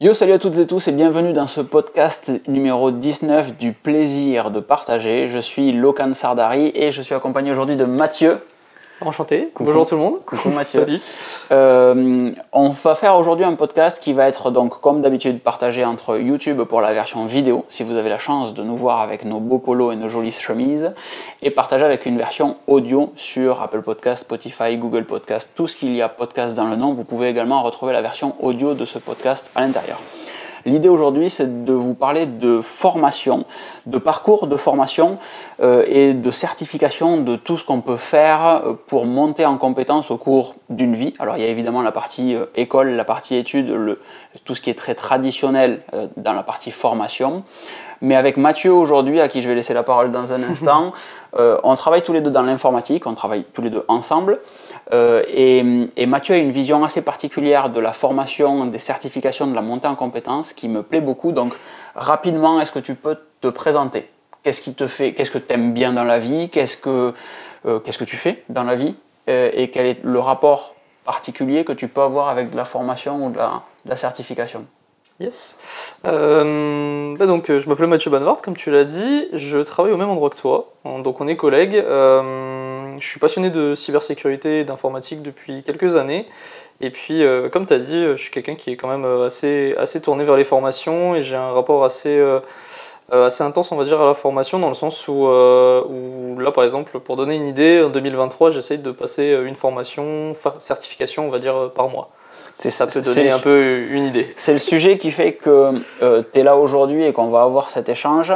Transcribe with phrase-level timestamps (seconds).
[0.00, 4.52] Yo, salut à toutes et tous et bienvenue dans ce podcast numéro 19 du plaisir
[4.52, 5.26] de partager.
[5.26, 8.38] Je suis Lokan Sardari et je suis accompagné aujourd'hui de Mathieu.
[9.00, 9.52] Enchanté.
[9.60, 10.24] Bonjour tout le monde.
[10.26, 10.80] Coucou Mathieu.
[10.80, 11.00] Salut.
[11.52, 16.18] Euh, on va faire aujourd'hui un podcast qui va être donc comme d'habitude partagé entre
[16.18, 19.38] YouTube pour la version vidéo, si vous avez la chance de nous voir avec nos
[19.38, 20.92] beaux polos et nos jolies chemises,
[21.42, 25.94] et partagé avec une version audio sur Apple Podcast, Spotify, Google Podcast, tout ce qu'il
[25.94, 26.92] y a podcast dans le nom.
[26.92, 29.98] Vous pouvez également retrouver la version audio de ce podcast à l'intérieur.
[30.68, 33.46] L'idée aujourd'hui, c'est de vous parler de formation,
[33.86, 35.16] de parcours de formation
[35.62, 40.10] euh, et de certification de tout ce qu'on peut faire euh, pour monter en compétence
[40.10, 41.14] au cours d'une vie.
[41.20, 43.98] Alors il y a évidemment la partie euh, école, la partie études, le,
[44.44, 45.80] tout ce qui est très traditionnel
[46.18, 47.44] dans la partie formation.
[48.02, 50.92] Mais avec Mathieu aujourd'hui, à qui je vais laisser la parole dans un instant,
[51.38, 54.38] on travaille tous les deux dans l'informatique, on travaille tous les deux ensemble.
[54.92, 55.22] Euh,
[55.96, 59.88] et, Mathieu a une vision assez particulière de la formation, des certifications, de la montée
[59.88, 61.32] en compétences qui me plaît beaucoup.
[61.32, 61.52] Donc,
[61.94, 64.08] rapidement, est-ce que tu peux te présenter?
[64.42, 66.48] Qu'est-ce qui te fait Qu'est-ce que tu aimes bien dans la vie?
[66.48, 67.12] Qu'est-ce que
[67.66, 68.94] euh, qu'est-ce que tu fais dans la vie?
[69.28, 73.26] Euh, Et quel est le rapport particulier que tu peux avoir avec de la formation
[73.26, 74.64] ou de la, certification?
[75.20, 75.58] Yes.
[76.04, 79.26] Bah donc, je m'appelle Mathieu Banvart, comme tu l'as dit.
[79.32, 80.72] Je travaille au même endroit que toi.
[80.84, 81.84] Donc, on est collègues
[83.00, 86.26] je suis passionné de cybersécurité et d'informatique depuis quelques années.
[86.80, 89.26] Et puis, euh, comme tu as dit, je suis quelqu'un qui est quand même euh,
[89.26, 92.38] assez, assez tourné vers les formations et j'ai un rapport assez, euh,
[93.10, 96.64] assez intense, on va dire, à la formation dans le sens où, où, là, par
[96.64, 101.38] exemple, pour donner une idée, en 2023, j'essaye de passer une formation, certification, on va
[101.38, 102.10] dire, par mois.
[102.54, 104.32] C'est ça peut donner un peu une idée.
[104.36, 107.88] C'est le sujet qui fait que tu es là aujourd'hui et qu'on va avoir cet
[107.88, 108.32] échange.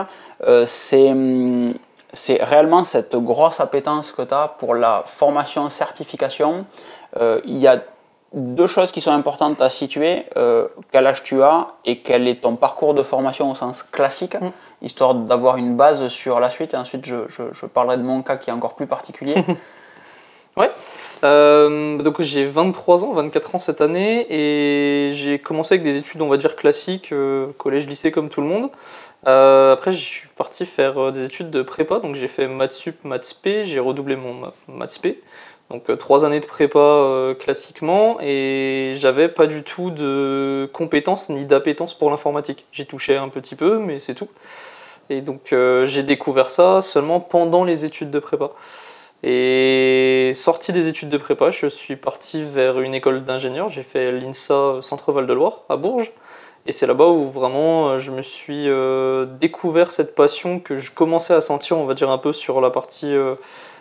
[0.66, 1.74] c'est hum,
[2.12, 6.66] c'est réellement cette grosse appétence que tu as pour la formation certification.
[7.16, 7.82] Euh, il y a
[8.34, 10.27] deux choses qui sont importantes à situer.
[10.36, 14.34] Euh, quel âge tu as et quel est ton parcours de formation au sens classique,
[14.34, 14.50] mm.
[14.83, 16.74] histoire d'avoir une base sur la suite.
[16.74, 19.34] Et ensuite, je, je, parlerai de mon cas qui est encore plus particulier.
[20.56, 20.70] ouais.
[21.24, 26.20] Euh, donc j'ai 23 ans, 24 ans cette année et j'ai commencé avec des études,
[26.20, 27.14] on va dire classiques,
[27.58, 28.70] collège, lycée comme tout le monde.
[29.27, 32.72] Euh, après, je suis parti faire euh, des études de prépa, donc j'ai fait maths
[32.72, 35.00] sup, maths j'ai redoublé mon maths
[35.70, 41.46] donc euh, trois années de prépa classiquement, et j'avais pas du tout de compétences ni
[41.46, 42.66] d'appétence pour l'informatique.
[42.72, 44.28] J'y touchais un petit peu, mais c'est tout.
[45.08, 45.55] Et donc
[45.86, 48.50] j'ai découvert ça seulement pendant les études de prépa.
[49.22, 53.68] Et sorti des études de prépa, je suis parti vers une école d'ingénieur.
[53.68, 56.12] J'ai fait l'INSA Centre Val de Loire à Bourges.
[56.67, 60.92] Et c'est là-bas où vraiment euh, je me suis euh, découvert cette passion que je
[60.92, 63.34] commençais à sentir, on va dire, un peu sur la partie, euh,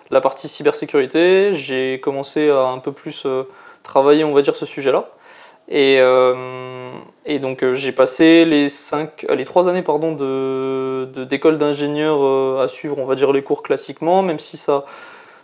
[0.09, 1.53] la partie cybersécurité.
[1.53, 3.27] J'ai commencé à un peu plus
[3.83, 5.09] travailler, on va dire, ce sujet-là.
[5.69, 5.99] Et,
[7.25, 12.97] et, donc j'ai passé les, cinq, les trois années pardon, d'école de, d'ingénieur à suivre,
[12.99, 14.85] on va dire, les cours classiquement, même si ça,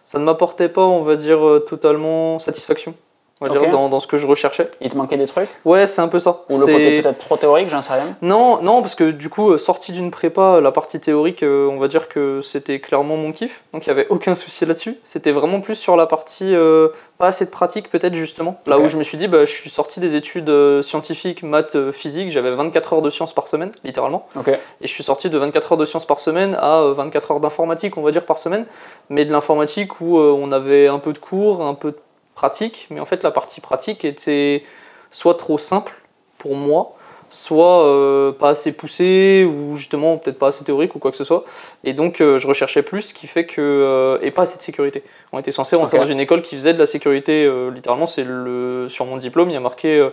[0.04, 2.94] ça ne m'apportait pas, on va dire, totalement satisfaction
[3.42, 4.70] dans, ce que je recherchais.
[4.81, 5.50] Il te manquait des trucs?
[5.66, 6.44] Ouais, c'est un peu ça.
[6.50, 9.52] Ou le côté peut-être trop théorique, j'en sais rien Non, non, parce que du coup,
[9.52, 13.31] euh, sorti d'une prépa, la partie théorique, euh, on va dire que c'était clairement mon
[13.31, 14.98] kiff, donc il n'y avait aucun souci là-dessus.
[15.03, 18.59] C'était vraiment plus sur la partie, euh, pas assez de pratique peut-être justement.
[18.66, 22.31] Là où je me suis dit, bah, je suis sorti des études scientifiques, maths, physique,
[22.31, 24.28] j'avais 24 heures de sciences par semaine, littéralement.
[24.46, 27.98] Et je suis sorti de 24 heures de sciences par semaine à 24 heures d'informatique,
[27.98, 28.66] on va dire, par semaine.
[29.09, 31.98] Mais de l'informatique où on avait un peu de cours, un peu de
[32.38, 34.64] pratique, mais en fait la partie pratique était
[35.09, 35.94] soit trop simple
[36.38, 36.96] pour moi,
[37.31, 41.24] soit euh, pas assez poussée, ou justement peut-être pas assez théorique ou quoi que ce
[41.24, 41.46] soit.
[41.84, 43.59] Et donc euh, je recherchais plus, ce qui fait que...
[43.59, 45.03] Euh, et pas assez de sécurité.
[45.34, 48.88] On était censé rentrer dans une école qui faisait de la sécurité, littéralement c'est le
[48.90, 50.10] sur mon diplôme, il y a marqué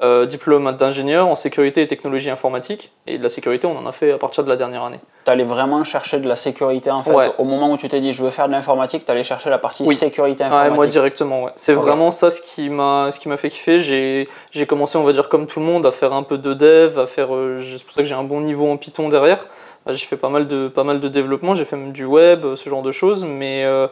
[0.00, 2.92] euh, diplôme d'ingénieur en sécurité et technologie informatique.
[3.08, 5.00] Et de la sécurité, on en a fait à partir de la dernière année.
[5.24, 8.12] Tu allais vraiment chercher de la sécurité en fait Au moment où tu t'es dit
[8.12, 11.50] je veux faire de l'informatique, tu allais chercher la partie sécurité informatique Moi directement, ouais.
[11.56, 13.80] C'est vraiment ça ce qui m'a fait kiffer.
[13.80, 16.96] J'ai commencé, on va dire comme tout le monde, à faire un peu de dev,
[16.96, 17.34] à faire.
[17.34, 19.48] Euh, c'est pour ça que j'ai un bon niveau en Python derrière.
[19.88, 22.68] J'ai fait pas mal de, pas mal de développement, j'ai fait même du web, ce
[22.68, 23.88] genre de choses, mais, euh,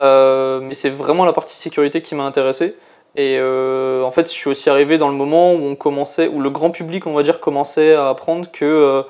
[0.00, 2.76] mais c'est vraiment la partie sécurité qui m'a intéressé.
[3.16, 6.40] Et euh, en fait, je suis aussi arrivé dans le moment où on commençait, où
[6.40, 9.02] le grand public, on va dire, commençait à apprendre que euh,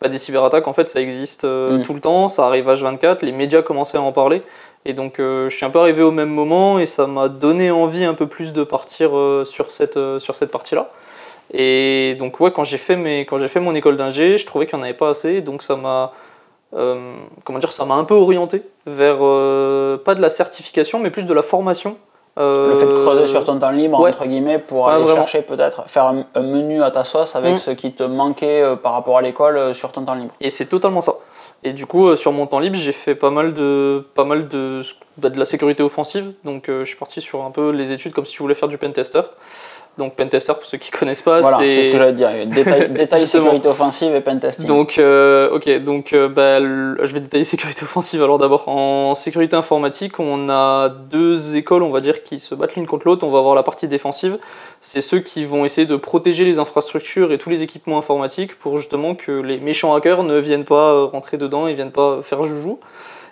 [0.00, 1.82] bah, des cyberattaques, en fait, ça existe euh, mm.
[1.82, 4.42] tout le temps, ça arrive H24, les médias commençaient à en parler.
[4.86, 8.02] Et donc, je suis un peu arrivé au même moment et ça m'a donné envie
[8.02, 9.10] un peu plus de partir
[9.44, 10.90] sur cette, sur cette partie-là.
[11.52, 14.66] Et donc, ouais, quand j'ai fait, mes, quand j'ai fait mon école d'ingé, je trouvais
[14.66, 16.14] qu'il n'y en avait pas assez, donc ça m'a.
[16.72, 21.34] Comment dire, ça m'a un peu orienté vers pas de la certification, mais plus de
[21.34, 21.96] la formation
[22.36, 26.04] le fait de creuser sur ton temps libre, entre guillemets, pour aller chercher peut-être, faire
[26.04, 27.58] un, menu à ta sauce avec mm.
[27.58, 30.32] ce qui te manquait par rapport à l'école sur ton temps libre.
[30.40, 31.14] Et c'est totalement ça.
[31.62, 34.82] Et du coup, sur mon temps libre, j'ai fait pas mal de, pas mal de,
[35.18, 36.32] de la sécurité offensive.
[36.44, 38.78] Donc, je suis parti sur un peu les études comme si je voulais faire du
[38.78, 39.20] pentester.
[39.98, 42.30] Donc pentester, pour ceux qui connaissent pas, voilà, c'est ce que j'allais dire.
[42.46, 44.66] Détail, détail sécurité offensive et pentesting.
[44.66, 48.22] Donc, euh, ok, donc euh, bah, je vais détailler sécurité offensive.
[48.22, 52.76] Alors d'abord, en sécurité informatique, on a deux écoles, on va dire, qui se battent
[52.76, 53.26] l'une contre l'autre.
[53.26, 54.38] On va avoir la partie défensive.
[54.80, 58.78] C'est ceux qui vont essayer de protéger les infrastructures et tous les équipements informatiques pour
[58.78, 62.44] justement que les méchants hackers ne viennent pas euh, rentrer dedans et viennent pas faire
[62.44, 62.78] joujou.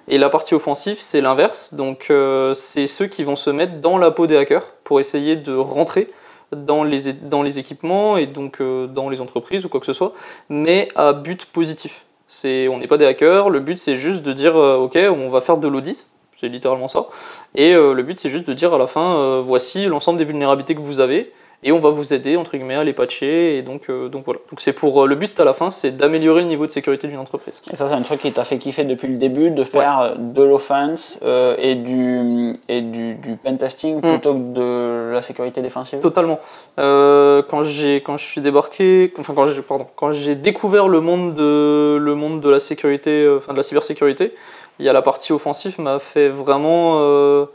[0.08, 1.74] Et la partie offensive, c'est l'inverse.
[1.74, 2.10] Donc,
[2.54, 6.10] c'est ceux qui vont se mettre dans la peau des hackers pour essayer de rentrer
[6.52, 9.92] dans les, dans les équipements et donc euh, dans les entreprises ou quoi que ce
[9.92, 10.14] soit,
[10.48, 12.04] mais à but positif.
[12.44, 15.40] On n'est pas des hackers, le but c'est juste de dire euh, ok, on va
[15.40, 16.06] faire de l'audit,
[16.36, 17.06] c'est littéralement ça,
[17.54, 20.74] et euh, le but c'est juste de dire à la fin voici l'ensemble des vulnérabilités
[20.74, 21.32] que vous avez,
[21.64, 24.40] et on va vous aider entre guillemets à les patcher et donc euh, donc voilà.
[24.50, 27.08] Donc c'est pour euh, le but à la fin c'est d'améliorer le niveau de sécurité
[27.08, 27.62] d'une entreprise.
[27.72, 30.42] Et ça c'est un truc qui t'a fait kiffer depuis le début de faire de
[30.42, 34.00] l'offense euh, et du et du, du pen testing mm.
[34.02, 35.98] plutôt que de la sécurité défensive?
[36.00, 36.38] Totalement.
[36.76, 41.34] Quand j'ai quand je suis débarqué enfin quand j'ai pardon quand j'ai découvert le monde
[41.34, 44.32] de le monde de la sécurité enfin de la cybersécurité
[44.78, 47.48] il y a la partie offensive m'a fait vraiment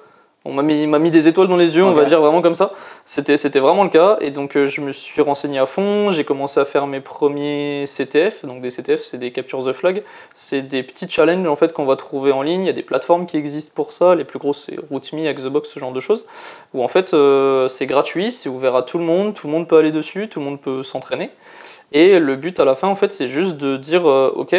[0.45, 2.73] on m'a mis, mis, des étoiles dans les yeux, on va dire vraiment comme ça.
[3.05, 4.17] C'était vraiment le cas.
[4.19, 6.11] Et donc, euh, je me suis renseigné à fond.
[6.11, 8.43] J'ai commencé à faire mes premiers CTF.
[8.43, 10.03] Donc, des CTF, c'est des captures de flag.
[10.35, 12.63] C'est des petits challenges en fait qu'on va trouver en ligne.
[12.63, 14.15] Il y a des plateformes qui existent pour ça.
[14.15, 16.25] Les plus grosses, c'est RootMe, Xbox, ce genre de choses.
[16.73, 19.33] Où en fait, euh, c'est gratuit, c'est ouvert à tout le monde.
[19.35, 21.31] Tout le monde peut aller dessus, tout le monde peut s'entraîner.
[21.93, 24.53] Et le but à la fin, en fait, c'est juste de dire euh, Ok,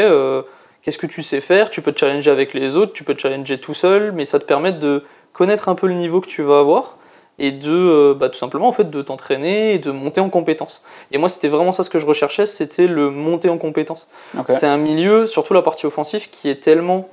[0.80, 1.68] qu'est-ce que tu sais faire?
[1.68, 4.38] Tu peux te challenger avec les autres, tu peux te challenger tout seul, mais ça
[4.38, 5.02] te permet de
[5.34, 6.96] connaître un peu le niveau que tu vas avoir
[7.38, 10.84] et de euh, bah, tout simplement en fait de t'entraîner et de monter en compétences.
[11.12, 14.10] Et moi c'était vraiment ça ce que je recherchais, c'était le monter en compétences.
[14.48, 17.08] C'est un milieu, surtout la partie offensive, qui est tellement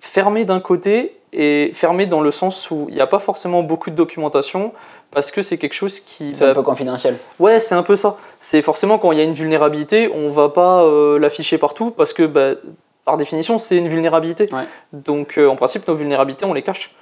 [0.00, 3.90] fermé d'un côté et fermé dans le sens où il n'y a pas forcément beaucoup
[3.90, 4.72] de documentation
[5.10, 6.34] parce que c'est quelque chose qui...
[6.34, 7.16] C'est un peu confidentiel.
[7.38, 8.16] Ouais, c'est un peu ça.
[8.40, 12.12] C'est forcément quand il y a une vulnérabilité, on va pas euh, l'afficher partout parce
[12.12, 12.52] que bah,
[13.04, 14.48] par définition c'est une vulnérabilité.
[14.92, 16.94] Donc euh, en principe nos vulnérabilités on les cache.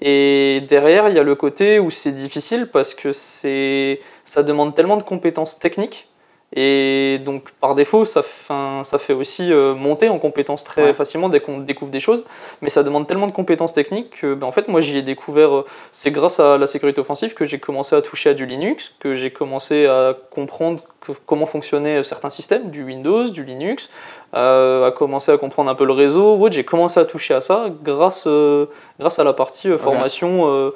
[0.00, 4.74] Et derrière, il y a le côté où c'est difficile parce que c'est, ça demande
[4.74, 6.08] tellement de compétences techniques.
[6.56, 11.40] Et donc, par défaut, ça, ça fait aussi euh, monter en compétences très facilement dès
[11.40, 12.24] qu'on découvre des choses.
[12.62, 15.54] Mais ça demande tellement de compétences techniques que, ben, en fait, moi, j'y ai découvert.
[15.54, 18.94] Euh, c'est grâce à la sécurité offensive que j'ai commencé à toucher à du Linux,
[19.00, 20.82] que j'ai commencé à comprendre
[21.26, 23.90] comment fonctionnaient certains systèmes, du Windows, du Linux,
[24.34, 26.46] euh, à commencer à comprendre un peu le réseau.
[26.50, 28.66] J'ai commencé à toucher à ça grâce, euh,
[28.98, 30.72] grâce à la partie euh, formation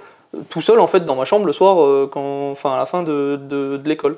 [0.49, 3.37] tout seul en fait dans ma chambre le soir, quand, enfin à la fin de,
[3.37, 4.17] de, l'école.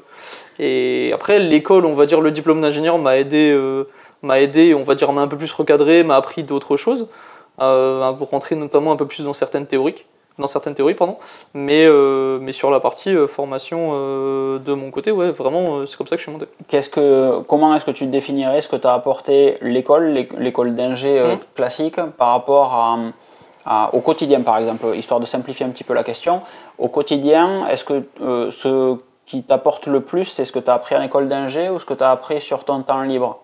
[0.65, 3.53] Et après l'école, on va dire le diplôme d'ingénieur m'a aidé,
[4.23, 7.09] m'a aidé, on va dire m'a un peu plus recadré, m'a appris d'autres choses
[7.57, 10.07] pour rentrer notamment un peu plus dans certaines théoriques
[10.39, 11.17] dans certaines théories, pardon.
[11.55, 15.97] Mais, euh, mais sur la partie euh, formation euh, de mon côté, ouais, vraiment, c'est
[15.97, 16.47] comme ça que je suis monté.
[16.69, 21.21] Qu'est-ce que, comment est-ce que tu définirais ce que tu as apporté l'école, l'école d'ingé
[21.21, 21.39] mmh.
[21.55, 22.75] classique, par rapport
[23.65, 26.41] à, au quotidien, par exemple, histoire de simplifier un petit peu la question.
[26.79, 28.03] Au quotidien, est-ce que
[28.51, 28.97] ce
[29.33, 31.87] qui t'apporte le plus, c'est ce que tu as appris en école d'ingé ou ce
[31.87, 33.41] que tu as appris sur ton temps libre.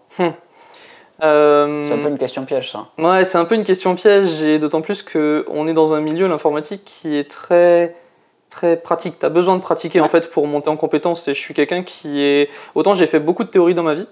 [1.20, 2.86] Euh, c'est un peu une question piège, ça.
[2.98, 6.28] Ouais, c'est un peu une question piège, et d'autant plus qu'on est dans un milieu,
[6.28, 7.96] l'informatique, qui est très
[8.50, 9.18] très pratique.
[9.18, 11.26] Tu as besoin de pratiquer en fait pour monter en compétence.
[11.26, 12.50] Et je suis quelqu'un qui est.
[12.74, 14.06] Autant j'ai fait beaucoup de théories dans ma vie,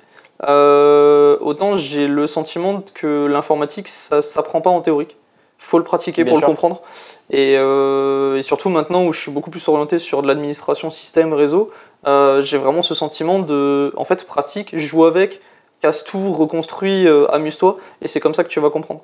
[0.49, 5.17] euh, autant j'ai le sentiment que l'informatique, ça s'apprend pas en théorique.
[5.59, 6.83] faut le pratiquer pour le comprendre.
[7.31, 11.33] Et, euh, et, surtout maintenant où je suis beaucoup plus orienté sur de l'administration système,
[11.33, 11.71] réseau,
[12.05, 15.41] j'ai vraiment ce sentiment de, en fait, pratique, joue avec,
[15.81, 19.01] casse tout, reconstruis, euh, amuse-toi, et c'est comme ça que tu vas comprendre.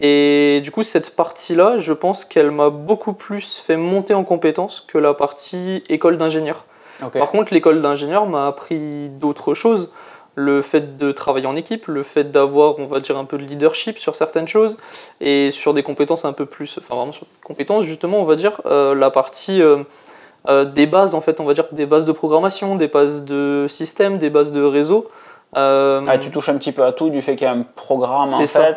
[0.00, 4.80] Et du coup, cette partie-là, je pense qu'elle m'a beaucoup plus fait monter en compétence
[4.80, 6.66] que la partie école d'ingénieur.
[7.12, 9.90] Par contre, l'école d'ingénieur m'a appris d'autres choses.
[10.36, 13.44] Le fait de travailler en équipe, le fait d'avoir, on va dire, un peu de
[13.44, 14.76] leadership sur certaines choses
[15.20, 18.36] et sur des compétences un peu plus, enfin vraiment sur des compétences, justement, on va
[18.36, 22.12] dire, euh, la partie euh, des bases, en fait, on va dire, des bases de
[22.12, 25.08] programmation, des bases de système, des bases de réseau.
[25.56, 27.64] Euh, ah, tu touches un petit peu à tout du fait qu'il y a un
[27.76, 28.74] programme en fait, ça,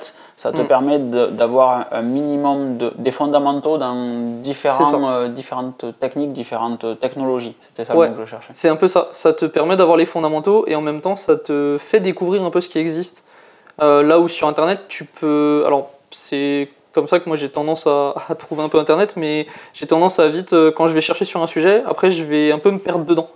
[0.51, 0.67] te mm.
[0.67, 7.55] permet d'avoir un minimum de, des fondamentaux dans différents, euh, différentes techniques, différentes technologies.
[7.61, 8.51] C'était ça que je cherchais.
[8.53, 9.09] C'est un peu ça.
[9.13, 12.51] Ça te permet d'avoir les fondamentaux et en même temps ça te fait découvrir un
[12.51, 13.25] peu ce qui existe.
[13.81, 15.63] Euh, là où sur internet tu peux.
[15.65, 19.47] Alors c'est comme ça que moi j'ai tendance à, à trouver un peu Internet, mais
[19.73, 22.51] j'ai tendance à vite, euh, quand je vais chercher sur un sujet, après je vais
[22.51, 23.29] un peu me perdre dedans.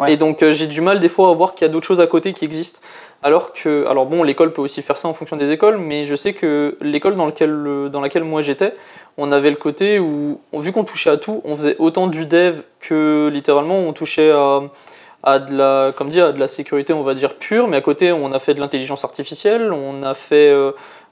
[0.00, 0.12] Ouais.
[0.12, 2.06] Et donc j'ai du mal des fois à voir qu'il y a d'autres choses à
[2.08, 2.80] côté qui existent.
[3.22, 6.14] Alors que, alors bon, l'école peut aussi faire ça en fonction des écoles, mais je
[6.14, 8.74] sais que l'école dans, lequel- dans laquelle moi j'étais,
[9.16, 12.60] on avait le côté où, vu qu'on touchait à tout, on faisait autant du dev
[12.78, 14.60] que littéralement on touchait à,
[15.24, 17.80] à de la, comme dit, à de la sécurité, on va dire pure, mais à
[17.80, 20.70] côté on a fait de l'intelligence artificielle, on a fait euh,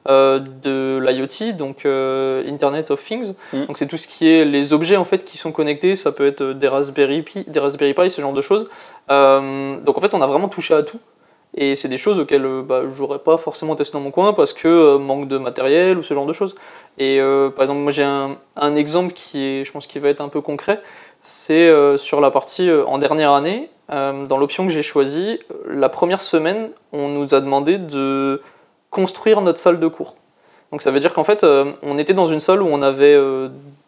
[0.08, 3.34] euh, de l'IoT, donc euh, Internet of Things.
[3.52, 3.64] Mm.
[3.66, 6.26] Donc c'est tout ce qui est les objets en fait qui sont connectés, ça peut
[6.26, 8.70] être des Raspberry Pi, des Raspberry Pi, ce genre de choses.
[9.10, 11.00] Euh, donc en fait on a vraiment touché à tout.
[11.56, 14.52] Et c'est des choses auxquelles euh, bah, j'aurais pas forcément testé dans mon coin parce
[14.52, 16.54] que euh, manque de matériel ou ce genre de choses.
[16.98, 20.20] Et euh, par exemple, moi j'ai un, exemple qui est, je pense, qui va être
[20.20, 20.80] un peu concret.
[21.22, 26.70] C'est sur la partie en dernière année, dans l'option que j'ai choisie, la première semaine,
[26.92, 28.40] on nous a demandé de
[28.90, 30.14] construire notre salle de cours.
[30.70, 31.44] Donc ça veut dire qu'en fait,
[31.82, 33.18] on était dans une salle où on avait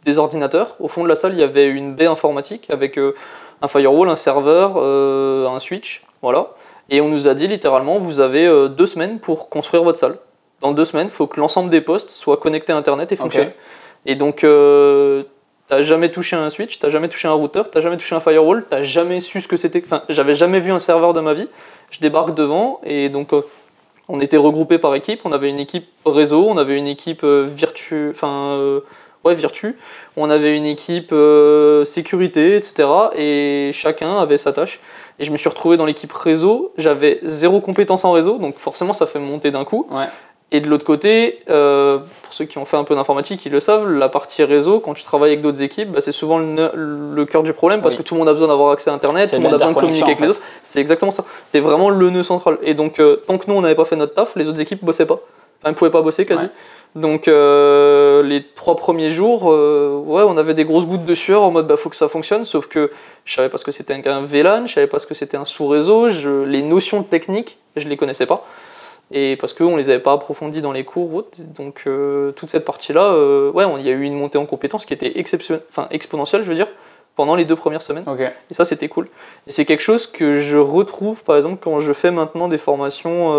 [0.05, 0.75] des ordinateurs.
[0.81, 4.17] Au fond de la salle, il y avait une baie informatique avec un firewall, un
[4.17, 6.49] serveur, un switch, voilà.
[6.89, 10.17] Et on nous a dit littéralement, vous avez euh, deux semaines pour construire votre salle.
[10.61, 13.53] Dans deux semaines, il faut que l'ensemble des postes soient connectés à Internet et fonctionnent.
[14.07, 15.25] Et donc, euh,
[15.69, 18.65] t'as jamais touché un switch, t'as jamais touché un routeur, t'as jamais touché un firewall,
[18.69, 19.83] t'as jamais su ce que c'était.
[19.85, 21.49] Enfin, j'avais jamais vu un serveur de ma vie.
[21.91, 23.43] Je débarque devant et donc euh,
[24.09, 25.21] on était regroupés par équipe.
[25.25, 28.81] On avait une équipe réseau, on avait une équipe euh, virtu, enfin
[29.25, 29.77] ouais virtu,
[30.17, 32.89] on avait une équipe euh, sécurité, etc.
[33.17, 34.81] Et chacun avait sa tâche.
[35.21, 36.73] Et je me suis retrouvé dans l'équipe réseau.
[36.79, 39.87] J'avais zéro compétence en réseau, donc forcément ça fait monter d'un coup.
[39.91, 40.07] Ouais.
[40.51, 43.61] Et de l'autre côté, euh, pour ceux qui ont fait un peu d'informatique, ils le
[43.61, 46.71] savent, la partie réseau, quand tu travailles avec d'autres équipes, bah, c'est souvent le,
[47.15, 47.99] le cœur du problème parce Oui.
[47.99, 49.59] que tout le monde a besoin d'avoir accès à Internet, C'est tout le monde a
[49.59, 50.41] besoin de communiquer avec les autres.
[50.63, 51.25] C'est exactement ça.
[51.53, 52.57] T'es vraiment le nœud central.
[52.63, 54.83] Et donc, euh, tant que nous, on n'avait pas fait notre taf, les autres équipes
[54.83, 55.19] bossaient pas.
[55.61, 56.45] Enfin, elles pouvaient pas bosser quasi.
[56.45, 56.51] Ouais.
[56.95, 61.43] Donc, euh, les trois premiers jours, euh, ouais, on avait des grosses gouttes de sueur
[61.43, 62.91] en mode bah, faut que ça fonctionne, sauf que
[63.25, 65.45] je savais pas ce que c'était un, VLAN, je savais pas ce que c'était un
[65.45, 66.09] sous-réseau,
[66.45, 68.47] les notions techniques, je les connaissais pas.
[69.11, 71.25] Et parce qu'on les avait pas approfondies dans les cours
[71.57, 74.85] donc euh, toute cette partie là ouais il y a eu une montée en compétences
[74.85, 76.67] qui était exceptionnelle enfin exponentielle je veux dire
[77.17, 78.05] pendant les deux premières semaines.
[78.51, 79.09] Et ça c'était cool.
[79.47, 83.33] Et c'est quelque chose que je retrouve par exemple quand je fais maintenant des formations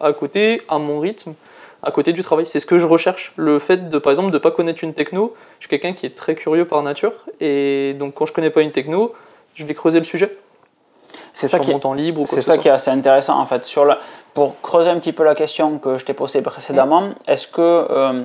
[0.00, 1.32] à côté à mon rythme
[1.86, 4.38] à côté du travail c'est ce que je recherche le fait de par exemple de
[4.38, 8.14] pas connaître une techno je suis quelqu'un qui est très curieux par nature et donc
[8.14, 9.14] quand je connais pas une techno
[9.54, 10.36] je vais creuser le sujet
[11.32, 12.58] C'est ça qui mon temps libre C'est ça soit.
[12.62, 13.62] qui est assez intéressant en fait.
[13.64, 13.98] Sur la...
[14.34, 17.14] Pour creuser un petit peu la question que je t'ai posée précédemment, Mm.
[17.28, 18.24] est-ce que euh,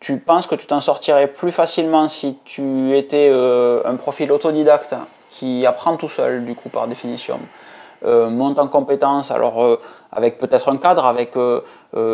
[0.00, 4.94] tu penses que tu t'en sortirais plus facilement si tu étais euh, un profil autodidacte
[5.30, 7.38] qui apprend tout seul, du coup, par définition,
[8.04, 9.80] euh, monte en compétences, alors euh,
[10.10, 11.60] avec peut-être un cadre, avec, euh,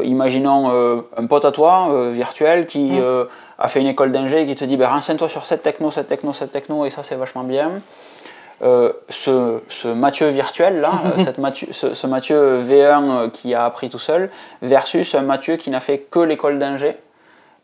[0.04, 2.98] imaginons, euh, un pote à toi, euh, virtuel, qui Mm.
[3.00, 3.24] euh,
[3.58, 6.08] a fait une école d'ingé et qui te dit, ben, renseigne-toi sur cette techno, cette
[6.08, 7.80] techno, cette techno, et ça c'est vachement bien.
[8.62, 13.54] Euh, ce, ce Mathieu virtuel là, euh, cette Mathieu, ce, ce Mathieu V1 euh, qui
[13.54, 16.96] a appris tout seul, versus un Mathieu qui n'a fait que l'école d'ingé.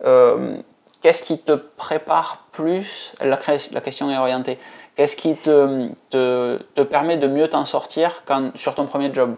[0.04, 0.56] Euh,
[1.02, 3.12] Qu'est-ce qui te prépare plus?
[3.20, 3.38] La,
[3.72, 4.58] la question est orientée.
[4.96, 9.36] Qu'est-ce qui te, te, te permet de mieux t'en sortir quand, sur ton premier job?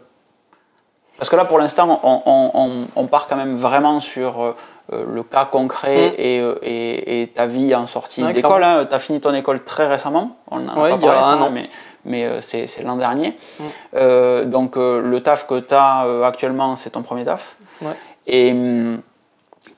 [1.18, 4.52] Parce que là, pour l'instant, on, on- on- on part quand même vraiment sur euh,
[4.92, 6.14] euh, le cas concret Mm.
[6.18, 8.64] et, euh, et- et ta vie en sortie Ouais, d'école.
[8.88, 11.50] Tu as fini ton école très récemment, on en a pas parlé, ça, an.
[11.50, 11.68] mais,
[12.04, 13.36] mais c'est l'an dernier.
[13.58, 13.64] Mm.
[13.96, 17.56] Euh, donc le taf que tu as actuellement, c'est ton premier taf.
[17.82, 17.88] Ouais.
[18.26, 19.00] Et hum,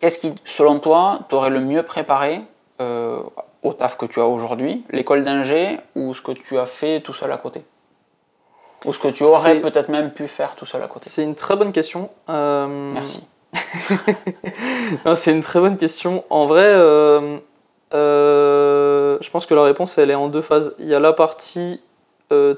[0.00, 2.42] qu'est-ce qui, selon toi, t'aurait le mieux préparé
[2.80, 3.20] euh,
[3.62, 7.12] au taf que tu as aujourd'hui, l'école d'ingé ou ce que tu as fait tout
[7.14, 7.62] seul à côté?
[8.84, 11.34] Ou ce que tu aurais peut-être même pu faire tout seul à côté C'est une
[11.34, 12.10] très bonne question.
[12.28, 13.22] Euh, Merci.
[15.14, 16.25] c'est une très bonne question.
[16.30, 17.38] En vrai, euh,
[17.92, 20.75] euh, je pense que la réponse, elle est en deux phases.
[20.78, 21.80] Il y a la partie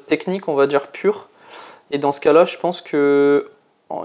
[0.07, 1.29] technique, on va dire pure.
[1.91, 3.51] Et dans ce cas-là, je pense que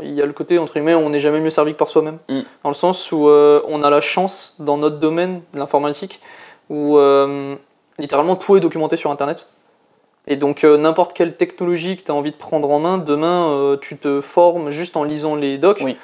[0.02, 2.18] il y a le côté, entre guillemets, on n'est jamais mieux servi que par soi-même.
[2.30, 2.42] Mm.
[2.64, 6.22] Dans le sens où on a la chance, dans notre domaine, l'informatique,
[6.70, 6.98] où
[8.00, 9.50] littéralement tout est documenté sur Internet.
[10.28, 13.50] Et donc euh, n'importe quelle technologie que tu as envie de prendre en main, demain
[13.50, 15.82] euh, tu te formes juste en lisant les docs.
[15.82, 15.98] Oui.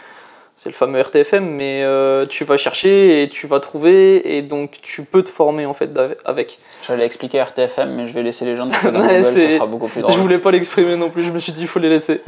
[0.56, 4.78] C'est le fameux RTFM, mais euh, tu vas chercher et tu vas trouver, et donc
[4.84, 5.90] tu peux te former en fait
[6.26, 6.60] avec.
[6.88, 10.02] J'allais expliquer RTFM, mais je vais laisser les gens Ouais, Google, ça sera beaucoup plus
[10.02, 10.14] drôle.
[10.14, 12.22] Je voulais pas l'exprimer non plus, je me suis dit il faut les laisser.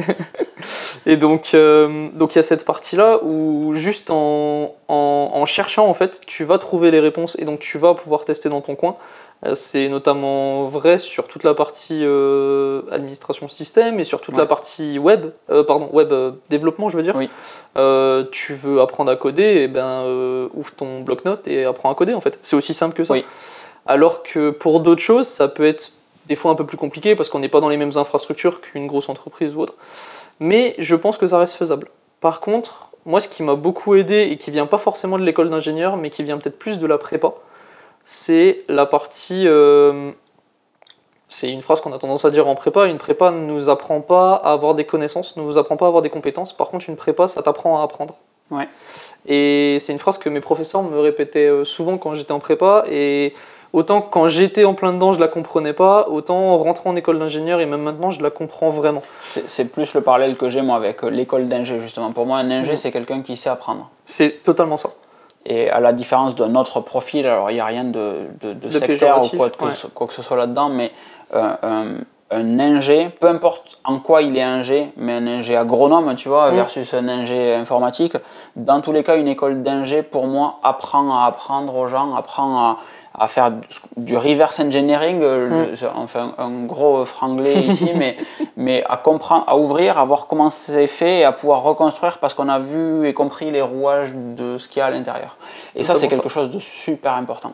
[1.06, 1.56] et donc
[2.14, 6.46] donc il y a cette partie-là où juste en, en, en cherchant en fait, tu
[6.46, 8.98] vas trouver les réponses et donc tu vas pouvoir tester dans ton coin.
[9.56, 12.04] C'est notamment vrai sur toute la partie
[12.92, 15.32] administration système et sur toute la partie web,
[15.68, 16.12] pardon, web
[16.50, 17.16] développement, je veux dire.
[17.16, 17.30] Oui.
[18.32, 22.14] tu veux apprendre à coder, et eh ben ouvre ton bloc-notes et apprends à coder
[22.14, 22.40] en fait.
[22.42, 23.14] C'est aussi simple que ça.
[23.14, 23.26] Oui.
[23.86, 25.92] Alors que pour d'autres choses, ça peut être
[26.28, 28.88] des fois un peu plus compliqué parce qu'on n'est pas dans les mêmes infrastructures qu'une
[28.88, 29.76] grosse entreprise ou autre.
[30.40, 31.88] Mais je pense que ça reste faisable.
[32.20, 35.50] Par contre, moi, ce qui m'a beaucoup aidé et qui vient pas forcément de l'école
[35.50, 37.34] d'ingénieur, mais qui vient peut-être plus de la prépa,
[38.06, 39.48] c'est la partie.
[39.48, 40.12] Euh,
[41.28, 42.86] c'est une phrase qu'on a tendance à dire en prépa.
[42.86, 45.88] Une prépa ne nous apprend pas à avoir des connaissances, ne nous apprend pas à
[45.88, 46.54] avoir des compétences.
[46.54, 48.16] Par contre, une prépa, ça t'apprend à apprendre.
[48.52, 48.70] Ouais.
[49.26, 52.86] Et c'est une phrase que mes professeurs me répétaient euh, souvent quand j'étais en prépa.
[52.92, 53.34] Et
[53.74, 57.18] autant quand j'étais en plein dedans, je la comprenais pas, autant en rentrant en école
[57.18, 59.02] d'ingénieur et même maintenant, je la comprends vraiment.
[59.24, 62.12] C'est plus le parallèle que j'ai moi avec euh, l'école d'ingé justement.
[62.12, 63.90] Pour moi, un ingé, c'est quelqu'un qui sait apprendre.
[64.06, 64.92] C'est totalement ça.
[65.46, 69.24] Et à la différence d'un autre profil, alors il n'y a rien de, de, sectaire
[69.24, 70.92] ou quoi, que ce soit là-dedans, mais
[71.36, 72.00] euh,
[72.32, 76.50] un, ingé, peu importe en quoi il est ingé, mais un ingé agronome, tu vois,
[76.50, 76.56] mhm.
[76.56, 78.14] versus un ingé informatique,
[78.56, 82.58] dans tous les cas, une école d'ingé, pour moi, apprend à apprendre aux gens, apprend
[82.58, 82.78] à,
[83.18, 83.52] à faire
[83.96, 85.86] du reverse engineering, euh, mm.
[85.96, 88.18] enfin un gros franglais ici, mais,
[88.58, 92.34] mais à comprendre, à ouvrir, à voir comment c'est fait et à pouvoir reconstruire parce
[92.34, 95.38] qu'on a vu et compris les rouages de ce qu'il y a à l'intérieur.
[95.76, 97.54] Et ça, c'est quelque chose de super important.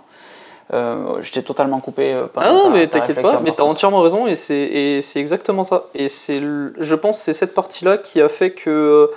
[0.73, 4.01] Euh, je t'ai totalement coupé euh, pendant Ah non, mais t'inquiète pas, mais t'as entièrement
[4.01, 5.85] raison et c'est exactement ça.
[5.93, 9.11] Et c'est, je pense, c'est cette partie-là qui a fait que,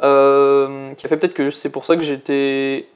[0.00, 2.86] qui a fait peut-être que c'est pour ça que j'étais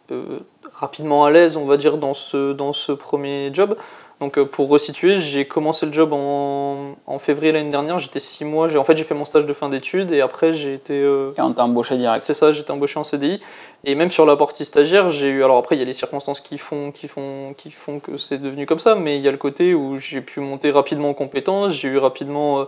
[0.80, 3.76] rapidement à l'aise, on va dire, dans ce, dans ce premier job.
[4.20, 8.44] Donc euh, pour resituer, j'ai commencé le job en, en février l'année dernière, j'étais six
[8.44, 10.92] mois, en fait j'ai fait mon stage de fin d'études et après j'ai été...
[10.92, 13.40] Euh, et on t'a embauché direct C'est ça, j'étais embauché en CDI.
[13.84, 15.42] Et même sur la partie stagiaire, j'ai eu...
[15.42, 18.36] Alors après il y a les circonstances qui font, qui font, qui font que c'est
[18.36, 21.14] devenu comme ça, mais il y a le côté où j'ai pu monter rapidement en
[21.14, 22.64] compétences, j'ai eu rapidement, euh,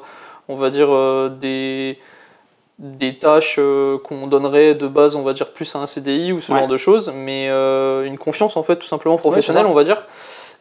[0.48, 0.88] on va dire,
[1.38, 1.98] des
[2.78, 6.40] des tâches euh, qu'on donnerait de base, on va dire, plus à un CDI ou
[6.40, 9.84] ce genre de choses, mais euh, une confiance en fait tout simplement professionnelle, on va
[9.84, 10.02] dire.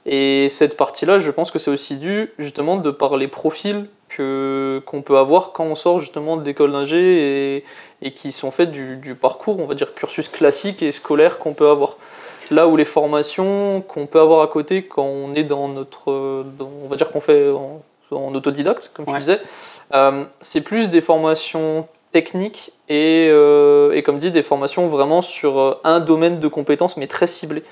[0.05, 4.81] Et cette partie-là, je pense que c'est aussi dû justement de par les profils que
[4.85, 7.65] qu'on peut avoir quand on sort justement d'école d'ingé et,
[8.01, 11.53] et, qui sont faits du, du, parcours, on va dire, cursus classique et scolaire qu'on
[11.53, 11.97] peut avoir.
[12.49, 16.87] Là où les formations qu'on peut avoir à côté quand on est dans notre, on
[16.89, 19.39] va dire qu'on fait en, autodidacte, comme tu disais,
[19.93, 25.59] euh, c'est plus des formations techniques et, euh, et, comme dit, des formations vraiment sur
[25.59, 27.63] euh, un domaine de compétences, mais très ciblé.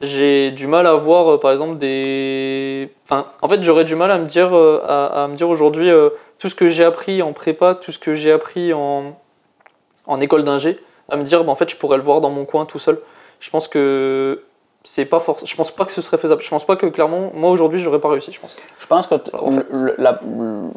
[0.00, 2.90] J'ai du mal à voir, euh, par exemple, des.
[3.04, 5.90] Enfin, en fait, j'aurais du mal à me dire, à, me dire aujourd'hui
[6.38, 9.18] tout ce que j'ai appris en prépa, tout ce que j'ai appris en,
[10.06, 12.44] en école d'ingé, à me dire, bah, en fait, je pourrais le voir dans mon
[12.44, 13.00] coin tout seul.
[13.40, 14.42] Je pense que
[14.82, 16.42] c'est pas je pense pas que ce serait faisable.
[16.42, 18.56] Je pense pas que clairement moi aujourd'hui j'aurais pas réussi je pense.
[18.78, 19.14] Je pense que
[19.98, 20.20] la,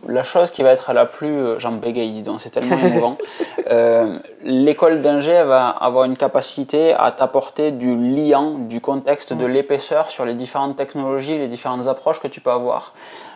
[0.08, 3.18] la, chose qui va être la plus euh, j'en bégaye donc c'est tellement émouvant
[3.72, 10.12] euh, l'école d'ingé va avoir une capacité à t'apporter du liant du contexte de l'épaisseur
[10.12, 12.94] sur les différentes technologies les différentes approches que tu peux avoir.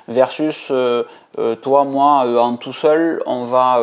[0.10, 1.04] Versus euh,
[1.62, 3.80] toi moi en tout seul on va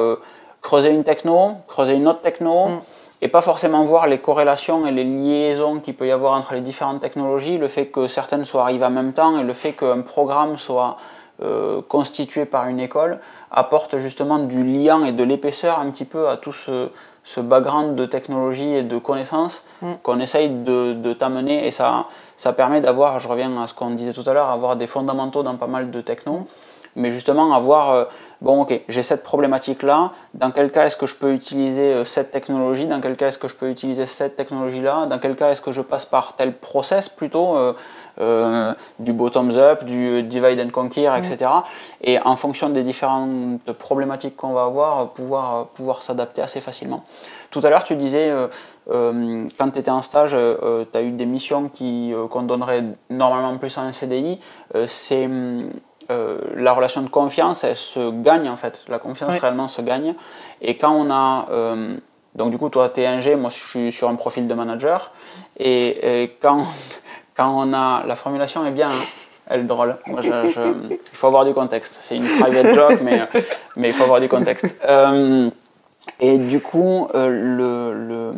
[0.61, 2.81] creuser une techno creuser une autre techno mm
[3.25, 6.61] et pas forcément voir les corrélations et les liaisons qu'il peut y avoir entre les
[6.61, 10.03] différentes technologies, le fait que certaines soient arrivées en même temps et le fait qu'un
[10.03, 10.99] programme soit
[11.43, 13.19] euh, constitué par une école
[13.51, 16.91] apporte justement du lien et de l'épaisseur un petit peu à tout ce,
[17.25, 19.93] ce background de technologie et de connaissances mm.
[20.03, 21.67] qu'on essaye de, de t'amener.
[21.67, 24.77] Et ça, ça permet d'avoir, je reviens à ce qu'on disait tout à l'heure, avoir
[24.77, 26.47] des fondamentaux dans pas mal de techno,
[26.95, 28.05] mais justement avoir euh,
[28.45, 32.31] bon ok, j'ai cette problématique-là, dans quel cas est-ce que je peux utiliser euh, cette
[32.31, 35.63] technologie, dans quel cas est-ce que je peux utiliser cette technologie-là, dans quel cas est-ce
[35.63, 37.73] que je passe par tel process plutôt, euh,
[38.21, 41.51] euh, du bottoms-up, du divide and conquer, etc.
[42.03, 47.03] Et en fonction des différentes problématiques qu'on va avoir, pouvoir, pouvoir s'adapter assez facilement.
[47.51, 48.33] Tout à l'heure, tu disais,
[48.89, 50.37] quand tu étais en stage,
[50.93, 51.71] tu as eu des missions
[52.31, 54.39] qu'on donnerait normalement plus en un CDI.
[54.87, 55.71] c'est hum,
[56.11, 58.85] euh, la relation de confiance, elle se gagne en fait.
[58.89, 60.15] La confiance réellement se gagne.
[60.61, 61.47] Et quand on a.
[61.51, 61.97] Euh,
[62.35, 65.13] donc, du coup, toi, tu es ingé, moi, je suis sur un profil de manager.
[65.59, 66.65] Et, quand,
[67.37, 68.05] quand on a.
[68.07, 69.05] La formulation est bien, hein.
[69.47, 69.97] elle est drôle.
[70.07, 71.99] il faut avoir du contexte.
[72.01, 73.29] C'est une private joke, mais,
[73.77, 74.81] mais il faut avoir du contexte.
[74.85, 75.51] Euh,
[76.21, 78.33] et du coup, le, le,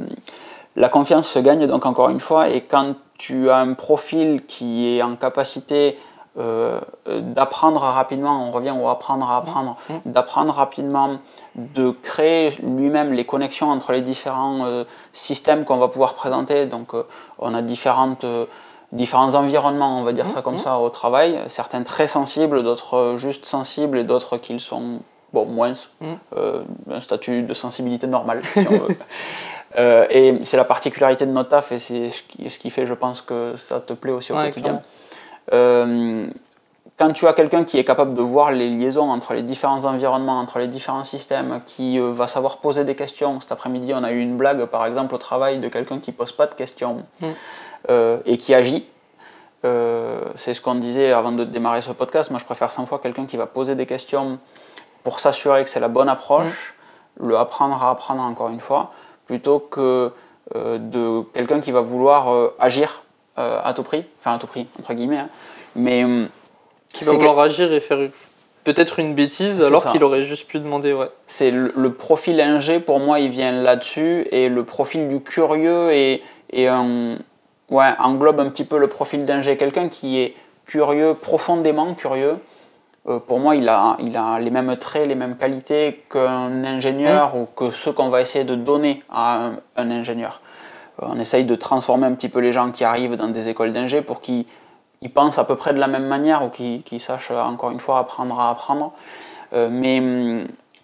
[0.77, 2.51] la confiance se gagne, donc encore une fois.
[2.51, 5.99] Et quand tu as un profil qui est en capacité
[6.39, 9.95] euh, d'apprendre rapidement, on revient au apprendre à apprendre, mmh.
[9.95, 10.01] Mmh.
[10.13, 11.19] d'apprendre rapidement,
[11.55, 16.67] de créer lui-même les connexions entre les différents euh, systèmes qu'on va pouvoir présenter.
[16.67, 17.05] Donc euh,
[17.39, 18.27] on a différentes
[18.93, 20.59] différents environnements, on va dire Mmh, ça comme mmh.
[20.59, 21.41] ça, au travail.
[21.49, 25.01] Certains très sensibles, d'autres juste sensibles et d'autres qui le sont,
[25.33, 25.73] bon, moins,
[26.91, 28.97] un statut de sensibilité normal, si on veut.
[30.11, 33.57] Et c'est la particularité de notre taf et c'est ce qui, fait, je pense, que
[33.57, 34.81] ça te plaît aussi au Ouais, quotidien.
[35.51, 40.41] Quand tu as quelqu'un qui est capable de voir les liaisons entre les différents environnements,
[40.41, 43.41] entre les différents systèmes, qui euh, va savoir poser des questions.
[43.41, 46.33] Cet après-midi, on a eu une blague, par exemple, au travail de quelqu'un qui pose
[46.33, 47.27] pas de questions Mm.
[47.91, 48.87] euh, et qui agit.
[49.65, 52.31] Euh, c'est ce qu'on disait avant de démarrer ce podcast.
[52.31, 54.39] Moi, je préfère 100 fois quelqu'un qui va poser des questions
[55.03, 56.75] pour s'assurer que c'est la bonne approche,
[57.21, 58.93] le apprendre à apprendre encore une fois,
[59.27, 60.13] plutôt que
[60.55, 63.03] euh, de quelqu'un qui va vouloir euh, agir
[63.39, 65.19] euh, à tout prix, enfin à tout prix, entre guillemets.
[65.19, 65.29] hein.
[65.75, 66.29] Mais hum,
[66.93, 67.99] Qui va que- vouloir agir et faire
[68.65, 71.09] peut-être une bêtise alors qu'il aurait juste pu demander, ouais.
[71.29, 75.93] c'est le, le profil ingé pour moi il vient là-dessus et le profil du curieux
[75.93, 76.23] et,
[76.53, 77.17] et un-
[77.71, 82.39] ouais, englobe un petit peu le profil d'ingé quelqu'un qui est curieux profondément curieux
[83.09, 87.37] euh, pour moi il a, il a les mêmes traits les mêmes qualités qu'un ingénieur
[87.37, 90.41] ou que ceux qu'on va essayer de donner à un, un ingénieur
[91.01, 94.03] on essaye de transformer un petit peu les gens qui arrivent dans des écoles d'ingé
[94.03, 94.45] pour qu'ils
[95.03, 97.99] ils pensent à peu près de la même manière ou qu'ils sachent encore une fois
[97.99, 98.93] apprendre à apprendre
[99.53, 99.69] Euh,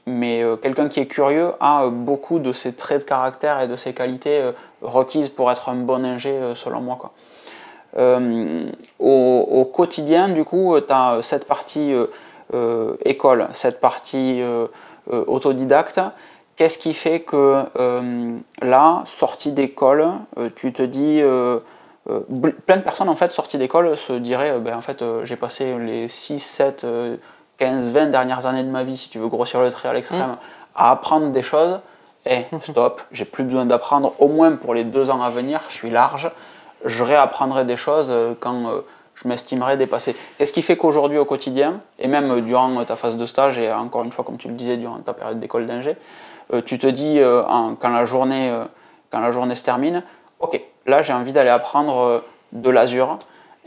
[0.07, 3.68] mais euh, quelqu'un qui est curieux a euh, beaucoup de ces traits de caractère et
[3.68, 4.42] de ces qualités
[4.81, 6.98] requises pour être un bon ingé, selon moi.
[8.98, 11.92] Au, au quotidien, du coup, tu as cette partie
[13.05, 14.42] école, cette partie
[15.11, 16.01] autodidacte.
[16.57, 20.07] Qu'est-ce qui fait que euh, là, sortie d'école,
[20.38, 21.21] euh, tu te dis...
[21.23, 21.61] euh,
[22.67, 26.09] plein de personnes en fait sorties d'école se diraient ben, en fait j'ai passé les
[26.09, 27.17] 6, 7, euh,
[27.59, 30.37] 15, 20 dernières années de ma vie, si tu veux grossir le trait à l'extrême,
[30.75, 31.79] à apprendre des choses.
[32.27, 35.75] Et stop, j'ai plus besoin d'apprendre, au moins pour les deux ans à venir, je
[35.75, 36.31] suis large,
[36.85, 38.83] je réapprendrai des choses quand
[39.15, 40.17] je m'estimerai dépassé.
[40.38, 44.03] Qu'est-ce qui fait qu'aujourd'hui au quotidien, et même durant ta phase de stage, et encore
[44.03, 45.97] une fois, comme tu le disais, durant ta période d'école d'ingé,
[46.61, 48.65] tu te dis, euh, en- quand, la journée, euh,
[49.11, 50.03] quand la journée se termine,
[50.41, 52.19] ok, là j'ai envie d'aller apprendre euh,
[52.53, 53.19] de l'Azure,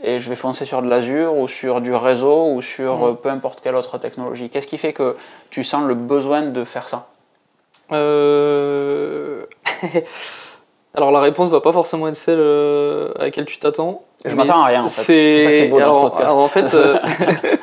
[0.02, 3.02] et je vais foncer sur de l'Azure, ou sur du réseau, ou sur Mhm.
[3.04, 4.50] euh, peu importe quelle autre technologie.
[4.50, 5.16] Qu'est-ce qui fait que
[5.50, 7.06] tu sens le besoin de faire ça?
[7.92, 9.44] Euh,
[10.94, 14.02] Alors la réponse va pas forcément être celle euh, à laquelle tu t'attends.
[14.24, 15.02] Je m'attends à rien, en fait.
[15.02, 16.24] C'est ça qui est beau dans ce podcast.
[16.24, 16.96] alors, en fait, euh,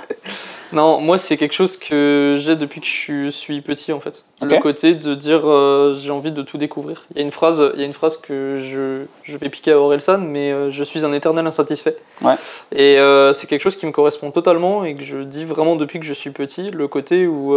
[0.73, 4.25] non, moi c'est quelque chose que j'ai depuis que je suis petit en fait.
[4.41, 7.05] Le côté de dire euh, j'ai envie de tout découvrir.
[7.11, 9.71] Il y a une phrase, il y a une phrase que je, je vais piquer
[9.71, 11.97] à Orelsan, mais euh, je suis un éternel insatisfait.
[12.21, 12.35] Ouais.
[12.75, 15.99] Et euh, c'est quelque chose qui me correspond totalement et que je dis vraiment depuis
[15.99, 17.55] que je suis petit, le côté où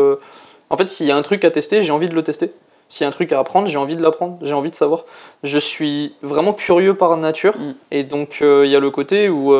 [0.71, 2.53] en fait s'il y a un truc à tester, j'ai envie de le tester.
[2.89, 5.07] S'il y a un truc à apprendre, j'ai envie de l'apprendre, j'ai envie de savoir.
[5.43, 7.75] Je suis vraiment curieux par nature, Mm.
[7.91, 9.53] et donc il y a le côté où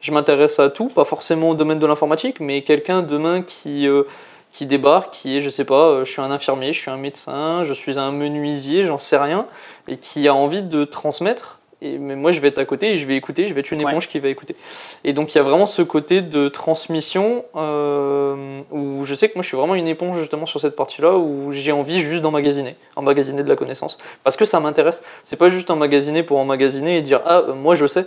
[0.00, 4.04] je m'intéresse à tout, pas forcément au domaine de l'informatique, mais quelqu'un demain qui, euh,
[4.52, 6.96] qui débarque, qui est, je sais pas, euh, je suis un infirmier, je suis un
[6.96, 9.46] médecin, je suis un menuisier, j'en sais rien,
[9.88, 11.58] et qui a envie de transmettre.
[11.82, 13.70] Et, mais moi, je vais être à côté et je vais écouter, je vais être
[13.70, 13.90] une Ouais.
[13.90, 14.56] éponge qui va écouter.
[15.04, 19.34] Et donc, il y a vraiment ce côté de transmission euh, où je sais que
[19.34, 22.76] moi, je suis vraiment une éponge justement sur cette partie-là où j'ai envie juste d'emmagasiner,
[22.96, 23.98] emmagasiner de la connaissance.
[24.24, 25.04] Parce que ça m'intéresse.
[25.24, 28.06] C'est pas juste emmagasiner pour emmagasiner et dire Ah, euh, moi, je sais.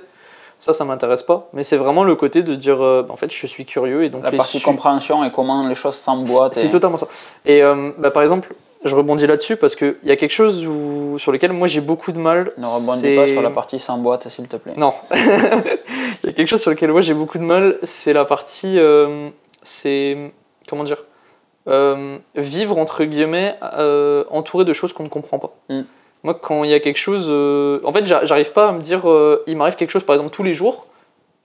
[0.60, 1.48] Ça, ça m'intéresse pas.
[1.54, 4.24] Mais c'est vraiment le côté de dire euh, En fait, je suis curieux et donc
[4.24, 6.56] La les partie su- compréhension et comment les choses s'emboîtent.
[6.56, 7.08] c'est et- totalement ça.
[7.46, 11.18] Et euh, bah, par exemple, je rebondis là-dessus parce qu'il y a quelque chose où,
[11.18, 12.52] sur lequel moi j'ai beaucoup de mal.
[12.58, 14.74] Ne rebondis pas sur la partie s'emboîte, s'il te plaît.
[14.78, 14.94] Non.
[15.14, 18.78] Il y a quelque chose sur lequel moi j'ai beaucoup de mal, c'est la partie.
[18.80, 19.30] euh,
[19.64, 20.32] c'est.
[20.70, 20.98] Comment dire
[22.36, 23.56] Vivre, entre guillemets,
[24.32, 25.52] entouré de choses qu'on ne comprend pas.
[25.70, 25.82] Mm.
[26.24, 27.28] Moi, quand il y a quelque chose.
[27.30, 29.10] euh, en fait, j'a- j'arrive pas à me dire.
[29.10, 30.88] euh, il m'arrive quelque chose, par exemple, tous les jours,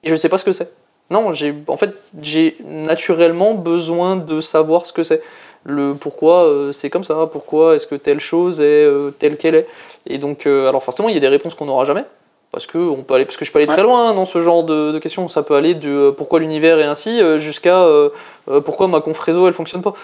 [0.02, 0.72] et je ne sais pas ce que c'est.
[1.10, 1.90] Non, j'ai en fait,
[2.22, 5.22] j'ai naturellement besoin de savoir ce que c'est.
[5.64, 8.86] Le pourquoi euh, c'est comme ça, pourquoi est-ce que telle chose est
[9.18, 9.68] telle qu'elle est?
[10.06, 12.04] Et donc, alors forcément, il y a des réponses qu'on n'aura jamais.
[12.54, 14.62] Parce que, on peut aller, parce que je peux aller très loin dans ce genre
[14.62, 15.28] de, de questions.
[15.28, 18.10] Ça peut aller de euh, pourquoi l'univers est ainsi euh, jusqu'à euh,
[18.48, 19.94] euh, pourquoi ma conf réseau elle fonctionne pas.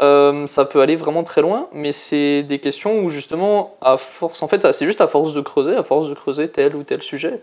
[0.00, 4.42] Euh, ça peut aller vraiment très loin, mais c'est des questions où justement, à force,
[4.42, 7.02] en fait, c'est juste à force de creuser, à force de creuser tel ou tel
[7.02, 7.40] sujet,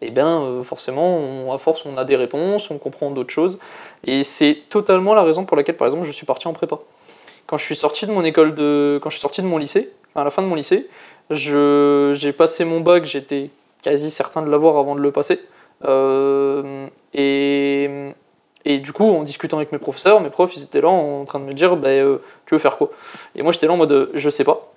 [0.00, 3.60] et bien euh, forcément, on- à force, on a des réponses, on comprend d'autres choses.
[4.04, 6.78] Et c'est totalement la raison pour laquelle, par exemple, je suis parti en prépa.
[7.46, 9.92] Quand je suis sorti de mon école de, quand je suis sorti de mon lycée,
[10.16, 10.88] à la fin de mon lycée,
[11.30, 13.50] je, j'ai passé mon bac, j'étais
[13.82, 15.40] quasi certain de l'avoir avant de le passer.
[15.84, 17.90] Euh, et,
[18.64, 21.40] et du coup, en discutant avec mes professeurs, mes profs, ils étaient là en train
[21.40, 22.90] de me dire, bah, euh, tu veux faire quoi?
[23.34, 24.72] Et moi, j'étais là en mode, je sais pas.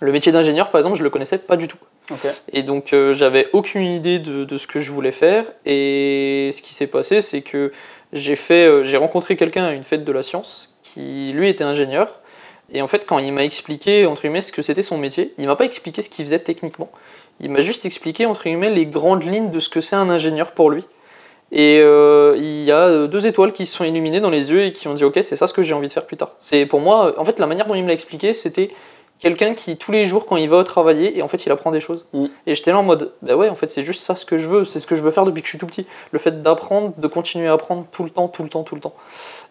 [0.00, 1.78] Le métier d'ingénieur, par exemple, je le connaissais pas du tout.
[2.52, 5.44] Et donc, euh, j'avais aucune idée de, de ce que je voulais faire.
[5.64, 7.72] Et ce qui s'est passé, c'est que
[8.12, 12.20] j'ai fait, j'ai rencontré quelqu'un à une fête de la science qui, lui, était ingénieur.
[12.72, 15.46] Et en fait, quand il m'a expliqué, entre guillemets, ce que c'était son métier, il
[15.46, 16.90] m'a pas expliqué ce qu'il faisait techniquement.
[17.40, 20.52] Il m'a juste expliqué, entre guillemets, les grandes lignes de ce que c'est un ingénieur
[20.52, 20.84] pour lui.
[21.52, 24.64] Et euh, il y a euh, deux étoiles qui se sont illuminées dans les yeux
[24.64, 26.32] et qui ont dit Ok, c'est ça ce que j'ai envie de faire plus tard.
[26.40, 28.70] C'est pour moi, en fait, la manière dont il me l'a expliqué, c'était
[29.20, 31.80] quelqu'un qui, tous les jours, quand il va travailler, et en fait, il apprend des
[31.80, 32.04] choses.
[32.12, 32.26] Mm.
[32.46, 34.48] Et j'étais là en mode Bah ouais, en fait, c'est juste ça ce que je
[34.48, 35.86] veux, c'est ce que je veux faire depuis que je suis tout petit.
[36.10, 38.80] Le fait d'apprendre, de continuer à apprendre tout le temps, tout le temps, tout le
[38.80, 38.94] temps.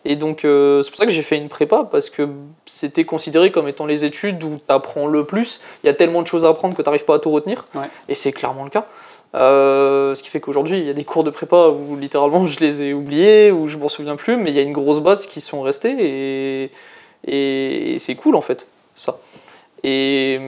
[0.06, 2.30] Et donc, euh, c'est pour ça que j'ai fait une prépa, parce que
[2.66, 5.62] c'était considéré comme étant les études où tu apprends le plus.
[5.84, 7.66] Il y a tellement de choses à apprendre que tu n'arrives pas à tout retenir.
[7.74, 7.90] Ouais.
[8.08, 8.88] Et c'est clairement le cas.
[9.34, 12.60] Euh, ce qui fait qu'aujourd'hui, il y a des cours de prépa où littéralement je
[12.60, 15.26] les ai oubliés, où je m'en souviens plus, mais il y a une grosse base
[15.26, 16.72] qui sont restées et,
[17.28, 19.20] et c'est cool en fait, ça.
[19.84, 20.40] Et,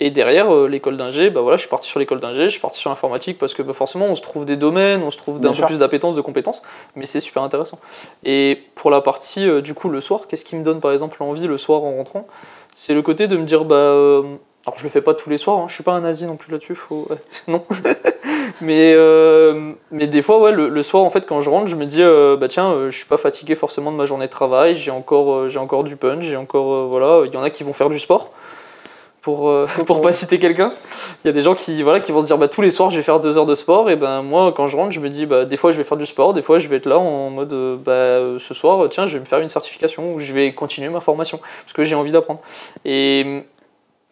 [0.00, 2.60] et derrière euh, l'école d'ingé, bah voilà, je suis parti sur l'école d'ingé, je suis
[2.60, 5.38] parti sur l'informatique parce que bah, forcément on se trouve des domaines, on se trouve
[5.38, 6.62] d'un peu plus d'appétence, de compétences,
[6.96, 7.78] mais c'est super intéressant.
[8.24, 11.22] Et pour la partie euh, du coup le soir, qu'est-ce qui me donne par exemple
[11.22, 12.26] envie le soir en rentrant?
[12.74, 14.22] C'est le côté de me dire bah euh,
[14.66, 16.36] alors je le fais pas tous les soirs, hein, je suis pas un nazi non
[16.36, 17.06] plus là-dessus, faut
[17.46, 17.62] non.
[18.62, 18.96] mais
[19.90, 22.02] mais des fois ouais le, le soir en fait quand je rentre, je me dis
[22.40, 25.58] bah tiens, je suis pas fatigué forcément de ma journée de travail, j'ai encore j'ai
[25.58, 28.32] encore du punch, j'ai encore voilà, il y en a qui vont faire du sport
[29.22, 30.72] pour euh, pour pas citer quelqu'un.
[31.24, 32.90] Il y a des gens qui voilà qui vont se dire bah tous les soirs
[32.90, 35.08] je vais faire deux heures de sport et ben moi quand je rentre je me
[35.08, 36.98] dis bah des fois je vais faire du sport, des fois je vais être là
[36.98, 40.20] en mode euh, bah euh, ce soir tiens je vais me faire une certification ou
[40.20, 42.40] je vais continuer ma formation parce que j'ai envie d'apprendre.
[42.84, 43.44] Et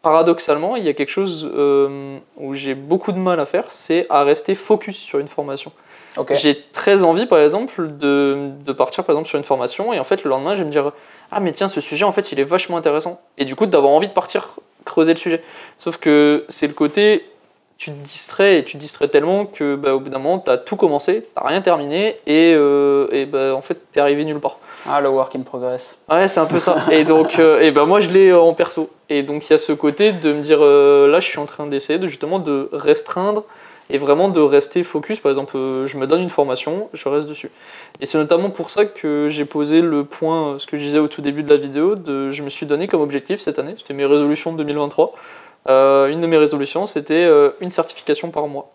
[0.03, 4.07] paradoxalement, il y a quelque chose euh, où j'ai beaucoup de mal à faire, c'est
[4.09, 5.73] à rester focus sur une formation.
[6.31, 10.05] J'ai très envie, par exemple, de, de partir par exemple sur une formation et en
[10.05, 10.93] fait le lendemain, je vais me dire
[11.31, 13.93] ah mais tiens ce sujet en fait il est vachement intéressant et du coup d'avoir
[13.93, 14.59] envie de partir
[14.91, 15.43] creuser le sujet.
[15.79, 17.25] Sauf que c'est le côté
[17.81, 20.51] tu te distrais et tu te distrais tellement que bah, au bout d'un moment tu
[20.51, 24.27] as tout commencé, tu rien terminé et, euh, et bah, en fait tu es arrivé
[24.27, 24.59] nulle part.
[24.87, 25.97] Ah, le work in progress.
[26.11, 26.77] Ouais, c'est un peu ça.
[26.91, 28.91] Et donc, euh, et ben moi, je l'ai euh, en perso.
[29.11, 31.67] Et donc, il y a ce côté de me dire, là, je suis en train
[31.67, 33.45] d'essayer de justement de restreindre
[33.91, 35.21] et vraiment de rester focus.
[35.21, 37.51] Par exemple, euh, je me donne une formation, je reste dessus.
[38.01, 40.99] Et c'est notamment pour ça que j'ai posé le point, euh, ce que je disais
[40.99, 43.75] au tout début de la vidéo, de, je me suis donné comme objectif cette année,
[43.79, 45.13] c'était mes résolutions de 2023.
[45.69, 47.29] Euh, une de mes résolutions, c'était
[47.61, 48.71] une certification par mois.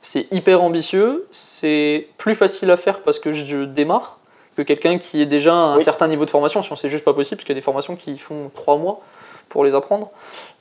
[0.00, 4.18] C'est hyper ambitieux, c'est plus facile à faire parce que je démarre
[4.56, 5.82] que quelqu'un qui est déjà à un Oui.
[5.82, 7.64] certain niveau de formation, si on sait juste pas possible, parce qu'il y a des
[7.64, 9.00] formations qui font trois mois
[9.48, 10.10] pour les apprendre,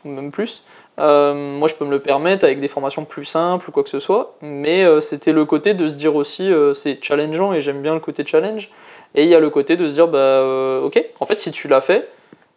[0.05, 0.63] ou même plus.
[1.01, 3.89] Euh, moi, je peux me le permettre avec des formations plus simples ou quoi que
[3.89, 7.61] ce soit, mais euh, c'était le côté de se dire aussi, euh, c'est challengeant et
[7.61, 8.69] j'aime bien le côté challenge.
[9.15, 11.67] Et il y a le côté de se dire, bah, ok, en fait, si tu
[11.67, 12.07] l'as fait,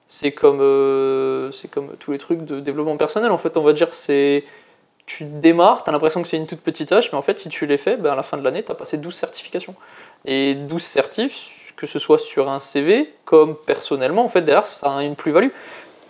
[0.09, 3.88] c'est comme, c'est comme tous les trucs de développement personnel, en fait, on va dire,
[3.92, 4.44] c'est.
[5.07, 7.50] Tu démarres, tu as l'impression que c'est une toute petite tâche, mais en fait, si
[7.50, 9.74] tu les fais, ben, à la fin de l'année, tu as passé 12 certifications.
[10.24, 14.96] Et 12 certifs, que ce soit sur un CV, comme personnellement, en fait, derrière, ça
[14.96, 15.50] a une plus-value.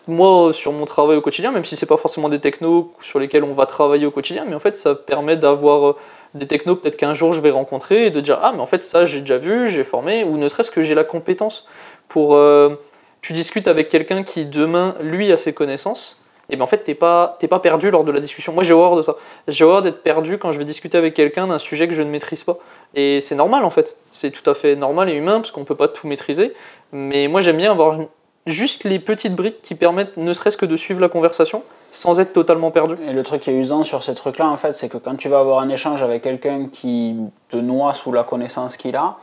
[0.07, 3.43] Moi, sur mon travail au quotidien, même si c'est pas forcément des technos sur lesquels
[3.43, 5.97] on va travailler au quotidien, mais en fait, ça permet d'avoir euh,
[6.35, 8.85] des technos peut-être qu'un jour je vais rencontrer et de dire Ah, mais en fait,
[8.85, 11.67] ça, j'ai déjà vu, j'ai formé, ou ne serait-ce que j'ai la compétence
[12.09, 12.37] pour.
[12.37, 12.77] euh,
[13.23, 16.95] tu discutes avec quelqu'un qui demain, lui, a ses connaissances, et bien en fait, t'es
[16.95, 18.53] pas, t'es pas perdu lors de la discussion.
[18.53, 19.17] Moi, j'ai horreur de ça.
[19.49, 22.11] J'ai horreur d'être perdu quand je vais discuter avec quelqu'un d'un sujet que je ne
[22.11, 22.59] maîtrise pas.
[22.95, 23.97] Et c'est normal en fait.
[24.13, 26.53] C'est tout à fait normal et humain parce qu'on peut pas tout maîtriser.
[26.93, 27.99] Mais moi, j'aime bien avoir
[28.47, 32.33] juste les petites briques qui permettent ne serait-ce que de suivre la conversation sans être
[32.33, 32.97] totalement perdu.
[33.07, 35.29] Et le truc qui est usant sur ces trucs-là, en fait, c'est que quand tu
[35.29, 37.17] vas avoir un échange avec quelqu'un qui
[37.49, 39.17] te noie sous la connaissance qu'il a,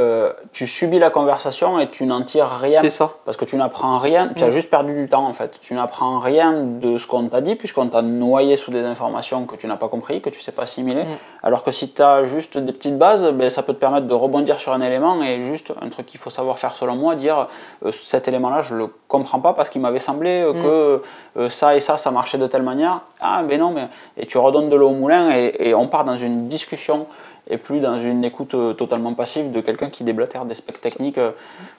[0.00, 2.80] euh, tu subis la conversation et tu n'en tires rien.
[2.80, 3.12] C'est ça.
[3.26, 4.50] Parce que tu n'apprends rien, tu as Mm.
[4.50, 5.58] juste perdu du temps en fait.
[5.60, 9.56] Tu n'apprends rien de ce qu'on t'a dit, puisqu'on t'a noyé sous des informations que
[9.56, 11.04] tu n'as pas compris, que tu ne sais pas assimiler.
[11.04, 11.16] Mm.
[11.42, 14.14] Alors que si tu as juste des petites bases, ben, ça peut te permettre de
[14.14, 17.48] rebondir sur un élément et juste un truc qu'il faut savoir faire selon moi, dire
[17.84, 20.62] euh, cet élément-là, je le comprends pas parce qu'il m'avait semblé euh, Mm.
[21.36, 23.02] que ça et ça, ça marchait de telle manière.
[23.20, 23.88] Ah ben non, mais...
[24.16, 27.06] et tu redonnes de l'eau au moulin et, et on part dans une discussion
[27.50, 31.18] et plus dans une écoute euh, totalement passive de quelqu'un qui déblatère des specs techniques
[31.18, 31.32] euh,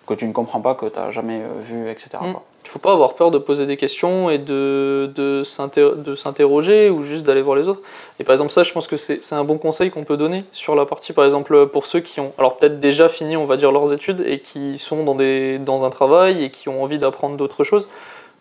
[0.06, 2.10] que tu ne comprends pas, que tu n'as jamais euh, vu, etc.
[2.22, 2.34] Mm.
[2.64, 6.90] Il faut pas avoir peur de poser des questions et de, de s'inter- de s'interroger
[6.90, 7.82] ou juste d'aller voir les autres.
[8.20, 10.46] Et par exemple, ça, je pense que c'est c'est un bon conseil qu'on peut donner
[10.52, 13.58] sur la partie, par exemple, pour ceux qui ont, alors peut-être déjà fini, on va
[13.58, 17.00] dire, leurs études et qui sont dans, des, dans un travail et qui ont envie
[17.00, 17.88] d'apprendre d'autres choses.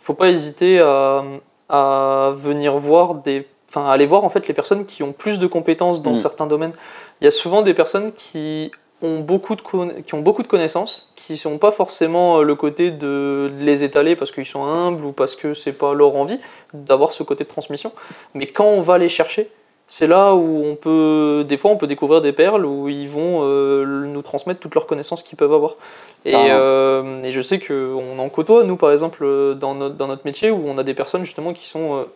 [0.00, 1.24] faut pas hésiter à,
[1.68, 3.46] à venir voir des.
[3.68, 6.16] Enfin, aller voir en fait les personnes qui ont plus de compétences dans Mm.
[6.16, 6.72] certains domaines.
[7.20, 8.70] Il y a souvent des personnes qui
[9.02, 13.50] ont beaucoup de, qui ont beaucoup de connaissances, qui sont pas forcément le côté de
[13.58, 16.38] les étaler parce qu'ils sont humbles ou parce que c'est pas leur envie
[16.74, 17.92] d'avoir ce côté de transmission.
[18.34, 19.50] Mais quand on va les chercher,
[19.86, 23.44] c'est là où on peut, des fois, on peut découvrir des perles où ils vont
[23.44, 25.76] nous transmettre toutes leurs connaissances qu'ils peuvent avoir.
[26.24, 29.24] Et, et, je sais qu'on en côtoie, nous, par exemple,
[29.56, 32.06] dans notre, dans notre métier, où on a des personnes justement qui sont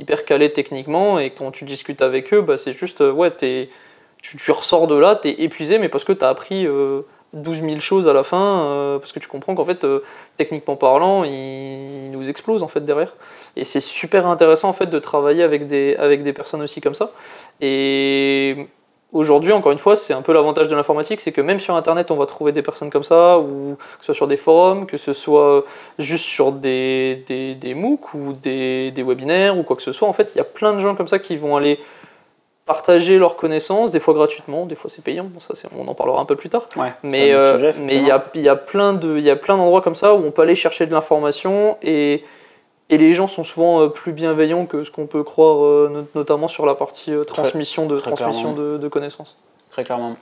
[0.00, 3.68] hyper calés techniquement et quand tu discutes avec eux, bah, c'est juste, euh, ouais, es,
[4.24, 7.04] tu, ressors de là, tu es épuisé, mais parce que tu as appris 12 euh,
[7.34, 9.86] 000 choses à la fin, euh, parce que tu comprends qu'en fait,
[10.36, 13.14] techniquement parlant, ils, nous explosent en fait derrière.
[13.56, 16.94] Et c'est super intéressant en fait de travailler avec des, avec des personnes aussi comme
[16.94, 17.12] ça.
[17.60, 18.66] Et
[19.14, 22.10] Aujourd'hui, encore une fois, c'est un peu l'avantage de l'informatique, c'est que même sur Internet,
[22.10, 24.96] on va trouver des personnes comme ça, ou que ce soit sur des forums, que
[24.96, 25.64] ce soit
[26.00, 30.08] juste sur des, des, des MOOC ou des, des, webinaires ou quoi que ce soit.
[30.08, 31.78] En fait, il y a plein de gens comme ça qui vont aller
[32.66, 36.20] partager leurs connaissances, des fois gratuitement, des fois c'est payant, bon, ça on en parlera
[36.20, 36.68] un peu plus tard.
[37.02, 40.42] mais euh, mais il y a, y a plein d'endroits comme ça où on peut
[40.42, 42.24] aller chercher de l'information et
[42.90, 46.48] et les gens sont souvent euh, plus bienveillants que ce qu'on peut croire, euh, notamment
[46.48, 49.36] sur la partie euh, transmission, de, transmission de, connaissances.
[49.70, 50.16] Très clairement.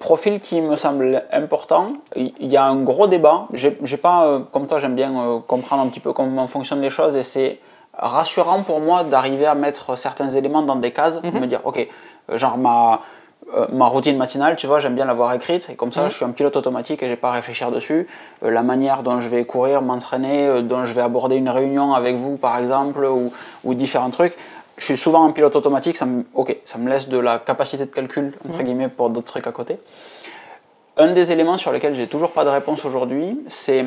[0.00, 3.46] profil qui me semble important, il y a un gros débat.
[3.52, 7.22] J'ai pas, comme toi, j'aime bien comprendre un petit peu comment fonctionnent les choses et
[7.22, 7.60] c'est
[7.98, 11.86] rassurant pour moi d'arriver à mettre certains éléments dans des cases, mm me dire, ok,
[12.32, 13.00] genre ma,
[13.52, 16.10] euh, ma routine matinale, tu vois, j'aime bien l'avoir écrite et comme ça, mhm.
[16.10, 18.08] je suis un pilote automatique et j'ai pas à réfléchir dessus.
[18.42, 21.92] Euh, la manière dont je vais courir, m'entraîner, euh, dont je vais aborder une réunion
[21.92, 23.32] avec vous, par exemple, ou,
[23.64, 24.34] ou, différents trucs.
[24.78, 26.24] Je suis souvent un pilote automatique, ça me,
[26.64, 28.64] ça me laisse de la capacité de calcul entre mhm.
[28.64, 29.78] guillemets pour d'autres trucs à côté.
[30.96, 33.84] Un des éléments sur lesquels j'ai toujours pas de réponse aujourd'hui, c'est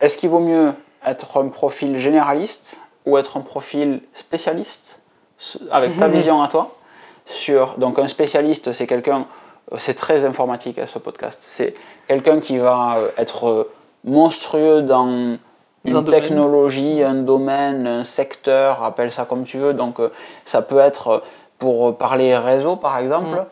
[0.00, 0.72] est-ce qu'il vaut mieux
[1.04, 5.00] être un profil généraliste ou être un profil spécialiste
[5.70, 6.76] avec ta vision à toi
[7.24, 7.78] sur.
[7.78, 9.26] Donc, un spécialiste, c'est quelqu'un.
[9.72, 11.40] Euh, c'est très informatique à ce podcast.
[11.42, 11.74] C'est
[12.08, 13.72] quelqu'un qui va euh, être euh,
[14.04, 15.38] monstrueux dans
[15.84, 19.72] une technologie, un domaine, un secteur, appelle ça comme tu veux.
[19.72, 19.98] Donc,
[20.44, 21.22] ça peut être
[21.58, 23.46] pour parler réseau, par exemple.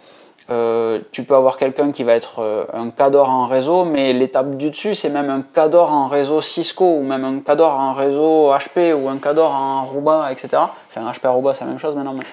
[0.49, 1.01] Mm.
[1.11, 4.95] tu peux avoir quelqu'un qui va être un cadre en réseau, mais l'étape du dessus,
[4.95, 9.09] c'est même un cadre en réseau Cisco, ou même un cadre en réseau HP, ou
[9.09, 10.49] un cadre en Aruba, etc.
[10.89, 12.15] Enfin, HP Aruba, c'est la même chose maintenant.
[12.15, 12.25] Mais...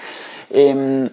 [0.54, 1.10] Et hum,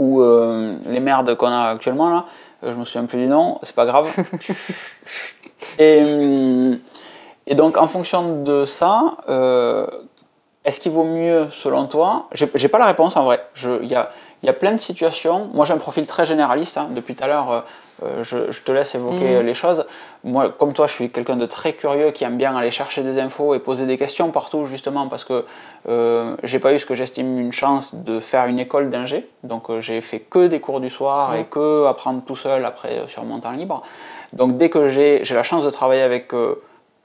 [0.00, 2.24] ou euh, les merdes qu'on a actuellement là,
[2.64, 4.08] euh, je me souviens plus du nom, c'est pas grave.
[5.78, 6.02] et,
[7.46, 9.86] et, donc en fonction de ça, euh,
[10.64, 13.44] est-ce qu'il vaut mieux selon toi J'ai pas la réponse en vrai.
[13.82, 14.10] Il y a,
[14.42, 15.50] y a, plein de situations.
[15.52, 16.78] Moi j'ai un profil très généraliste.
[16.78, 16.88] Hein.
[16.94, 17.64] Depuis tout à l'heure,
[18.22, 19.46] je, je, te laisse évoquer mmh.
[19.46, 19.84] les choses.
[20.22, 23.18] Moi, comme toi, je suis quelqu'un de très curieux qui aime bien aller chercher des
[23.18, 25.46] infos et poser des questions partout, justement parce que
[25.88, 29.70] euh, j'ai pas eu ce que j'estime une chance de faire une école d'ingé, donc
[29.70, 33.08] euh, j'ai fait que des cours du soir et que apprendre tout seul après euh,
[33.08, 33.82] sur mon temps libre.
[34.34, 36.32] Donc dès que j'ai la chance de travailler avec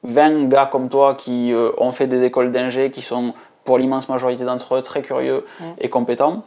[0.04, 4.44] 20 gars comme toi qui ont fait des écoles d'ingé, qui sont pour l'immense majorité
[4.44, 5.44] d'entre eux très curieux
[5.80, 6.44] et compétents,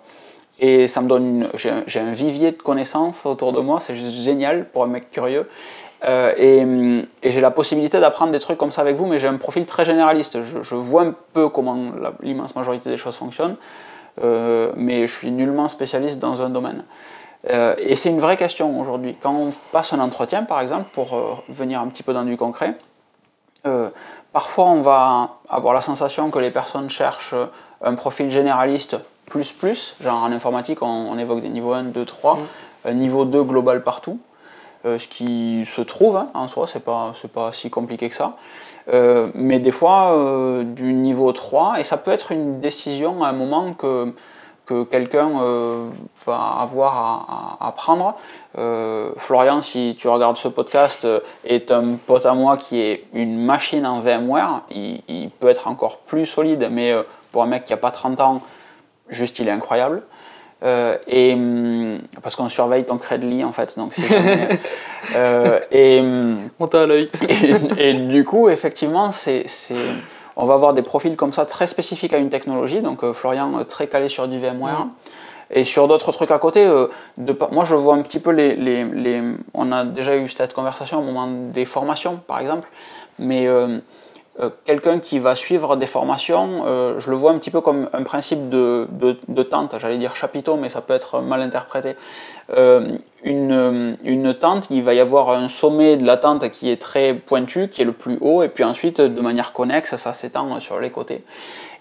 [0.60, 4.66] et ça me donne j'ai un vivier de connaissances autour de moi, c'est juste génial
[4.66, 5.46] pour un mec curieux.
[6.04, 6.32] Euh,
[7.22, 9.66] et, j'ai la possibilité d'apprendre des trucs comme ça avec vous, mais j'ai un profil
[9.66, 10.42] très généraliste.
[10.42, 11.76] Je, vois un peu comment
[12.22, 13.56] l'immense majorité des choses fonctionnent,
[14.22, 16.84] euh, mais je suis nullement spécialiste dans un domaine.
[17.50, 19.16] Euh, et c'est une vraie question aujourd'hui.
[19.20, 22.74] Quand on passe un entretien, par exemple, pour venir un petit peu dans du concret,
[24.32, 27.34] parfois on va avoir la sensation que les personnes cherchent
[27.82, 28.96] un profil généraliste
[29.28, 32.38] plus plus, genre en informatique on, évoque des niveaux 1, 2, 3,
[32.84, 34.18] un niveau 2 global partout.
[34.84, 38.36] Euh, ce qui se trouve hein, en soi, c'est pas, pas si compliqué que ça.
[38.92, 43.28] Euh, mais des fois, euh, du niveau 3, et ça peut être une décision à
[43.28, 44.14] un moment que,
[44.66, 45.30] que quelqu'un
[46.26, 48.14] va avoir à, prendre.
[49.16, 51.08] Florian, si tu regardes ce podcast,
[51.44, 54.62] est un pote à moi qui est une machine en VMware.
[54.70, 56.94] Il, il peut être encore plus solide, mais
[57.32, 58.42] pour un mec qui n'a pas 30 ans,
[59.10, 60.02] juste il est incroyable.
[60.64, 63.94] Euh, et hum, parce qu'on surveille ton crédit en fait, donc
[65.14, 67.10] euh, et hum, on t'a à l'œil.
[67.78, 69.46] et, du coup, effectivement, c'est,
[70.36, 72.80] on va avoir des profils comme ça très spécifiques à une technologie.
[72.80, 74.86] Donc euh, Florian très calé sur du VMware.
[74.86, 74.90] Mm.
[75.50, 76.62] Et sur d'autres trucs à côté,
[77.16, 79.22] de, moi je vois un petit peu les, les, les,
[79.54, 82.68] On a déjà eu cette conversation au moment des formations par exemple,
[83.18, 83.78] mais euh,
[84.64, 88.04] quelqu'un qui va suivre des formations, euh, je le vois un petit peu comme un
[88.04, 91.96] principe de, de, tente, j'allais dire chapiteau, mais ça peut être mal interprété.
[92.56, 96.80] Euh, une, une, tente, il va y avoir un sommet de la tente qui est
[96.80, 100.60] très pointu, qui est le plus haut, et puis ensuite, de manière connexe, ça s'étend
[100.60, 101.24] sur les côtés.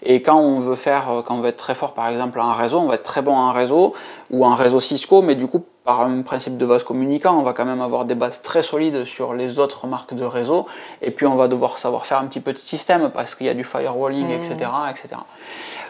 [0.02, 2.78] Et quand on veut faire, quand on veut être très fort par exemple en réseau,
[2.78, 3.94] on va être très bon en réseau
[4.30, 7.54] ou en réseau Cisco, mais du coup par un principe de vase communicant, on va
[7.54, 10.66] quand même avoir des bases très solides sur les autres marques de réseau,
[11.00, 13.48] et puis on va devoir savoir faire un petit peu de système parce qu'il y
[13.48, 14.54] a du firewalling, etc.
[14.56, 14.90] Mmh.
[14.90, 15.08] etc.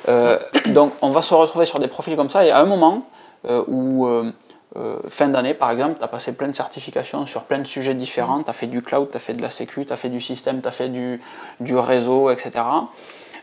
[0.08, 3.08] Euh, donc on va se retrouver sur des profils comme ça, et à un moment
[3.48, 4.30] euh, où, euh,
[4.76, 7.94] euh, fin d'année par exemple, tu as passé plein de certifications sur plein de sujets
[7.94, 10.10] différents, tu as fait du cloud, tu as fait de la sécu, tu as fait
[10.10, 11.20] du système, tu as fait du,
[11.58, 12.52] du réseau, etc.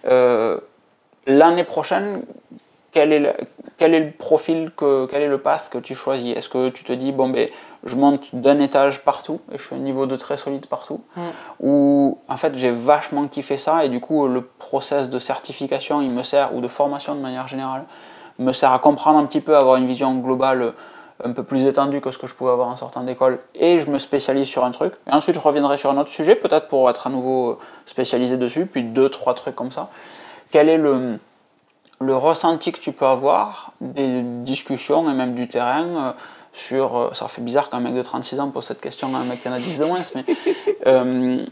[0.07, 0.57] Euh,
[1.27, 2.21] L'année prochaine,
[2.91, 3.33] quel est, le,
[3.77, 6.37] quel est le profil, que, quel est le path que tu choisis?
[6.37, 7.49] Est-ce que tu te dis, bon, ben,
[7.83, 11.01] je monte d'un étage partout et je suis un niveau de très solide partout?
[11.15, 11.21] Mm.
[11.61, 16.11] Ou en fait, j'ai vachement kiffé ça et du coup, le process de certification, il
[16.11, 17.85] me sert, ou de formation de manière générale,
[18.37, 20.73] me sert à comprendre un petit peu, avoir une vision globale
[21.23, 23.89] un peu plus étendue que ce que je pouvais avoir en sortant d'école et je
[23.89, 24.93] me spécialise sur un truc.
[25.07, 28.65] Et ensuite, je reviendrai sur un autre sujet, peut-être pour être à nouveau spécialisé dessus,
[28.65, 29.89] puis deux, trois trucs comme ça.
[30.51, 31.19] Quel est le,
[32.01, 36.11] le ressenti que tu peux avoir des discussions et même du terrain euh,
[36.53, 36.97] sur.
[36.97, 39.41] euh, Ça fait bizarre qu'un mec de 36 ans pose cette question à un mec
[39.41, 40.25] qui en a 10 de moins, mais.
[40.87, 41.45] euh,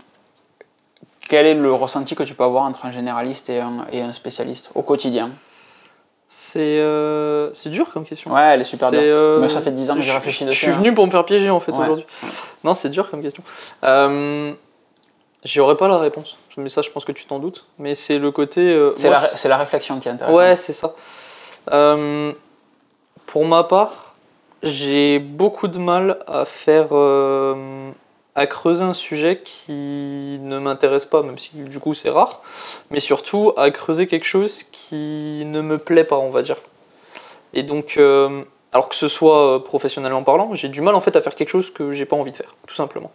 [1.30, 4.82] quel est le ressenti que tu peux avoir entre un généraliste et un spécialiste au
[4.82, 5.32] quotidien?
[6.36, 8.34] C'est euh, c'est dur comme question.
[8.34, 9.02] Ouais, elle est super bien.
[9.02, 10.60] euh, Mais ça fait 10 ans que je- j'ai réfléchi Je dessus.
[10.66, 10.78] suis hein.
[10.78, 11.78] venu pour me faire piéger en fait Ouais.
[11.84, 12.06] aujourd'hui.
[12.64, 13.44] Non, c'est dur comme question.
[13.84, 14.52] Euh,
[15.44, 17.66] J'y aurais pas la réponse, mais ça je pense que tu t'en doutes.
[17.78, 18.62] Mais c'est le côté.
[18.62, 20.38] euh, C'est la, la réflexion qui est intéressante.
[20.40, 20.96] Ouais, c'est ça.
[21.72, 22.32] Euh,
[23.28, 24.16] pour ma part,
[24.64, 26.88] j'ai beaucoup de mal à faire.
[28.36, 32.42] À creuser un sujet qui ne m'intéresse pas, même si du coup c'est rare,
[32.90, 36.58] mais surtout à creuser quelque chose qui ne me plaît pas, on va dire.
[37.54, 41.16] Et donc, euh, alors que ce soit euh, professionnellement parlant, j'ai du mal en fait
[41.16, 43.12] à faire quelque chose que j'ai pas envie de faire, tout simplement.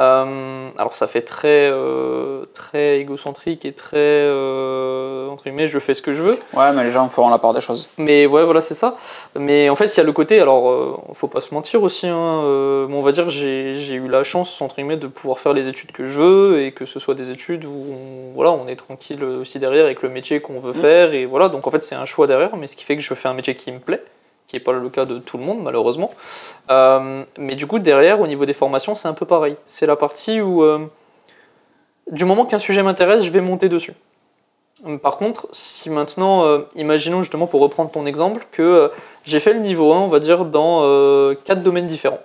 [0.00, 5.94] Euh, alors ça fait très euh, très égocentrique et très euh, entre guillemets je fais
[5.94, 7.88] ce que je veux Ouais, mais les gens feront la part des choses.
[7.96, 8.96] mais ouais voilà c'est ça
[9.38, 12.08] mais en fait il y a le côté alors euh, faut pas se mentir aussi
[12.08, 15.38] hein, euh, bon, on va dire j'ai j'ai eu la chance entre guillemets de pouvoir
[15.38, 18.50] faire les études que je veux et que ce soit des études où on, voilà
[18.50, 20.80] on est tranquille aussi derrière avec le métier qu'on veut Mm.
[20.80, 23.02] faire et voilà donc en fait c'est un choix derrière mais ce qui fait que
[23.02, 24.02] je fais un métier qui me plaît
[24.48, 26.10] qui n'est pas le cas de tout le monde malheureusement
[26.70, 29.56] euh, mais du coup, derrière, au niveau des formations, c'est un peu pareil.
[29.66, 30.86] C'est la partie où, euh,
[32.10, 33.94] du moment qu'un sujet m'intéresse, je vais monter dessus.
[35.02, 38.90] Par contre, si maintenant, euh, imaginons justement pour reprendre ton exemple, que
[39.24, 40.80] j'ai fait le niveau 1, on va dire, dans
[41.44, 42.20] quatre domaines différents.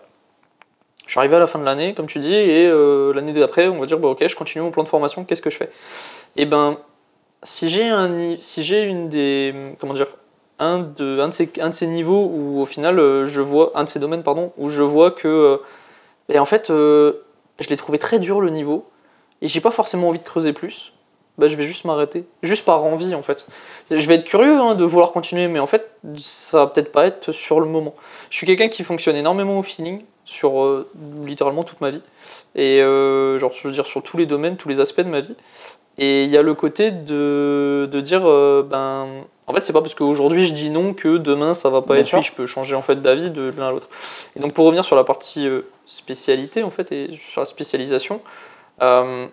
[1.06, 2.70] Je suis arrivé à la fin de l'année, comme tu dis, et
[3.14, 5.50] l'année d'après, on va dire, bah, ok, je continue mon plan de formation, qu'est-ce que
[5.50, 5.72] je fais?
[6.36, 6.78] Et ben,
[7.44, 10.08] si j'ai un, si j'ai une des, comment dire,
[10.60, 13.72] un de, un de, ces, un de ces niveaux où au final euh, je vois,
[13.76, 15.58] un de ces domaines pardon, où je vois que, euh,
[16.28, 17.26] et en fait, euh,
[17.60, 18.90] je l'ai trouvé très dur le niveau,
[19.42, 20.94] et j'ai pas forcément envie de creuser plus,
[21.38, 23.48] bah, je vais juste m'arrêter, juste par envie en fait.
[23.90, 27.08] Je vais être curieux hein, de vouloir continuer, mais en fait, ça va peut-être pas
[27.08, 27.96] être sur le moment.
[28.30, 30.86] Je suis quelqu'un qui fonctionne énormément au feeling, sur
[31.26, 32.04] littéralement toute ma vie,
[32.56, 35.36] et genre, je veux dire, sur tous les domaines, tous les aspects de ma vie.
[35.98, 39.08] Et il y a le côté de, de dire, ben,
[39.50, 42.02] en fait, c'est pas parce qu'aujourd'hui je dis non que demain ça va pas Bien
[42.04, 42.20] être sûr.
[42.20, 43.90] oui, je peux changer en fait d'avis de l'un à l'autre.
[44.36, 48.22] Et donc pour revenir sur la partie euh, spécialité en fait et sur la spécialisation,
[48.84, 49.26] euh,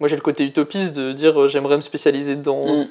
[0.00, 2.88] moi j'ai le côté utopiste de dire euh, j'aimerais me spécialiser dans Mm.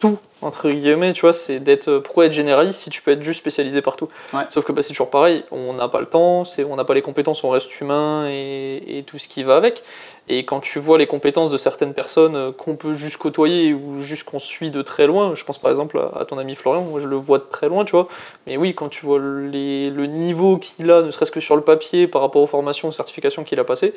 [0.00, 3.22] Tout entre guillemets, tu vois, c'est d'être euh, pourquoi être généraliste si tu peux être
[3.22, 4.08] juste spécialisé partout?
[4.32, 4.44] Ouais.
[4.48, 6.94] Sauf que bah, c'est toujours pareil, on n'a pas le temps, c'est on n'a pas
[6.94, 9.82] les compétences, on reste humain et, et tout ce qui va avec.
[10.30, 14.00] Et quand tu vois les compétences de certaines personnes euh, qu'on peut juste côtoyer ou
[14.00, 16.82] juste qu'on suit de très loin, je pense par exemple à, à ton ami Florian,
[16.82, 18.08] moi je le vois de très loin, tu vois.
[18.46, 21.62] Mais oui, quand tu vois les- le niveau qu'il a, ne serait-ce que sur le
[21.62, 23.94] papier par rapport aux formations, aux certifications qu'il a passées,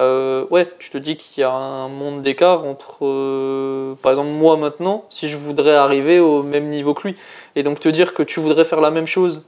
[0.00, 4.30] euh, ouais, tu te dis qu'il y a un monde d'écart entre, euh, par exemple,
[4.30, 7.16] moi maintenant, si je voudrais arriver au même niveau que lui.
[7.54, 9.44] Et donc te dire que tu voudrais faire la même chose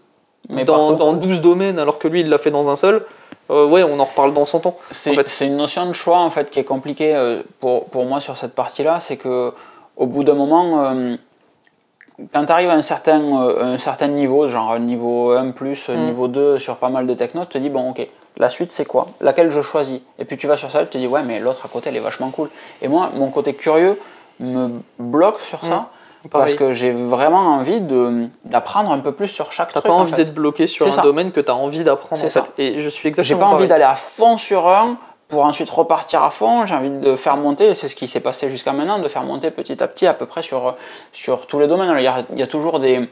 [0.49, 3.05] Mais dans, dans 12 domaines alors que lui il l'a fait dans un seul,
[3.51, 4.79] euh, ouais, on en reparle dans 100 ans.
[4.93, 5.29] C'est en fait.
[5.29, 8.55] c'est une notion de choix en fait qui est compliquée pour, pour moi sur cette
[8.55, 9.53] partie-là, c'est que
[9.97, 11.17] au bout d'un moment,
[12.33, 16.07] quand tu arrives à un certain, euh, un certain niveau, genre niveau 1 plus, Mm.
[16.07, 18.07] niveau 2 sur pas mal de techno, tu te dis bon ok,
[18.39, 19.09] la suite c'est quoi?
[19.21, 20.01] Laquelle je choisis?
[20.19, 21.97] Et puis tu vas sur ça, tu te dis ouais mais l'autre à côté elle
[21.97, 22.49] est vachement cool.
[22.83, 23.99] Et moi, mon côté curieux
[24.41, 25.89] me bloque sur ça
[26.31, 26.57] parce Pareil.
[26.57, 27.81] que j'ai vraiment envie
[28.45, 29.93] d'apprendre un peu plus sur chaque T'as truc.
[29.93, 30.17] pas en envie fait.
[30.25, 31.03] d'être bloqué sur un ça.
[31.03, 32.43] domaine que tu as envie d'apprendre en.
[32.59, 34.97] Et je suis J'ai exactement pas envie d'aller à fond sur un
[35.29, 36.67] pour ensuite repartir à fond.
[36.67, 39.25] J'ai envie de faire monter, et c'est ce qui s'est passé jusqu'à maintenant, de faire
[39.25, 40.77] monter petit à petit à peu près sur,
[41.13, 41.89] sur tous les domaines.
[41.89, 43.09] Alors, il, y a, il y a toujours des,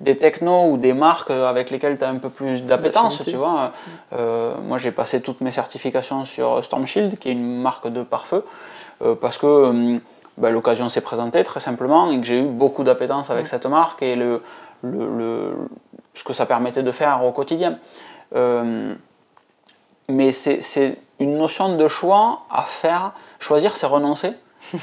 [0.00, 3.70] des technos ou des marques avec lesquelles tu as un peu plus d'appétence, tu vois.
[4.12, 8.02] Euh, moi, j'ai passé toutes mes certifications sur Storm Shield, qui est une marque de
[8.02, 8.44] pare-feu,
[9.02, 10.00] euh, parce que hum,
[10.38, 13.48] ben, l'occasion s'est présentée très simplement et que j'ai eu beaucoup d'appétence avec Mm.
[13.48, 14.42] cette marque et le,
[14.82, 15.56] le, le-
[16.14, 17.78] ce que ça permettait de faire au quotidien.
[18.34, 18.94] Euh,
[20.08, 23.12] mais c'est une notion de choix à faire.
[23.38, 24.32] Choisir, c'est renoncer.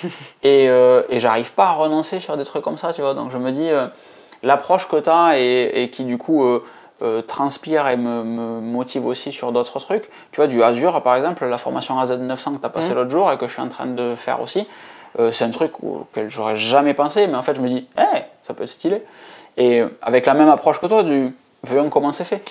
[0.43, 3.13] et, euh, et j'arrive pas à renoncer sur des trucs comme ça, tu vois.
[3.13, 3.87] Donc je me dis, euh,
[4.43, 6.45] l'approche que tu as et, et, qui du coup
[7.27, 10.09] transpire et me, motive aussi sur d'autres trucs.
[10.31, 12.95] Tu vois, du Azure, par exemple, la formation AZ900 que tu as passé mmh.
[12.95, 14.67] l'autre jour et que je suis en train de faire aussi,
[15.31, 18.53] c'est un truc auquel j'aurais jamais pensé, mais en fait je me dis, hé, ça
[18.53, 19.01] peut être stylé.
[19.55, 21.33] Et avec la même approche que toi, du
[21.63, 22.41] voyons comment c'est fait.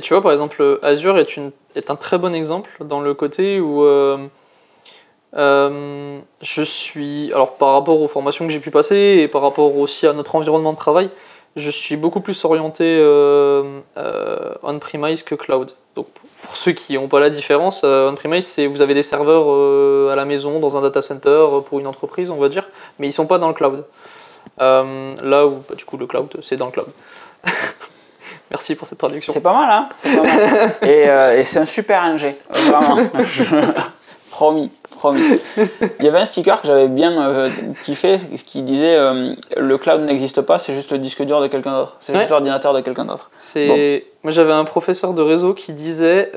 [0.00, 4.18] tu vois, par exemple, Azure est, un très bon exemple dans le côté où euh,
[5.36, 9.76] euh, je suis, alors par rapport aux formations que j'ai pu passer et par rapport
[9.76, 11.10] aussi à notre environnement de travail,
[11.56, 13.80] je suis beaucoup plus orienté euh,
[14.62, 15.74] on-premise que cloud.
[15.96, 16.06] Donc
[16.42, 20.24] pour ceux qui n'ont pas la différence, on-premise, c'est vous avez des serveurs à la
[20.24, 23.26] maison, dans un data center pour une entreprise, on va dire, mais ils ne sont
[23.26, 23.84] pas dans le cloud.
[24.58, 26.88] là où, bah, du coup, le cloud, c'est dans le cloud.
[28.52, 29.32] Merci pour cette traduction.
[29.32, 29.88] C'est pas mal, hein
[30.82, 32.98] euh, et, c'est un super NG, vraiment.
[34.30, 35.40] promis, promis.
[35.98, 37.48] Il y avait un sticker que j'avais bien euh,
[37.82, 41.72] kiffé, qui disait euh, le cloud n'existe pas, c'est juste le disque dur de quelqu'un
[41.72, 41.96] d'autre.
[41.98, 43.30] C'est juste l'ordinateur de quelqu'un d'autre.
[43.38, 44.04] C'est.
[44.22, 46.30] Moi, j'avais un professeur de réseau qui disait,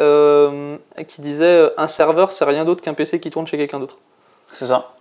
[1.10, 3.98] qui disait un serveur, c'est rien d'autre qu'un PC qui tourne chez quelqu'un d'autre.
[4.54, 4.95] C'est ça.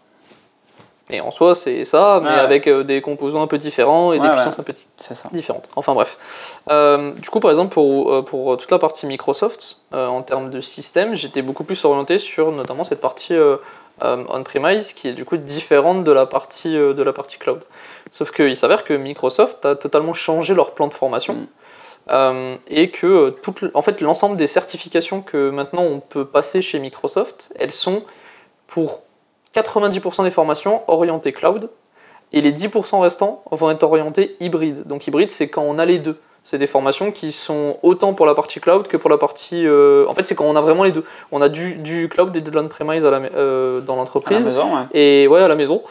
[1.11, 4.29] Et en soi, c'est ça, mais avec euh, des composants un peu différents et des
[4.29, 4.75] puissances un peu
[5.33, 5.69] différentes.
[5.77, 6.17] Enfin bref.
[6.71, 10.61] Euh, du coup, par exemple, pour, euh, pour toute la partie Microsoft, en termes de
[10.61, 13.35] système, j'étais beaucoup plus orienté sur notamment cette partie
[14.01, 17.61] on-premise qui est du coup différente de la partie, de la partie cloud.
[18.11, 21.47] Sauf qu'il s'avère que Microsoft a totalement changé leur plan de formation.
[22.07, 22.57] Mm.
[22.69, 27.55] et que tout, en fait, l'ensemble des certifications que maintenant on peut passer chez Microsoft,
[27.59, 28.03] elles sont
[28.67, 29.03] pour
[29.55, 31.71] 90% des formations orientées cloud
[32.33, 34.87] et les 10% restants vont être orientés hybride.
[34.87, 36.19] Donc hybride, c'est quand on a les deux.
[36.47, 39.67] C'est des formations qui sont autant pour la partie cloud que pour la partie.
[39.67, 41.05] Euh, en fait, c'est quand on a vraiment les deux.
[41.33, 44.47] On a du, du cloud et de l'on-premise euh, dans l'entreprise.
[44.93, 45.83] Et ouais, à la maison.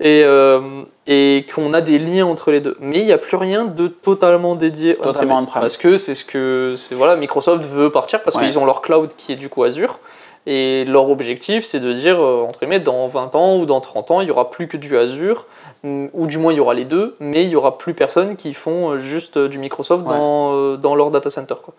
[0.00, 2.76] Et, euh, et qu'on a des liens entre les deux.
[2.78, 6.76] Mais il n'y a plus rien de totalement dédié totalement Parce que c'est ce que
[6.90, 9.98] voilà, Microsoft veut partir parce qu'ils ont leur cloud qui est du coup Azure.
[10.46, 14.10] Et leur objectif, c'est de dire, euh, entre guillemets, dans 20 ans ou dans 30
[14.10, 15.46] ans, il n'y aura plus que du Azure,
[15.84, 18.36] mm, ou du moins il y aura les deux, mais il n'y aura plus personne
[18.36, 21.54] qui font euh, juste euh, du Microsoft dans, dans, leur data center.
[21.62, 21.74] Quoi.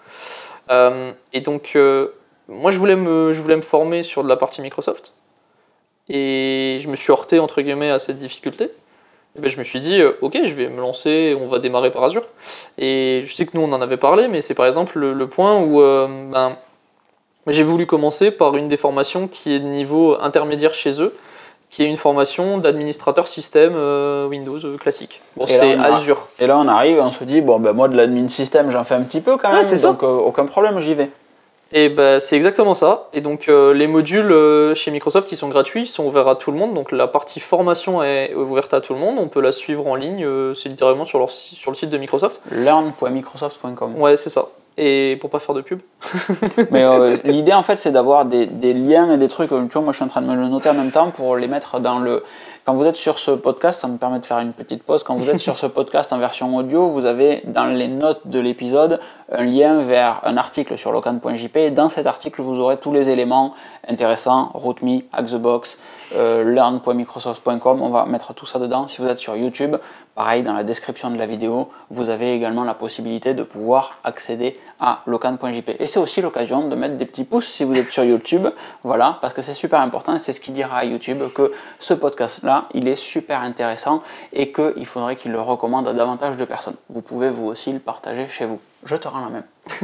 [1.33, 1.77] et donc,
[2.47, 5.13] moi, je voulais, me, je voulais me former sur de la partie Microsoft,
[6.09, 8.71] et je me suis heurté, entre guillemets, à cette difficulté.
[9.35, 12.03] Et ben, je me suis dit, ok, je vais me lancer, on va démarrer par
[12.03, 12.25] Azure.
[12.77, 15.59] Et je sais que nous, on en avait parlé, mais c'est par exemple le, point
[15.59, 15.79] où...
[15.79, 16.57] Ben,
[17.47, 21.13] j'ai voulu commencer par une des formations qui est de niveau intermédiaire chez eux,
[21.69, 25.21] qui est une formation d'administrateur système euh, Windows euh, classique.
[25.35, 26.27] Bon, c'est Azure.
[26.39, 28.83] Et là, on arrive et on se dit, bon, ben, moi, de l'admin système, j'en
[28.83, 31.09] fais un petit peu quand même, donc euh, aucun problème, j'y vais.
[31.75, 33.09] Et ben, c'est exactement ça.
[33.11, 36.57] Et donc, les modules chez Microsoft, ils sont gratuits, ils sont ouverts à tout le
[36.57, 36.75] monde.
[36.75, 39.17] Donc, la partie formation est ouverte à tout le monde.
[39.17, 40.23] On peut la suivre en ligne,
[40.53, 42.43] c'est littéralement sur, leur, sur le site de Microsoft.
[42.51, 43.99] learn.microsoft.com.
[43.99, 45.79] Ouais, c'est ça et pour pas faire de pub.
[46.71, 49.49] Mais euh, l'idée en fait c'est d'avoir des, des, liens et des trucs.
[49.49, 51.37] Tu vois, moi je suis en train de me le noter en même temps pour
[51.37, 52.23] les mettre dans le.
[52.65, 55.03] Quand vous êtes sur ce podcast, ça me permet de faire une petite pause.
[55.03, 58.39] Quand vous êtes sur ce podcast en version audio, vous avez dans les notes de
[58.39, 58.99] l'épisode
[59.33, 61.71] un lien vers un article sur locan.jp.
[61.73, 63.53] Dans cet article, vous aurez tous les éléments
[63.87, 65.77] intéressants RootMe, Hackthebox,
[66.15, 67.81] euh, learn.microsoft.com.
[67.81, 68.87] On va mettre tout ça dedans.
[68.87, 69.75] Si vous êtes sur YouTube,
[70.15, 74.59] Pareil, dans la description de la vidéo, vous avez également la possibilité de pouvoir accéder
[74.79, 75.77] à locan.jp.
[75.79, 78.47] Et c'est aussi l'occasion de mettre des petits pouces si vous êtes sur YouTube,
[78.83, 81.95] voilà, parce que c'est super important et c'est ce qui dira à YouTube que ce
[81.95, 84.03] podcast-là, il est super intéressant
[84.33, 86.75] et qu'il faudrait qu'il le recommande à davantage de personnes.
[86.89, 88.59] Vous pouvez vous aussi le partager chez vous.
[88.85, 89.43] Je te rends la même.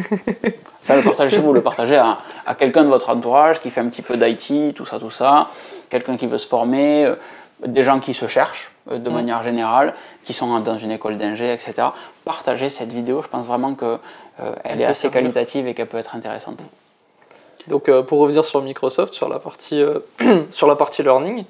[0.83, 3.81] enfin, le partager chez vous, le partager à, à quelqu'un de votre entourage qui fait
[3.81, 5.49] un petit peu d'IT, tout ça, tout ça,
[5.89, 7.15] quelqu'un qui veut se former, euh,
[7.65, 9.13] des gens qui se cherchent euh, de mm.
[9.13, 9.93] manière générale,
[10.23, 11.89] qui sont dans une école d'ingé, etc.
[12.25, 13.99] Partagez cette vidéo, je pense vraiment qu'elle
[14.41, 16.59] euh, est assez qualitative et qu'elle peut être intéressante.
[17.67, 19.83] Donc euh, pour revenir sur Microsoft, sur la partie,
[20.51, 21.45] sur la partie learning,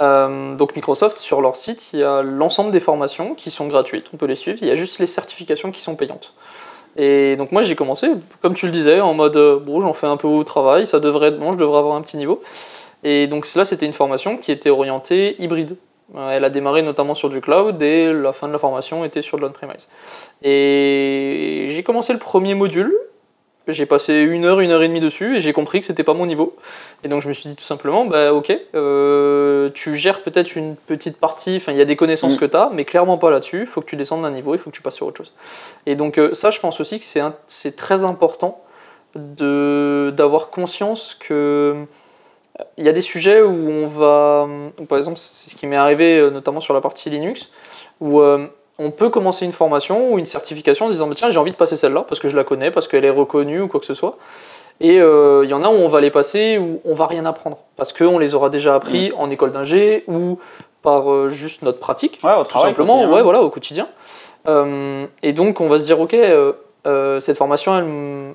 [0.00, 4.16] donc Microsoft, sur leur site, il y a l'ensemble des formations qui sont gratuites, on
[4.16, 6.34] peut les suivre, il y a juste les certifications qui sont payantes.
[6.96, 8.08] Et donc moi j'ai commencé,
[8.42, 11.28] comme tu le disais, en mode, bon j'en fais un peu au travail, ça devrait
[11.28, 12.42] être bon, je devrais avoir un petit niveau.
[13.04, 15.76] Et donc là c'était une formation qui était orientée hybride.
[16.16, 19.22] Euh, elle a démarré notamment sur du cloud et la fin de la formation était
[19.22, 19.90] sur de l'on-premise.
[20.42, 22.94] Et j'ai commencé le premier module.
[23.66, 26.14] J'ai passé une heure, une heure et demie dessus et j'ai compris que c'était pas
[26.14, 26.56] mon niveau.
[27.04, 30.74] Et donc je me suis dit tout simplement, bah ok, euh, tu gères peut-être une
[30.74, 32.38] petite partie, enfin il y a des connaissances Mm.
[32.38, 34.58] que tu as, mais clairement pas là-dessus, il faut que tu descendes d'un niveau, il
[34.58, 35.32] faut que tu passes sur autre chose.
[35.86, 37.06] Et donc euh, ça, je pense aussi que
[37.46, 38.62] c'est très important
[39.14, 41.84] d'avoir conscience que
[42.58, 45.66] euh, il y a des sujets où on va, où, par exemple, c'est ce qui
[45.68, 47.50] m'est arrivé notamment sur la partie Linux,
[48.00, 48.46] où euh,
[48.80, 51.56] on peut commencer une formation ou une certification en disant bah, tiens j'ai envie de
[51.56, 53.94] passer celle-là parce que je la connais, parce qu'elle est reconnue ou quoi que ce
[53.94, 54.18] soit.
[54.80, 57.26] Et euh, il y en a où on va les passer où on va rien
[57.26, 60.38] apprendre parce qu'on les aura déjà appris en école d'ingé ou
[60.82, 62.70] par euh, juste notre pratique Ouais, au tout travail.
[62.70, 63.14] simplement, quotidien.
[63.16, 63.88] ouais, voilà, au quotidien.
[64.46, 66.16] Euh, et donc, on va se dire, ok,
[67.20, 67.84] cette formation, elle,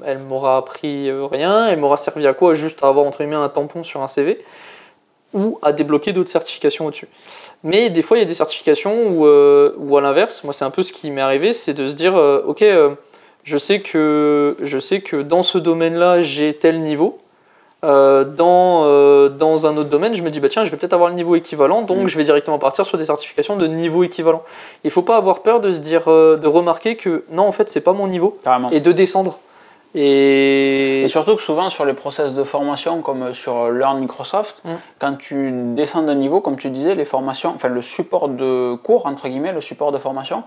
[0.06, 2.54] elle m'aura appris rien, elle m'aura servi à quoi?
[2.56, 4.44] Juste à avoir entre guillemets un tampon sur un CV
[5.34, 7.08] ou à débloquer d'autres certifications au-dessus.
[7.64, 10.70] Mais des fois, il y a des certifications où, où à l'inverse, moi, c'est un
[10.70, 12.14] peu ce qui m'est arrivé, c'est de se dire,
[12.46, 12.64] ok,
[13.44, 17.20] je sais que je sais que dans ce domaine-là, j'ai tel niveau.
[17.84, 20.94] Euh, dans, euh, dans un autre domaine, je me dis, bah tiens, je vais peut-être
[20.94, 22.08] avoir le niveau équivalent, donc Mm.
[22.08, 24.42] je vais directement partir sur des certifications de niveau équivalent.
[24.86, 27.70] Il faut pas avoir peur de se dire, euh, de remarquer que non, en fait,
[27.70, 28.70] c'est pas mon niveau, Carrément.
[28.72, 29.38] et de descendre.
[29.96, 34.70] Et, Et surtout que souvent sur les process de formation comme sur Learn Microsoft, Mm.
[35.00, 39.06] quand tu descends d'un niveau, comme tu disais, les formations, enfin le support de cours,
[39.06, 40.44] entre guillemets, le support de formation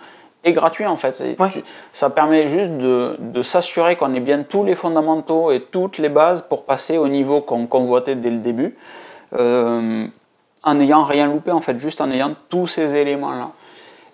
[0.46, 1.20] est gratuit en fait.
[1.20, 1.50] Et Ouais.
[1.50, 5.98] tu- ça permet juste de, de s'assurer qu'on ait bien tous les fondamentaux et toutes
[5.98, 8.76] les bases pour passer au niveau qu'on convoitait dès le début,
[9.34, 10.06] euh,
[10.62, 13.50] en n'ayant rien loupé en fait, juste en ayant tous ces éléments-là.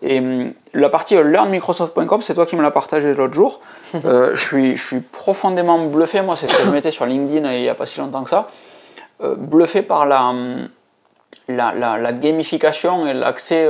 [0.03, 3.61] Et hum, la partie learnmicrosoft.com, c'est toi qui me l'as partagé l'autre jour.
[4.07, 7.45] Euh, je, suis, je suis profondément bluffé, moi c'est ce que je mettais sur LinkedIn
[7.47, 8.49] euh, il n'y a pas si longtemps que ça,
[9.23, 10.69] Euh, bluffé par la, hum,
[11.47, 13.67] la, la- la gamification et l'accès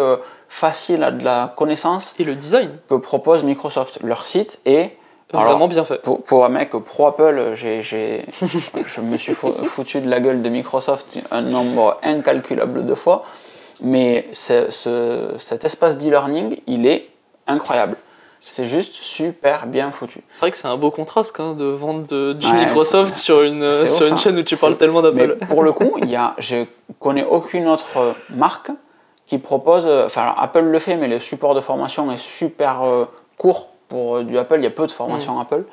[0.56, 3.98] facile à de la connaissance et le design, que propose Microsoft.
[4.02, 4.90] Leur site est
[5.32, 6.02] alors, vraiment bien fait.
[6.02, 7.80] pour, pour un mec pro Apple, j'ai-
[8.84, 13.24] je me suis fou- foutu de la gueule de Microsoft un nombre incalculable de fois,
[13.80, 17.08] mais ce- cet espace d'e-learning, il est
[17.46, 17.96] incroyable.
[18.40, 20.20] C'est juste super bien foutu.
[20.34, 23.40] C'est vrai que c'est un beau contraste hein, de vendre de- du Ouais, Microsoft sur
[23.42, 24.18] une, sur une hein.
[24.18, 25.38] chaîne où tu parles tellement d'Apple.
[25.48, 26.66] pour le coup, y a, je
[27.00, 28.70] connais aucune autre marque
[29.32, 33.06] qui propose, enfin alors, Apple le fait, mais le support de formation est super euh,
[33.38, 35.64] court pour euh, du Apple, il y a peu de formation Apple.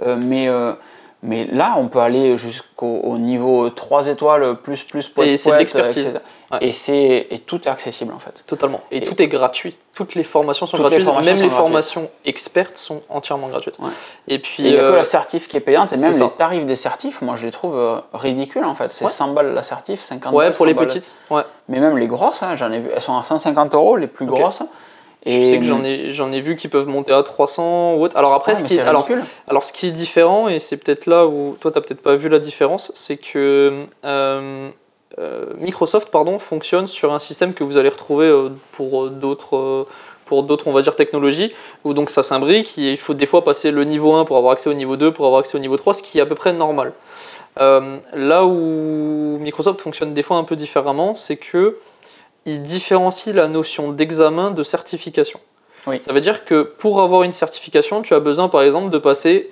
[0.00, 0.74] Euh, mais, euh,
[1.22, 5.50] mais là, on peut aller jusqu'au au niveau 3 étoiles, plus, plus, poète, Et c'est
[5.50, 6.20] de l'expertise.
[6.50, 6.58] Ouais.
[6.62, 8.42] Et, c'est, et tout est accessible en fait.
[8.46, 8.80] Totalement.
[8.90, 9.76] Et, Et- tout est gratuit.
[9.94, 11.04] Toutes les formations sont les gratuites.
[11.04, 11.66] formations Même sont les gratuites.
[11.66, 13.78] formations expertes sont entièrement gratuites.
[13.78, 13.90] Ouais.
[14.26, 16.64] Et puis, il n'y a que la certif qui est payante, et même les tarifs
[16.66, 18.90] des certifs, moi je les trouve euh, ridicules en fait.
[18.90, 19.10] C'est Ouais.
[19.10, 20.52] 100 balles la certif, 50 ouais, balles.
[20.56, 20.86] pour les 100 balles.
[20.88, 21.14] petites.
[21.68, 24.26] Mais même les grosses, hein, j'en ai vu, elles sont à 150 euros, les plus
[24.26, 24.62] grosses.
[25.26, 28.16] Je sais que j'en ai, j'en ai vu qui peuvent monter à 300 ou autre.
[28.16, 29.06] Alors après, Ouais, ce qui est, alors,
[29.48, 32.16] alors ce qui est différent, et c'est peut-être là où toi, tu n'as peut-être pas
[32.16, 34.70] vu la différence, c'est que euh,
[35.18, 39.86] euh, Microsoft pardon, fonctionne sur un système que vous allez retrouver euh, pour d'autres...
[40.24, 41.52] pour d'autres, on va dire, technologies,
[41.84, 44.52] où donc ça s'imbrique, et il faut des fois passer le niveau 1 pour avoir
[44.52, 46.36] accès au niveau 2, pour avoir accès au niveau 3, ce qui est à peu
[46.36, 46.92] près normal.
[47.58, 51.76] Euh, là où Microsoft fonctionne des fois un peu différemment, c'est que
[52.46, 55.40] il différencie la notion d'examen de certification.
[55.86, 56.00] Oui.
[56.02, 59.50] Ça veut dire que pour avoir une certification, tu as besoin par exemple de passer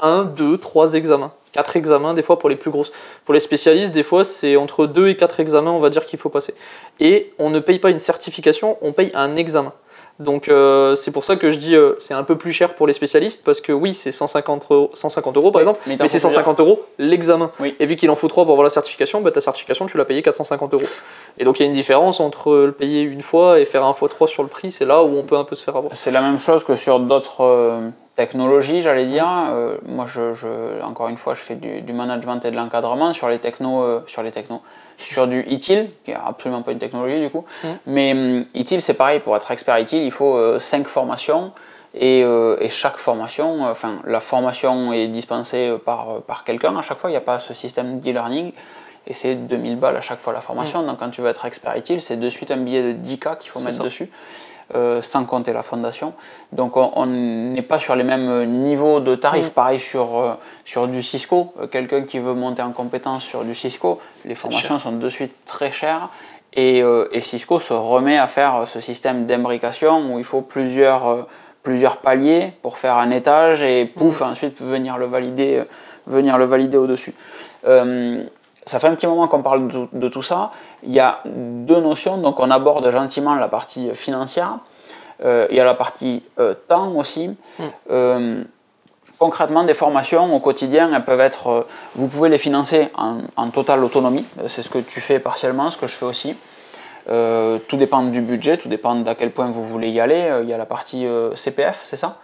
[0.00, 1.32] un, deux, trois examens.
[1.52, 2.92] Quatre examens des fois pour les plus grosses.
[3.24, 6.18] Pour les spécialistes, des fois c'est entre deux et quatre examens, on va dire qu'il
[6.18, 6.54] faut passer.
[7.00, 9.72] Et on ne paye pas une certification, on paye un examen.
[10.18, 12.86] Donc euh, c'est pour ça que je dis euh, c'est un peu plus cher pour
[12.86, 16.06] les spécialistes parce que oui c'est 150 euros, 150 euros par Oui, exemple, mais mais,
[16.08, 16.44] c'est faut plusieurs.
[16.44, 17.50] 150 euros l'examen.
[17.60, 17.74] Oui.
[17.80, 20.04] Et vu qu'il en faut 3 pour avoir la certification, bah, ta certification tu l'as
[20.04, 20.84] payé 450 euros.
[21.38, 23.94] Et donc il y a une différence entre le payer une fois et faire un
[23.94, 25.94] fois 3 sur le prix, c'est là où on peut un peu se faire avoir.
[25.96, 29.26] C'est la même chose que sur d'autres euh, technologies, j'allais dire.
[29.50, 33.12] Euh, moi, je, je- encore une fois, je fais du, du management et de l'encadrement
[33.14, 34.60] sur les technos, sur les technos,
[34.98, 37.44] sur du ITIL, qui est absolument pas une technologie du coup.
[37.64, 37.68] Mm.
[37.86, 39.20] Mais hum, ITIL, c'est pareil.
[39.20, 41.52] Pour être expert ITIL, il faut 5 formations.
[41.94, 46.74] Et, euh, et chaque formation, euh, enfin, la formation est dispensée par, euh, par quelqu'un
[46.76, 47.10] à chaque fois.
[47.10, 48.52] Il n'y a pas ce système d'e-learning.
[49.06, 50.82] Et c'est 2000 balles à chaque fois la formation.
[50.84, 53.50] Donc quand tu veux être expert ITIL, c'est de suite un billet de 10K qu'il
[53.50, 53.84] faut mettre ça.
[53.84, 54.08] dessus.
[54.74, 56.14] euh, sans compter la fondation.
[56.52, 59.50] Donc on- n'est pas sur les mêmes niveaux de tarifs.
[59.50, 60.32] Pareil sur, euh,
[60.64, 61.52] sur du Cisco.
[61.60, 65.34] Euh, Quelqu'un qui veut monter en compétence sur du Cisco, les formations sont de suite
[65.46, 66.08] très chères.
[66.54, 71.08] Et, euh, et Cisco se remet à faire ce système d'imbrication où il faut plusieurs,
[71.08, 71.22] euh,
[71.62, 75.64] plusieurs paliers pour faire un étage et pouf, ensuite venir le valider, euh,
[76.06, 77.14] venir le valider au-dessus.
[77.66, 78.22] Euh,
[78.66, 80.50] ça fait un petit moment qu'on parle de, de tout ça.
[80.82, 84.58] Il y a deux notions, donc on aborde gentiment la partie financière.
[85.24, 87.30] Euh, il y a la partie euh, temps aussi.
[87.58, 87.64] Mm.
[89.22, 93.84] Concrètement, des formations au quotidien, elles peuvent être, euh, vous pouvez les financer en, totale
[93.84, 94.24] autonomie.
[94.40, 96.34] Euh, c'est ce que tu fais partiellement, ce que je fais aussi.
[97.08, 100.40] Euh, tout dépend du budget, tout dépend d'à quel point vous voulez y aller.
[100.42, 102.18] Il y a la partie CPF, c'est ça?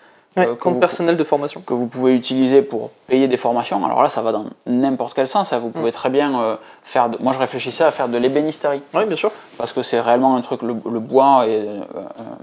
[0.58, 1.60] Compte personnel de formation.
[1.60, 3.84] Que vous pouvez utiliser pour payer des formations.
[3.84, 5.52] Alors là, ça va dans n'importe quel sens.
[5.52, 5.60] Hein.
[5.60, 7.10] Vous pouvez très bien faire.
[7.10, 7.18] De...
[7.22, 8.82] Moi, je réfléchissais à faire de l'ébénisterie.
[8.94, 9.30] Oui, bien sûr.
[9.56, 11.60] Parce que c'est réellement un truc, le, bois est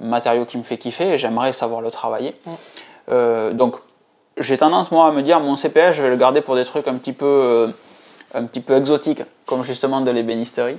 [0.02, 2.36] un matériau qui me fait kiffer et j'aimerais savoir le travailler.
[3.10, 3.76] donc,
[4.38, 6.88] j'ai tendance moi à me dire mon CPF je vais le garder pour des trucs
[6.88, 7.68] un petit peu euh,
[8.34, 10.78] un petit peu exotiques comme justement de l'ébénisterie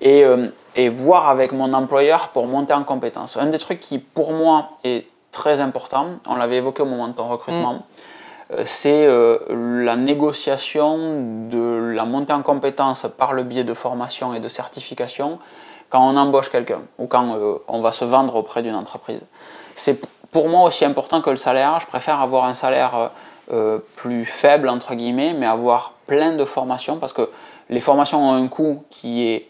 [0.00, 3.36] et, euh, et voir avec mon employeur pour monter en compétence.
[3.36, 7.14] Un des trucs qui pour moi est très important, on l'avait évoqué au moment de
[7.14, 7.82] ton recrutement, mm.
[8.52, 14.40] euh, c'est la négociation de la montée en compétence par le biais de formation et
[14.40, 15.38] de certification
[15.88, 19.20] quand on embauche quelqu'un ou quand on va se vendre auprès d'une entreprise.
[19.74, 20.00] C'est
[20.32, 21.78] pour moi aussi important que le salaire.
[21.78, 23.08] Je préfère avoir un salaire euh,
[23.52, 27.30] euh, plus faible, entre guillemets, mais avoir plein de formations parce que
[27.68, 29.48] les formations ont un coût qui est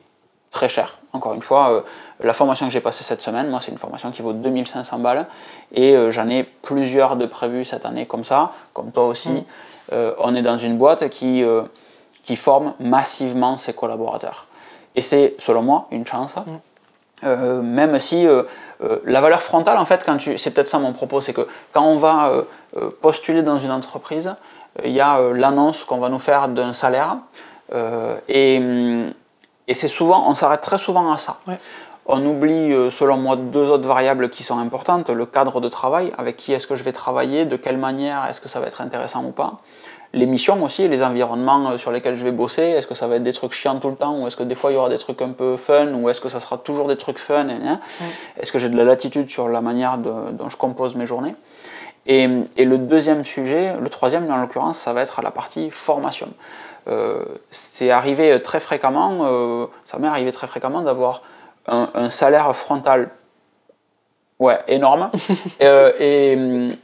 [0.51, 0.99] très cher.
[1.15, 1.81] Encore une fois, euh,
[2.21, 5.27] la formation que j'ai passée cette semaine, moi, c'est une formation qui vaut 2500 balles
[5.73, 9.31] et j'en ai plusieurs de prévues cette année comme ça, comme toi aussi.
[9.31, 9.97] Mm.
[10.19, 11.45] on est dans une boîte qui,
[12.23, 14.47] qui forme massivement ses collaborateurs.
[14.95, 16.35] Et c'est, selon moi, une chance.
[17.25, 17.61] Mm.
[17.63, 18.27] même si
[18.83, 21.47] euh, la valeur frontale, en fait, quand tu, c'est peut-être ça mon propos, c'est que
[21.73, 22.43] quand on va euh,
[22.77, 24.35] euh, postuler dans une entreprise,
[24.85, 27.19] il y a l'annonce qu'on va nous faire d'un salaire,
[28.29, 28.57] et,
[29.69, 31.39] et, c'est souvent, on s'arrête très souvent à ça.
[32.07, 36.39] On oublie, selon moi, deux autres variables qui sont importantes le cadre de travail, avec
[36.39, 39.25] qui est-ce que je vais travailler, de quelle manière est-ce que ça va être intéressant
[39.25, 39.61] ou pas
[40.15, 42.63] les missions aussi, les environnements euh, sur lesquels je vais bosser.
[42.63, 44.55] Est-ce que ça va être des trucs chiants tout le temps ou est-ce que des
[44.55, 46.89] fois il y aura des trucs un peu fun ou est-ce que ça sera toujours
[46.89, 47.47] des trucs fun
[48.39, 51.35] Est-ce que j'ai de la latitude sur la manière dont je compose mes journées?
[52.07, 56.29] Et, le deuxième sujet, le troisième en l'occurrence, ça va être la partie formation.
[56.89, 61.23] Euh, c'est arrivé très fréquemment, euh, ça m'est arrivé très fréquemment d'avoir
[61.69, 63.11] un, salaire frontal
[64.41, 65.11] ouais, énorme
[65.61, 66.77] et,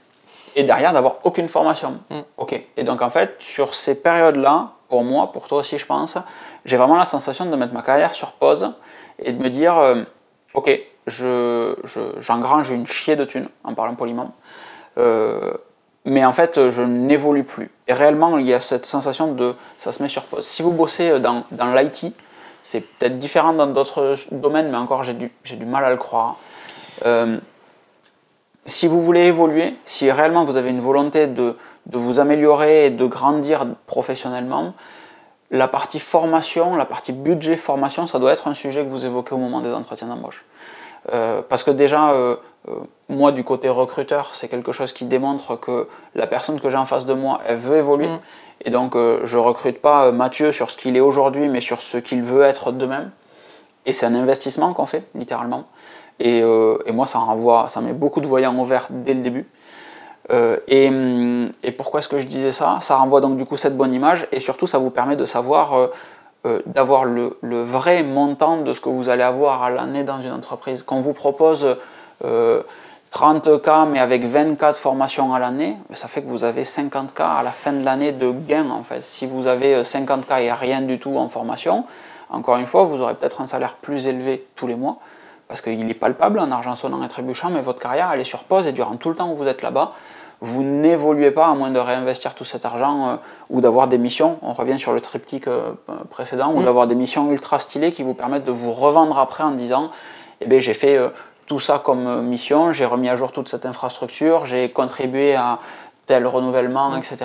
[0.56, 2.00] et derrière d'avoir aucune formation.
[2.10, 2.20] Mm.
[2.36, 2.60] Ok.
[2.76, 6.16] Et donc en fait, sur ces périodes-là, pour moi, pour toi aussi, je pense,
[6.64, 8.72] j'ai vraiment la sensation de mettre ma carrière sur pause
[9.18, 10.02] et de me dire, euh,
[10.54, 11.74] ok, je,
[12.18, 14.32] j'engrange une chier de thunes, en parlant poliment,
[14.98, 15.52] euh,
[16.04, 17.70] mais en fait, je n'évolue plus.
[17.86, 20.46] Et réellement, il y a cette sensation de ça se met sur pause.
[20.46, 22.14] Si vous bossez dans, dans l'IT,
[22.62, 25.96] c'est peut-être différent dans d'autres domaines, mais encore, j'ai du, j'ai du mal à le
[25.96, 26.36] croire.
[27.06, 27.38] Euh,
[28.68, 31.56] si vous voulez évoluer, si réellement vous avez une volonté de,
[31.90, 34.74] vous améliorer et de grandir professionnellement,
[35.50, 39.34] la partie formation, la partie budget formation, ça doit être un sujet que vous évoquez
[39.34, 40.44] au moment des entretiens d'embauche.
[41.12, 42.36] Euh, parce que déjà, euh,
[42.68, 42.72] euh,
[43.08, 46.84] moi du côté recruteur, c'est quelque chose qui démontre que la personne que j'ai en
[46.84, 48.08] face de moi, elle veut évoluer.
[48.08, 48.20] Mm.
[48.66, 51.96] Et donc, je ne recrute pas Mathieu sur ce qu'il est aujourd'hui, mais sur ce
[51.96, 53.12] qu'il veut être demain.
[53.86, 55.64] Et c'est un investissement qu'on fait, littéralement.
[56.20, 59.46] Euh, et, moi, ça renvoie, ça met beaucoup de voyants au vert dès le début.
[60.30, 62.78] Euh, hum, et, pourquoi est-ce que je disais ça?
[62.82, 65.90] Ça renvoie donc du coup cette bonne image et surtout ça vous permet de savoir,
[66.44, 70.32] euh, d'avoir le, vrai montant de ce que vous allez avoir à l'année dans une
[70.32, 70.82] entreprise.
[70.82, 71.66] Quand vous propose
[72.22, 77.42] 30K mais avec 20K de formation à l'année, ça fait que vous avez 50K à
[77.42, 79.02] la fin de l'année de gain en fait.
[79.02, 81.84] Si vous avez 50K et rien du tout en formation,
[82.28, 84.98] encore une fois, vous aurez peut-être un salaire plus élevé tous les mois
[85.48, 88.44] parce qu'il est palpable en argent sonnant et trébuchant, mais votre carrière elle est sur
[88.44, 89.92] pause et durant tout le temps où vous êtes là-bas,
[90.40, 93.16] vous n'évoluez pas à moins de réinvestir tout cet argent euh,
[93.50, 95.72] ou d'avoir des missions, on revient sur le triptyque euh,
[96.10, 96.64] précédent, ou mm.
[96.64, 99.90] d'avoir des missions ultra stylées qui vous permettent de vous revendre après en disant
[100.40, 101.08] eh bien, j'ai fait euh,
[101.46, 105.58] tout ça comme mission, j'ai remis à jour toute cette infrastructure, j'ai contribué à
[106.06, 106.98] tel renouvellement, mm.
[106.98, 107.16] etc.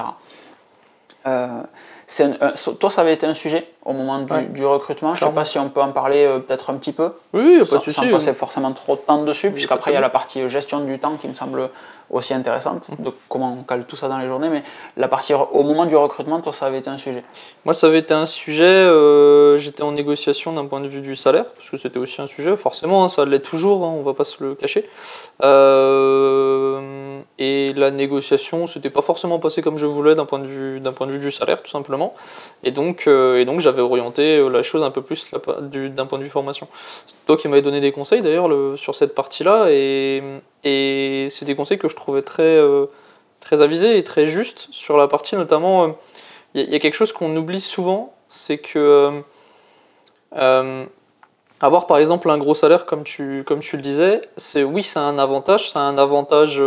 [2.80, 3.73] toi, ça avait été un sujet?
[3.86, 5.16] Au moment du, recrutement.
[5.16, 7.12] Je ne sais pas si on peut en parler euh, peut-être un petit peu.
[7.34, 7.94] Oui, pas de souci.
[7.94, 10.80] Sans passer forcément trop de temps dessus, puisqu'après il y a la partie euh, gestion
[10.82, 11.70] du temps qui me semble
[12.10, 13.06] aussi intéressante, mhm.
[13.06, 14.50] de comment on cale tout ça dans les journées.
[14.50, 14.64] Mais
[14.96, 17.24] la partie au moment du recrutement, toi, ça avait été un sujet.
[17.66, 18.64] Moi, ça avait été un sujet.
[18.64, 22.28] Euh, j'étais en négociation d'un point de vue du salaire, parce que c'était aussi un
[22.28, 22.56] sujet.
[22.56, 23.84] Forcément, hein, ça l'est toujours.
[23.84, 24.88] Hein, on va pas se le cacher.
[27.40, 30.94] et la négociation, c'était pas forcément passé comme je voulais d'un point de vue d'un
[30.94, 32.14] point de vue du salaire, tout simplement.
[32.64, 36.24] Et donc, et donc j'avais orienté euh, la chose un peu plus d'un point de
[36.24, 36.68] vue formation.
[37.08, 40.24] C'est toi qui m'avais donné des conseils d'ailleurs sur cette partie-là, et,
[40.64, 42.86] et c'est des conseils que je trouvais très, euh,
[43.42, 45.98] très avisés et très justes sur la partie notamment.
[46.54, 49.22] Il euh, y, a quelque chose qu'on oublie souvent, c'est que
[51.60, 55.00] avoir par exemple un gros salaire comme tu, comme tu le disais, c'est oui c'est
[55.00, 56.62] un avantage, c'est un avantage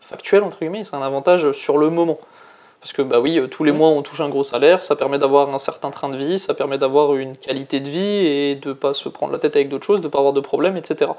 [0.00, 2.18] factuel, entre guillemets, c'est un avantage sur le moment.
[2.80, 5.52] Parce que bah oui, tous les mois on touche un gros salaire, ça permet d'avoir
[5.52, 8.94] un certain train de vie, ça permet d'avoir une qualité de vie et de pas
[8.94, 11.10] se prendre la tête avec d'autres choses, de pas avoir de problèmes, etc.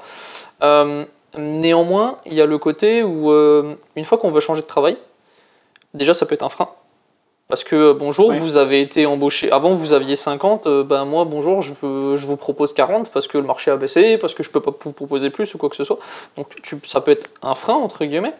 [0.62, 1.04] Euh,
[1.36, 4.96] néanmoins, il y a le côté où euh, une fois qu'on veut changer de travail,
[5.92, 6.70] déjà ça peut être un frein.
[7.48, 9.52] Parce que euh, bonjour, vous avez été embauché.
[9.52, 13.44] Avant vous aviez 50, ben moi bonjour, je, je, vous propose 40 parce que le
[13.44, 15.84] marché a baissé, parce que je peux pas vous proposer plus ou quoi que ce
[15.84, 15.98] soit.
[16.38, 18.34] Donc ça peut être un frein entre guillemets.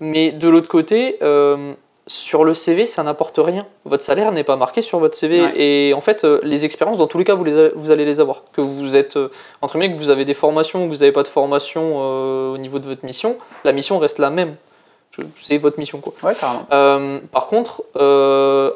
[0.00, 1.18] Mais de l'autre côté,
[2.08, 3.66] sur le CV, ça n'apporte rien.
[3.84, 5.42] Votre salaire n'est pas marqué sur votre CV.
[5.56, 8.18] Et en fait, euh, les expériences, dans tous les cas, vous, les, vous allez les
[8.18, 8.44] avoir.
[8.52, 9.30] Que vous êtes, euh,
[9.60, 12.54] entre guillemets, que vous avez des formations ou que vous n'avez pas de formation euh,
[12.54, 14.56] au niveau de votre mission, la mission reste la même.
[15.40, 16.12] C'est votre mission, quoi.
[16.22, 17.20] Ouais, carrément.
[17.32, 17.82] par contre,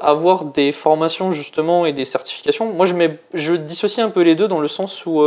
[0.02, 4.34] avoir des formations, justement, et des certifications, moi, je, mets, je dissocie un peu les
[4.34, 5.22] deux dans le sens où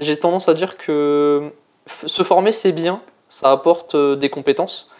[0.00, 1.50] j'ai tendance à dire que
[2.04, 4.90] se former, c'est bien, ça apporte des compétences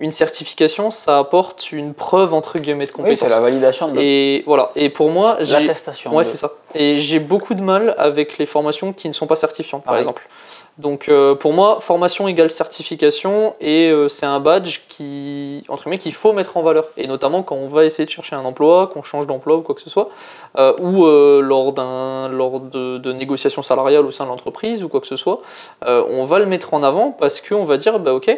[0.00, 3.20] une certification, ça apporte une preuve entre guillemets de compétence.
[3.20, 4.00] Oui, c'est la validation de.
[4.00, 4.72] Et voilà.
[4.74, 6.14] Et pour moi, l'attestation.
[6.14, 6.52] Ouais, c'est ça.
[6.74, 10.28] Et j'ai beaucoup de mal avec les formations qui ne sont pas certifiantes, par exemple.
[10.76, 15.98] Donc euh, pour moi, formation égale certification et euh, c'est un badge qui entre guillemets
[15.98, 16.88] qu'il faut mettre en valeur.
[16.96, 19.76] Et notamment quand on va essayer de chercher un emploi, qu'on change d'emploi ou quoi
[19.76, 20.10] que ce soit,
[20.58, 21.06] euh, ou
[21.42, 25.16] lors d'un lors de, de négociations salariales au sein de l'entreprise ou quoi que ce
[25.16, 25.42] soit,
[25.86, 28.36] on va le mettre en avant parce qu'on va dire bah ok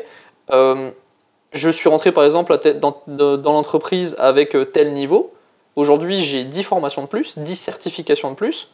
[1.52, 5.32] je suis rentré par exemple dans, l'entreprise avec euh, tel niveau.
[5.74, 8.70] Aujourd'hui, j'ai 10 formations de plus, 10 certifications de plus.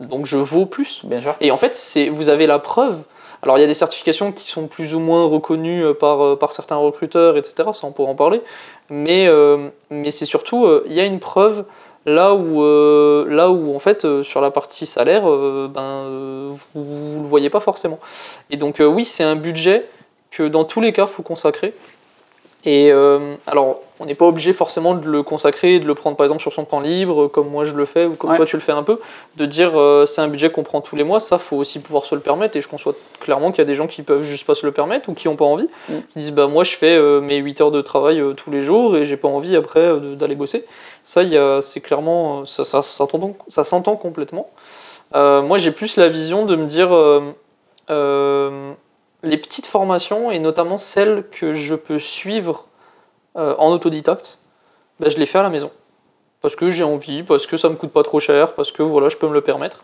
[0.00, 1.00] Donc je vaux plus.
[1.04, 1.36] Bien sûr.
[1.40, 3.02] Et en fait, c'est, vous avez la preuve.
[3.42, 6.36] Alors il y a des certifications qui sont plus ou moins reconnues euh, par, euh,
[6.36, 7.70] par certains recruteurs, etc.
[7.72, 8.42] Ça, on pourra en parler.
[8.88, 9.28] Mais,
[9.90, 11.64] mais c'est surtout, il y a une preuve
[12.04, 12.62] là où,
[13.28, 17.98] là où en fait, sur la partie salaire, ben, vous ne le voyez pas forcément.
[18.48, 19.88] Et donc oui, c'est un budget
[20.36, 21.72] que dans tous les cas, il faut consacrer.
[22.66, 26.26] Et euh, alors, on n'est pas obligé forcément de le consacrer, de le prendre par
[26.26, 28.60] exemple sur son temps libre, comme moi je le fais, ou comme toi tu le
[28.60, 29.00] fais un peu,
[29.36, 32.06] de dire euh, c'est un budget qu'on prend tous les mois, ça faut aussi pouvoir
[32.06, 34.44] se le permettre, et je conçois clairement qu'il y a des gens qui peuvent juste
[34.44, 35.94] pas se le permettre, ou qui n'ont pas envie, mm.
[36.12, 38.96] qui disent bah moi je fais euh, mes 8 heures de travail tous les jours,
[38.96, 40.66] et j'ai pas envie après d'aller bosser.
[41.04, 41.22] Ça,
[41.62, 44.50] c'est clairement, ça, ça, ça s'entend complètement.
[45.14, 46.90] moi j'ai plus la vision de me dire
[49.22, 52.66] les petites formations, et notamment celles que je peux suivre
[53.36, 54.38] euh, en autodidacte,
[55.00, 55.70] ben, je les fais à la maison.
[56.42, 59.08] Parce que j'ai envie, parce que ça me coûte pas trop cher, parce que voilà,
[59.08, 59.82] je peux me le permettre.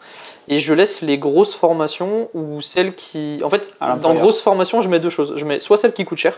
[0.49, 3.41] Et je laisse les grosses formations ou celles qui.
[3.45, 5.35] En fait, dans grosses formations, je mets deux choses.
[5.37, 6.37] Je mets soit celles qui coûtent cher,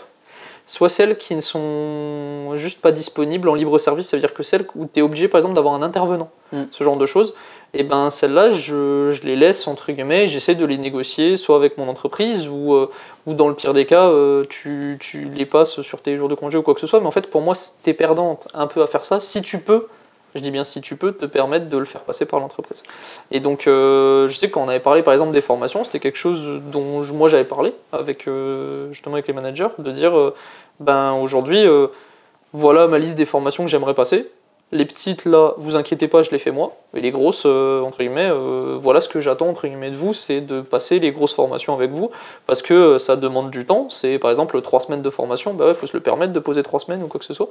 [0.67, 4.09] soit celles qui ne sont juste pas disponibles en libre service.
[4.09, 6.31] Ça veut dire que celles où tu es obligé, par exemple, d'avoir un intervenant.
[6.53, 6.65] Mm.
[6.71, 7.35] Ce genre de choses
[7.75, 11.89] et ben celles-là, je, les laisse entre guillemets, j'essaie de les négocier soit avec mon
[11.89, 12.91] entreprise ou, euh,
[13.27, 16.57] dans le pire des cas, euh, tu, tu, les passes sur tes jours de congé
[16.57, 17.01] ou quoi que ce soit.
[17.01, 19.89] Mais en fait, pour moi, t'es perdante un peu à faire ça si tu peux.
[20.37, 22.83] Je dis bien si tu peux te permettre de le faire passer par l'entreprise.
[23.31, 26.61] Et donc, euh, je sais qu'on avait parlé par exemple des formations, c'était quelque chose
[26.73, 28.29] dont moi j'avais parlé avec
[28.91, 30.33] justement avec les managers, de dire
[30.81, 31.65] ben aujourd'hui,
[32.53, 34.29] voilà ma liste des formations que j'aimerais passer
[34.73, 36.75] les petites, là, vous inquiétez pas, je les fais moi.
[36.97, 40.15] Et les grosses, euh, entre guillemets, euh, voilà ce que j'attends, entre guillemets, de vous,
[40.15, 42.11] c'est de passer les grosses formations avec vous,
[42.47, 43.89] parce que euh, ça demande du temps.
[43.91, 46.63] C'est, par exemple, trois semaines de formation, il bah faut se le permettre de poser
[46.63, 47.49] trois semaines ou quoi que ce soit.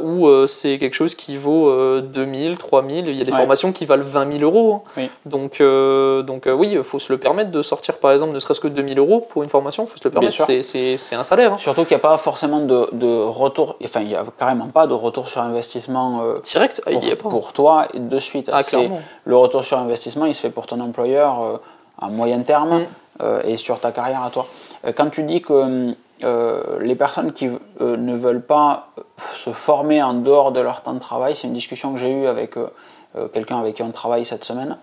[0.00, 4.04] ou c'est quelque chose qui vaut 2000, 3000, il y a des formations qui valent
[4.04, 4.82] 20 000 euros.
[4.96, 5.08] Hein.
[5.26, 8.68] Donc, donc oui, il faut se le permettre de sortir, par exemple, ne serait-ce que
[8.68, 11.54] 2000 euros pour une formation, il faut se le permettre, c'est un salaire.
[11.54, 11.58] Hein.
[11.58, 14.86] Surtout qu'il n'y a pas forcément de, de, retour, enfin, il n'y a carrément pas
[14.86, 17.28] de retour sur investissement direct pour, il est pas.
[17.28, 18.50] pour toi de suite.
[18.52, 18.62] Ah,
[19.24, 21.56] le retour sur investissement, il se fait pour ton employeur euh,
[22.00, 22.86] à moyen terme mm.
[23.22, 24.46] euh, et sur ta carrière à toi.
[24.84, 25.94] Euh, quand tu dis que
[26.80, 28.88] les personnes qui ne veulent pas
[29.34, 32.26] se former en dehors de leur temps de travail, c'est une discussion que j'ai eue
[32.26, 32.54] avec
[33.34, 34.78] quelqu'un avec qui on travaille cette semaine,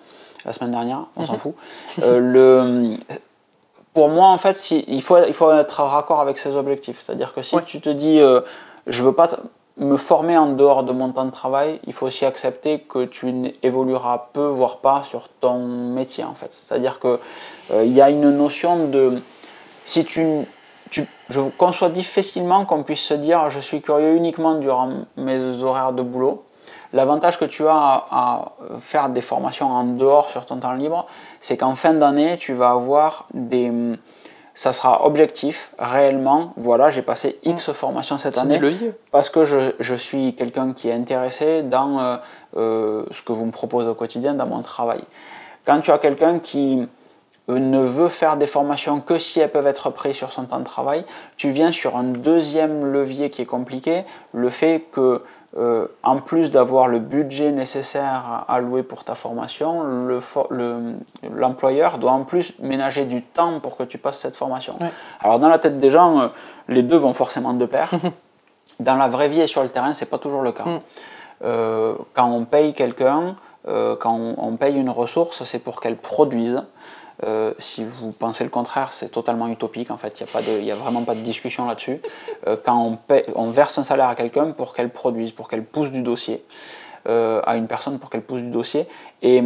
[0.46, 1.38] la semaine dernière, on s'en mm-hmm.
[1.38, 1.56] fout.
[1.98, 2.96] le,
[3.96, 7.00] pour moi, en fait, si, il, faut, il faut être raccord avec ses objectifs.
[7.00, 8.22] C'est-à-dire que si tu te dis,
[8.86, 9.30] je veux pas
[9.82, 13.34] me former en dehors de mon temps de travail, il faut aussi accepter que tu
[13.64, 16.54] évolueras peu, voire pas, sur ton métier en fait.
[16.54, 17.18] C'est-à-dire qu'il
[17.72, 19.22] euh, il y a une notion de...
[19.84, 20.46] Si tu,
[20.92, 25.94] tu, je conçois difficilement qu'on puisse se dire je suis curieux uniquement durant mes horaires
[25.94, 26.44] de boulot.
[26.94, 28.52] L'avantage que tu as à,
[28.82, 31.08] faire des formations en dehors sur ton temps libre,
[31.40, 33.72] c'est qu'en fin d'année, tu vas avoir des
[34.54, 37.74] ça sera objectif, réellement, voilà, j'ai passé X mm.
[37.74, 38.60] formations cette année,
[39.12, 42.18] parce que je, je suis quelqu'un qui est intéressé dans euh,
[42.58, 45.02] euh, ce que vous me proposez au quotidien, dans mon travail.
[45.66, 46.88] Quand tu as quelqu'un qui
[47.48, 50.66] ne veut faire des formations que si elles peuvent être prises sur son temps de
[50.66, 51.06] travail,
[51.38, 55.22] tu viens sur un deuxième levier qui est compliqué, le fait que
[55.58, 59.84] euh, en plus d'avoir le budget nécessaire à allouer pour ta formation,
[61.30, 64.78] l'employeur doit en plus ménager du temps pour que tu passes cette formation.
[65.20, 66.28] Alors dans la tête des gens, euh,
[66.70, 67.92] les deux vont forcément de pair.
[68.80, 70.64] dans la vraie vie et sur le terrain, c'est pas toujours le cas.
[70.64, 70.80] Mm.
[71.44, 73.36] Euh, quand on paye quelqu'un,
[73.66, 76.64] quand on, paye une ressource, c'est pour qu'elle produise.
[77.24, 79.92] Euh, si vous pensez le contraire, c'est totalement utopique.
[79.92, 82.02] En fait, il n'y a, vraiment pas de discussion là-dessus.
[82.48, 82.98] Euh, quand
[83.36, 86.44] on, verse un salaire à quelqu'un pour qu'elle produise, pour qu'elle pousse du dossier,
[87.08, 88.88] euh, à une personne pour qu'elle pousse du dossier.
[89.22, 89.44] Et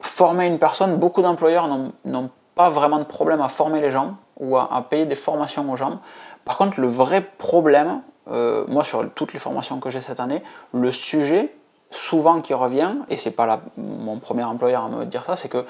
[0.00, 1.68] former une personne, beaucoup d'employeurs
[2.04, 5.76] n'ont pas vraiment de problème à former les gens ou à, payer des formations aux
[5.76, 6.00] gens.
[6.44, 10.92] Par contre, le vrai problème, moi sur toutes les formations que j'ai cette année, le
[10.92, 11.54] sujet
[11.90, 15.64] souvent qui revient, et c'est pas mon premier employeur à me dire ça, c'est que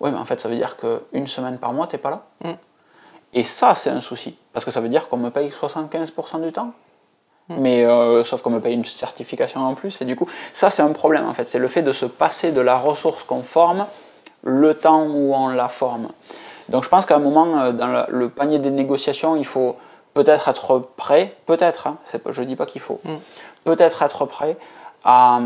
[0.00, 2.22] oui, mais en fait, ça veut dire qu'une semaine par mois, tu n'es pas là.
[2.44, 2.52] Mm.
[3.34, 4.36] Et ça, c'est un souci.
[4.52, 6.72] Parce que ça veut dire qu'on me paye 75% du temps.
[7.48, 7.56] Mm.
[7.58, 10.00] Mais euh, sauf qu'on me paye une certification en plus.
[10.00, 11.46] Et du coup, ça, c'est un problème en fait.
[11.46, 13.86] C'est le fait de se passer de la ressource qu'on forme
[14.42, 16.08] le temps où on la forme.
[16.68, 19.76] Donc je pense qu'à un moment, euh, dans le panier des négociations, il faut
[20.14, 21.98] peut-être être prêt, peut-être, hein,
[22.30, 23.16] je ne dis pas qu'il faut, mm.
[23.64, 24.56] peut-être être prêt
[25.04, 25.40] à,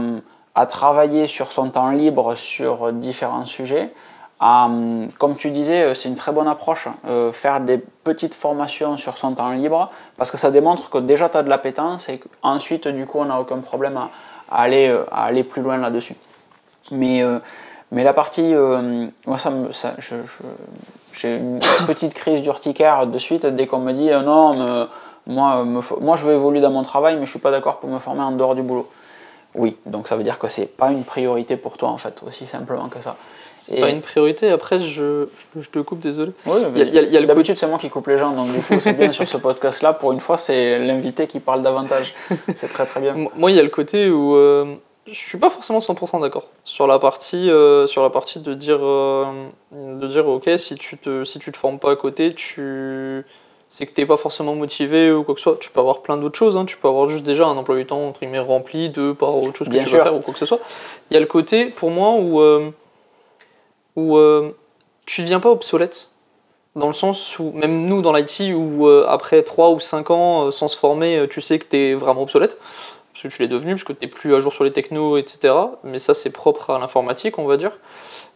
[0.54, 3.92] à, travailler sur son temps libre sur différents sujets,
[4.40, 9.18] comme tu disais, euh, c'est une très bonne approche, euh, faire des petites formations sur
[9.18, 12.88] son temps libre, parce que ça démontre que déjà tu as de l'appétence et qu'ensuite,
[12.88, 14.10] du coup, on n'a aucun problème à,
[14.50, 16.14] aller, à aller plus loin là-dessus.
[16.90, 17.22] Mais,
[17.92, 18.54] mais la partie,
[19.26, 19.52] moi, ça,
[21.12, 24.88] j'ai une petite crise d'urticaire de suite dès qu'on me dit non,
[25.26, 27.98] moi, moi je veux évoluer dans mon travail, mais je suis pas d'accord pour me
[27.98, 28.88] former en dehors du boulot.
[29.54, 32.46] Oui, donc ça veut dire que c'est pas une priorité pour toi en fait, aussi
[32.46, 33.16] simplement que ça.
[33.60, 34.50] C'est pas une priorité.
[34.50, 35.26] Après, je,
[35.58, 36.32] je te coupe, désolé.
[36.46, 36.60] Oui,
[37.26, 39.92] d'habitude, c'est moi qui coupe les gens, donc du coup, c'est bien sur ce podcast-là.
[39.92, 42.14] Pour une fois, c'est l'invité qui parle davantage.
[42.54, 43.16] C'est très très bien.
[43.36, 44.74] Moi, il y a le côté où euh,
[45.06, 48.80] je suis pas forcément 100% d'accord sur la partie, euh, sur la partie de dire,
[48.82, 49.26] euh,
[49.72, 53.24] de dire, ok, si tu te, si tu te formes pas à côté, tu
[53.72, 55.56] c'est que tu n'es pas forcément motivé ou quoi que ce soit.
[55.60, 56.64] Tu peux avoir plein d'autres choses, hein.
[56.64, 59.58] tu peux avoir juste déjà un emploi du temps entre guillemets rempli de par autre
[59.58, 60.58] chose que tu veux faire ou quoi que ce soit.
[61.10, 62.42] Il y a le côté pour moi où
[63.96, 64.56] où euh,
[65.06, 66.08] tu ne deviens pas obsolète?
[66.76, 70.46] Dans le sens où, même nous dans l'IT, où euh, après 3 ou 5 ans
[70.46, 72.58] euh, sans se former, tu sais que tu es vraiment obsolète,
[73.12, 75.16] parce que tu l'es devenu, parce que tu n'es plus à jour sur les technos,
[75.16, 75.54] etc.
[75.82, 77.72] Mais ça, c'est propre à l'informatique, on va dire.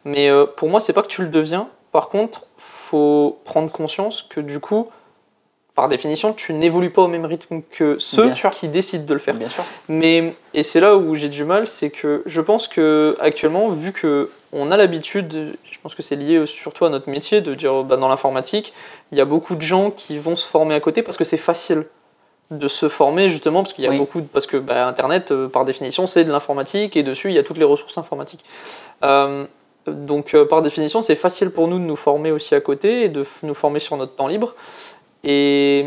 [0.05, 1.69] Mais pour moi, c'est pas que tu le deviens.
[1.93, 4.91] Par contre, faut prendre conscience que du coup,
[5.75, 9.35] par définition, tu n'évolues pas au même rythme que ceux qui décident de le faire.
[9.35, 9.65] Bien sûr.
[9.89, 13.93] Mais et c'est là où j'ai du mal, c'est que je pense que actuellement, vu
[13.93, 17.83] que on a l'habitude, je pense que c'est lié surtout à notre métier, de dire
[17.83, 18.73] bah, dans l'informatique,
[19.13, 21.37] il y a beaucoup de gens qui vont se former à côté parce que c'est
[21.37, 21.85] facile
[22.51, 25.49] de se former justement parce qu'il y a beaucoup de, parce que bah, internet euh,
[25.49, 28.45] par définition c'est de l'informatique et dessus il y a toutes les ressources informatiques.
[29.03, 29.47] Euh,
[29.87, 33.09] donc euh, par définition c'est facile pour nous de nous former aussi à côté et
[33.09, 34.55] de nous former sur notre temps libre.
[35.25, 35.87] Et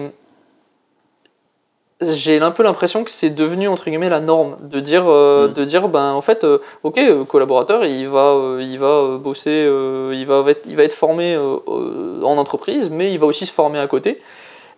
[2.02, 5.54] j'ai un peu l'impression que c'est devenu entre guillemets la norme de dire euh, mm.
[5.54, 9.68] de dire ben en fait euh, ok euh, collaborateur il va il va bosser
[10.14, 13.80] il va être, il va être formé en entreprise mais il va aussi se former
[13.80, 14.22] à côté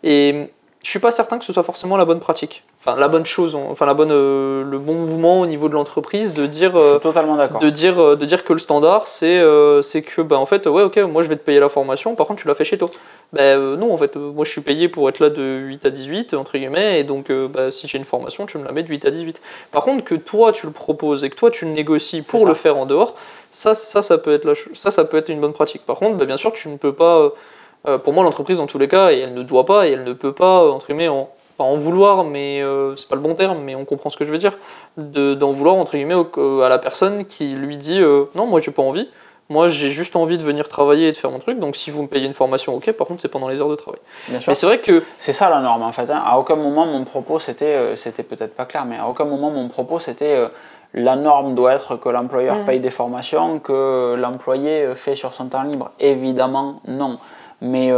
[0.03, 0.47] et
[0.81, 3.55] je suis pas certain que ce soit forcément la bonne pratique enfin la bonne chose
[3.55, 7.69] enfin la bonne le bon mouvement au niveau de l'entreprise de dire totalement d'accord de
[7.69, 9.43] dire de dire que le standard c'est
[9.83, 12.25] c'est que ben en fait ouais ok moi je vais te payer la formation par
[12.25, 12.89] contre tu l'as fait chez toi
[13.31, 15.85] ben euh, non, en fait, euh, moi je suis payé pour être là de 8
[15.85, 18.71] à 18, entre guillemets, et donc euh, bah, si j'ai une formation, tu me la
[18.71, 19.39] mets de 8 à 18.
[19.71, 22.55] Par contre, que toi tu le proposes et que toi tu le négocies pour le
[22.55, 23.15] faire en dehors,
[23.51, 25.85] ça, ça, ça, peut être la, ça, ça peut être une bonne pratique.
[25.85, 27.31] Par contre, bah, bien sûr, tu ne peux pas,
[28.03, 30.13] pour moi, l'entreprise dans tous les cas, et elle ne doit pas, et elle ne
[30.13, 32.63] peut pas, entre guillemets, en, pas en vouloir, mais
[32.97, 34.57] c'est pas le bon terme, mais on comprend ce que je veux dire,
[34.97, 36.15] d'en vouloir, entre guillemets,
[36.63, 38.01] à la personne qui lui dit
[38.33, 39.07] non, moi j'ai pas envie
[39.51, 41.59] moi, j'ai juste envie de venir travailler et de faire mon truc.
[41.59, 42.91] Donc, si vous me payez une formation, ok.
[42.91, 43.99] Par contre, c'est pendant les heures de travail.
[44.27, 44.51] Bien sûr.
[44.51, 46.09] Mais c'est vrai que c'est ça la norme en fait.
[46.11, 46.21] Hein.
[46.23, 49.49] À aucun moment mon propos c'était, euh, c'était peut-être pas clair, mais à aucun moment
[49.49, 50.49] mon propos c'était euh,
[50.93, 52.65] la norme doit être que l'employeur mm.
[52.65, 55.91] paye des formations que l'employé euh, fait sur son temps libre.
[55.99, 57.17] Évidemment, non.
[57.61, 57.91] Mais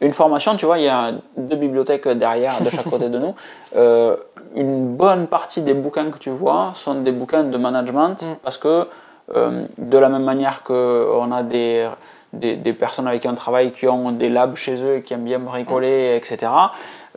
[0.00, 3.34] une formation, tu vois, il y a deux bibliothèques derrière de chaque côté de nous.
[4.56, 8.36] une bonne partie des bouquins que tu vois sont des bouquins de management mm.
[8.42, 8.88] parce que
[9.34, 11.88] euh, de la même manière qu'on a des,
[12.32, 15.24] des, personnes avec qui on travaille qui ont des labs chez eux et qui aiment
[15.24, 16.52] bien bricoler, etc.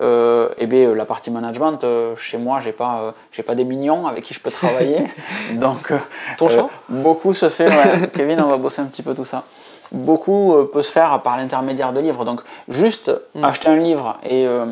[0.01, 4.07] Euh, et bien, la partie management, euh, chez moi, j'ai pas, j'ai pas des mignons
[4.07, 5.11] avec qui je peux travailler.
[5.53, 5.93] Donc,
[6.37, 7.69] Ton beaucoup se fait.
[8.13, 9.43] Kevin, on va bosser un petit peu tout ça.
[9.91, 12.25] Beaucoup euh, peut se faire par l'intermédiaire de livres.
[12.25, 13.43] Donc juste Mm.
[13.43, 14.65] acheter un livre et euh,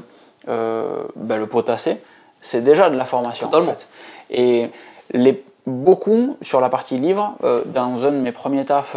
[0.47, 2.01] euh, ben, le potasser,
[2.41, 3.49] c'est déjà de la formation.
[3.53, 3.87] en fait.
[4.29, 4.69] Et
[5.11, 8.95] les, beaucoup sur la partie livre, dans un de mes premiers tafs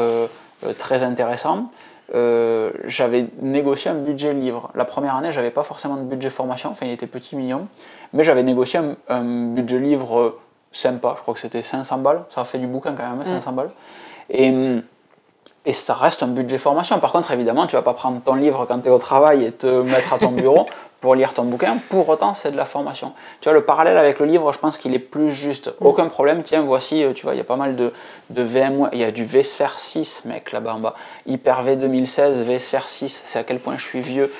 [0.78, 1.70] très intéressants,
[2.14, 4.70] euh, j'avais négocié un budget livre.
[4.74, 7.68] La première année, j'avais pas forcément de budget formation, enfin il était petit, mignon,
[8.12, 9.22] mais j'avais négocié un, un
[9.54, 10.38] budget livre
[10.72, 13.24] sympa, je crois que c'était 500 balles, ça a fait du bouquin quand même, hein,
[13.24, 13.70] 500 balles.
[14.28, 14.82] Et, hum,
[15.66, 16.98] et ça reste un budget formation.
[16.98, 19.52] Par contre, évidemment, tu vas pas prendre ton livre quand tu es au travail et
[19.52, 20.66] te mettre à ton bureau
[21.02, 21.76] pour lire ton bouquin.
[21.90, 23.12] Pour autant, c'est de la formation.
[23.40, 25.72] Tu vois, le parallèle avec le livre, je pense qu'il est plus juste.
[25.80, 26.42] Aucun problème.
[26.42, 27.92] Tiens, voici, euh, tu vois, il y a pas mal de,
[28.30, 28.88] de VM.
[28.92, 30.94] Il y a du vSphere 6, mec, là-bas en bas.
[31.26, 33.22] Hyper-V 2016, vSphere 6.
[33.26, 34.32] C'est à quel point je suis vieux.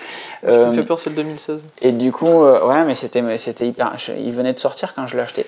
[0.43, 1.61] Ce qui me Euh, fait peur, c'est le 2016.
[1.83, 3.93] et du coup, euh, ouais, mais c'était, mais c'était hyper.
[3.99, 5.47] je- il venait de sortir quand je l'ai acheté.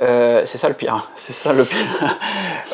[0.00, 1.10] Euh, c'est ça le pire.
[1.14, 2.16] C'est ça le pire.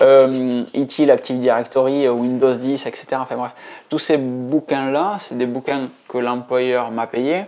[0.02, 3.06] euh, E.T., l'Active Directory, euh, Windows 10, etc.
[3.14, 3.52] Enfin bref,
[3.88, 7.46] tous ces bouquins-là, c'est des bouquins que l'employeur m'a payé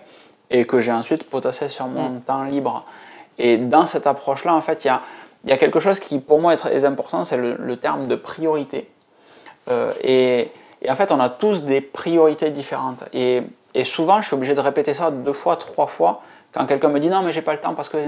[0.51, 2.87] et que j'ai ensuite potassé sur mon temps libre.
[3.39, 5.01] Et dans cette approche-là, en fait, il y a,
[5.45, 8.17] y a quelque chose qui, pour moi, est très important, c'est le, le terme de
[8.17, 8.89] priorité.
[9.71, 10.51] Euh, et,
[10.83, 13.05] et en fait, on a tous des priorités différentes.
[13.13, 13.43] Et,
[13.75, 16.23] et souvent, je suis obligé de répéter ça deux fois, trois fois,
[16.53, 17.99] quand quelqu'un me dit non, mais j'ai pas le temps parce que.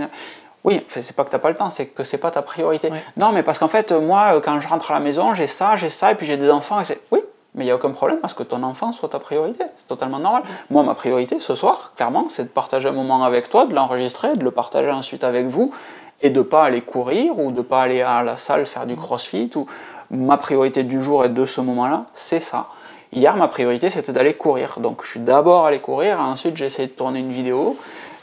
[0.65, 2.93] Oui, c'est pas que t'as pas le temps, c'est que c'est pas ta priorité.
[3.17, 5.77] Non, mais parce qu'en fait, moi, euh, quand je rentre à la maison, j'ai ça,
[5.77, 6.81] j'ai ça, et puis j'ai des enfants.
[6.81, 7.01] Et c'est...
[7.11, 7.21] oui,
[7.55, 9.65] mais il n'y a aucun problème parce que ton enfant soit ta priorité.
[9.79, 10.43] C'est totalement normal.
[10.69, 14.37] Moi, ma priorité ce soir, clairement, c'est de partager un moment avec toi, de l'enregistrer,
[14.37, 15.73] de le partager ensuite avec vous,
[16.21, 19.51] et de pas aller courir ou de pas aller à la salle faire du crossfit.
[19.57, 19.67] Ou...
[20.11, 22.67] Ma priorité du jour et de ce moment-là, c'est ça.
[23.13, 24.79] Hier, ma priorité, c'était d'aller courir.
[24.79, 27.77] Donc, je suis d'abord allé courir, et ensuite, j'ai essayé de tourner une vidéo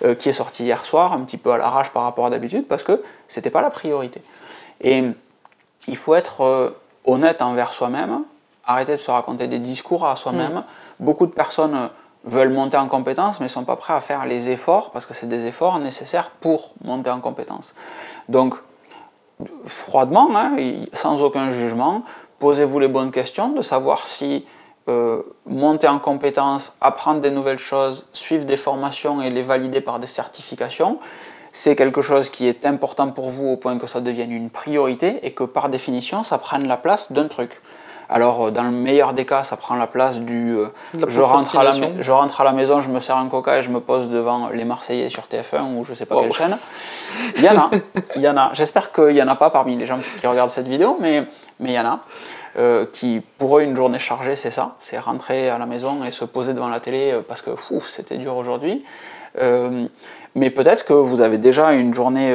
[0.05, 2.67] euh, qui est sortie hier soir, un petit peu à l'arrache par rapport à d'habitude,
[2.67, 4.21] parce que c'était pas la priorité.
[4.81, 5.03] Et
[5.87, 6.69] il faut être euh,
[7.05, 8.23] honnête envers soi-même,
[8.65, 10.63] arrêter de se raconter des discours à soi-même.
[10.99, 11.89] Beaucoup de personnes
[12.25, 15.13] veulent monter en compétence, mais ne sont pas prêts à faire les efforts, parce que
[15.13, 17.73] c'est des efforts nécessaires pour monter en compétence.
[18.27, 18.55] Donc,
[19.65, 20.57] froidement, hein,
[20.93, 22.03] sans aucun jugement,
[22.39, 24.45] posez-vous les bonnes questions de savoir si
[24.87, 29.99] euh, monter en compétence, apprendre des nouvelles choses, suivre des formations et les valider par
[29.99, 30.99] des certifications,
[31.51, 35.19] c'est quelque chose qui est important pour vous au point que ça devienne une priorité
[35.23, 37.61] et que par définition ça prenne la place d'un truc.
[38.09, 41.21] Alors euh, dans le meilleur des cas, ça prend la place du euh, la je,
[41.21, 43.69] rentre à la, je rentre à la maison, je me sers un coca et je
[43.69, 46.21] me pose devant les Marseillais sur TF1 ou je sais pas Wow.
[46.23, 46.57] quelle chaîne.
[47.35, 47.71] Il y en a,
[48.15, 48.51] il y en a.
[48.53, 51.25] J'espère qu'il n'y en a pas parmi les gens qui regardent cette vidéo, mais
[51.59, 51.99] mais il y en a.
[52.57, 56.11] euh, qui pour eux une journée chargée c'est ça, c'est rentrer à la maison et
[56.11, 57.51] se poser devant la télé euh, parce que
[57.87, 58.83] c'était dur aujourd'hui.
[59.39, 59.87] Euh,
[60.35, 62.31] mais peut-être que vous avez déjà une journée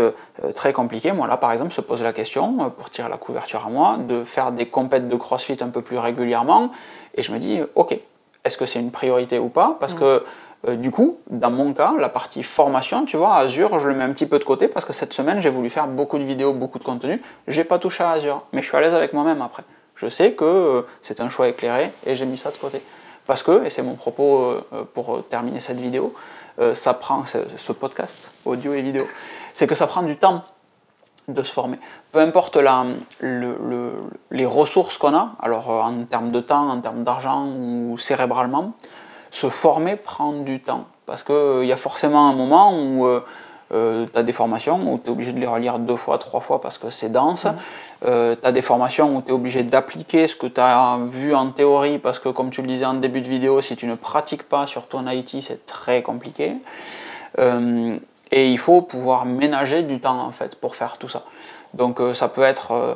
[0.55, 1.13] très compliquée.
[1.13, 4.25] Moi là par exemple se pose la question, pour tirer la couverture à moi, de
[4.25, 6.73] faire des compètes de crossfit un peu plus régulièrement.
[7.15, 7.97] Et je me dis, ok,
[8.45, 9.77] est-ce que c'est une priorité ou pas?
[9.79, 10.25] Parce que
[10.69, 14.05] euh, du coup, dans mon cas, la partie formation, tu vois, Azure, je le mets
[14.05, 16.53] un petit peu de côté parce que cette semaine, j'ai voulu faire beaucoup de vidéos,
[16.53, 17.21] beaucoup de contenu.
[17.49, 19.65] J'ai pas touché à Azure, mais je suis à l'aise avec moi-même après.
[20.03, 22.83] Je sais que euh, c'est un choix éclairé et j'ai mis ça de côté.
[23.27, 26.13] Parce que, et c'est mon propos euh, euh, pour terminer cette vidéo,
[26.75, 29.07] ça prend, ce, podcast, audio et vidéo,
[29.55, 30.43] c'est que ça prend du temps
[31.27, 31.79] de se former.
[32.13, 32.85] Peu importe la,
[33.21, 33.93] le- le-
[34.31, 38.73] les ressources qu'on a, alors en termes de temps, en termes d'argent ou cérébralement,
[39.31, 40.85] se former prend du temps.
[41.07, 43.09] Parce qu'il y a forcément un moment où
[43.71, 43.75] tu
[44.19, 46.77] as des formations où tu es obligé de les relire deux fois, trois fois parce
[46.77, 47.47] que c'est dense.
[48.03, 48.09] Tu
[48.47, 51.99] as des formations où tu es obligé d'appliquer ce que tu as vu en théorie
[51.99, 54.67] parce que, comme tu le disais en début de vidéo, si tu ne pratiques pas,
[54.67, 56.55] surtout en IT, c'est très compliqué.
[57.39, 57.97] Euh,
[58.31, 61.25] et il faut pouvoir ménager du temps en fait pour faire tout ça.
[61.75, 62.95] Donc euh, ça peut être euh,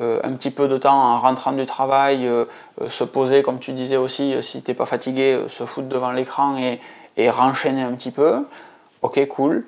[0.00, 2.44] euh, un petit peu de temps en rentrant du travail, euh,
[2.80, 5.88] euh, se poser comme tu disais aussi, euh, si t'es pas fatigué, euh, se foutre
[5.88, 6.80] devant l'écran et,
[7.16, 8.46] et renchaîner un petit peu.
[9.02, 9.66] Ok, cool.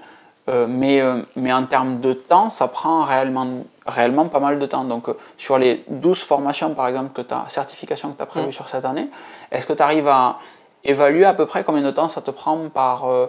[0.49, 3.47] Euh, euh, mais en termes de temps, ça prend réellement,
[3.91, 4.85] réellement pas mal de temps.
[4.85, 8.27] Donc euh, sur les 12 formations par exemple que tu as, certifications que tu as
[8.27, 8.53] prévues Mm.
[8.53, 9.09] sur cette année,
[9.53, 10.39] est-ce que tu arrives à
[10.85, 13.27] évaluer à peu près combien de temps ça te prend par, euh,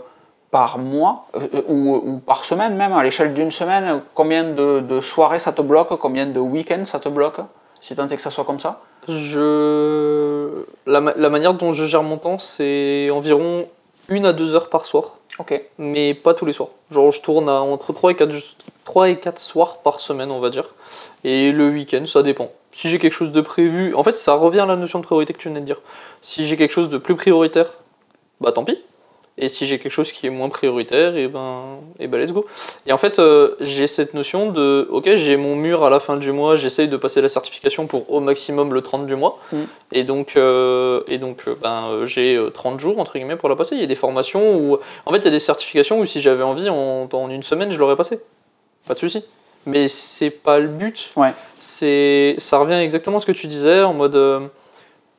[0.51, 5.01] par mois euh, ou, ou par semaine même, à l'échelle d'une semaine, combien de, de
[5.01, 7.39] soirées ça te bloque, combien de week-ends ça te bloque,
[7.81, 8.79] si tant est que ça soit comme ça?
[9.51, 10.63] Je...
[10.85, 13.65] La, ma- la manière dont je gère mon temps, c'est environ
[14.09, 16.69] une à deux heures par soir, Ok, mais pas tous les soirs.
[16.91, 18.31] Genre, je tourne à entre 3 et 4,
[18.85, 20.75] 3 et 4 soirs par semaine, on va dire.
[21.23, 22.51] Et le week-end, ça dépend.
[22.73, 25.33] Si j'ai quelque chose de prévu, en fait, ça revient à la notion de priorité
[25.33, 25.81] que tu venais de dire.
[26.21, 27.71] Si j'ai quelque chose de plus prioritaire,
[28.39, 28.77] bah tant pis.
[29.37, 32.45] Et si j'ai quelque chose qui est moins prioritaire, et ben, et ben let's go.
[32.85, 36.17] Et en fait, euh, j'ai cette notion de, ok, j'ai mon mur à la fin
[36.17, 39.39] du mois, j'essaye de passer la certification pour au maximum le 30 du mois.
[39.51, 39.57] Mm.
[39.93, 43.55] Et donc, euh, et donc euh, ben, j'ai euh, 30 jours, entre guillemets, pour la
[43.55, 43.75] passer.
[43.75, 46.21] Il y a des formations où, en fait, il y a des certifications où si
[46.21, 48.19] j'avais envie, en, en une semaine, je l'aurais passé.
[48.85, 49.23] Pas de souci.
[49.65, 51.09] Mais c'est pas le but.
[51.15, 51.33] Ouais.
[51.59, 54.15] C'est, ça revient exactement à ce que tu disais, en mode...
[54.15, 54.39] euh,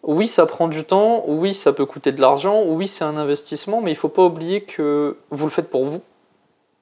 [0.02, 3.80] oui, ça prend du temps, oui, ça peut coûter de l'argent, oui, c'est un investissement,
[3.80, 6.02] mais il faut pas oublier que vous le faites pour vous.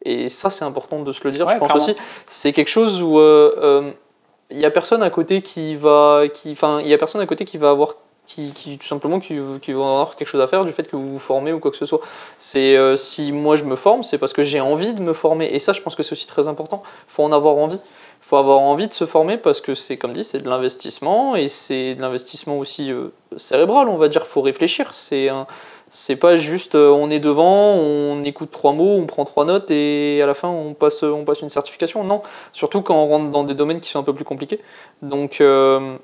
[0.03, 1.47] Et ça, c'est important de se le dire.
[1.47, 1.85] Ouais, je pense clairement.
[1.85, 3.91] aussi, c'est quelque chose où euh, euh,
[4.51, 7.45] il y a personne à côté qui va, enfin, il y a personne à côté
[7.45, 10.65] qui va avoir, qui, qui tout simplement qui, qui va avoir quelque chose à faire
[10.65, 12.01] du fait que vous vous formez ou quoi que ce soit.
[12.39, 15.47] C'est euh, si moi je me forme, c'est parce que j'ai envie de me former.
[15.53, 16.83] Et ça, je pense que c'est aussi très important.
[17.07, 17.81] Faut en avoir envie.
[18.31, 21.49] Faut avoir envie de se former parce que c'est comme dit, c'est de l'investissement et
[21.49, 24.25] c'est de l'investissement aussi euh, cérébral, on va dire.
[24.25, 24.95] Faut réfléchir.
[24.95, 25.49] C'est un,
[25.91, 29.73] c'est pas juste euh, on est devant, on écoute trois mots, on prend trois notes
[29.73, 32.05] et à la fin on passe, on passe une certification.
[32.05, 34.61] Non, surtout quand on rentre dans des domaines qui sont un peu plus compliqués.
[35.03, 35.97] Donc euh,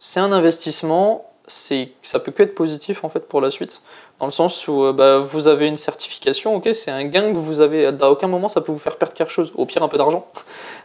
[0.00, 3.80] c'est un investissement, c'est, ça peut que être positif en fait pour la suite.
[4.18, 7.60] Dans le sens où bah, vous avez une certification, ok, c'est un gain que vous
[7.60, 7.86] avez.
[7.86, 9.52] À aucun moment ça peut vous faire perdre quelque chose.
[9.54, 10.26] Au pire un peu d'argent,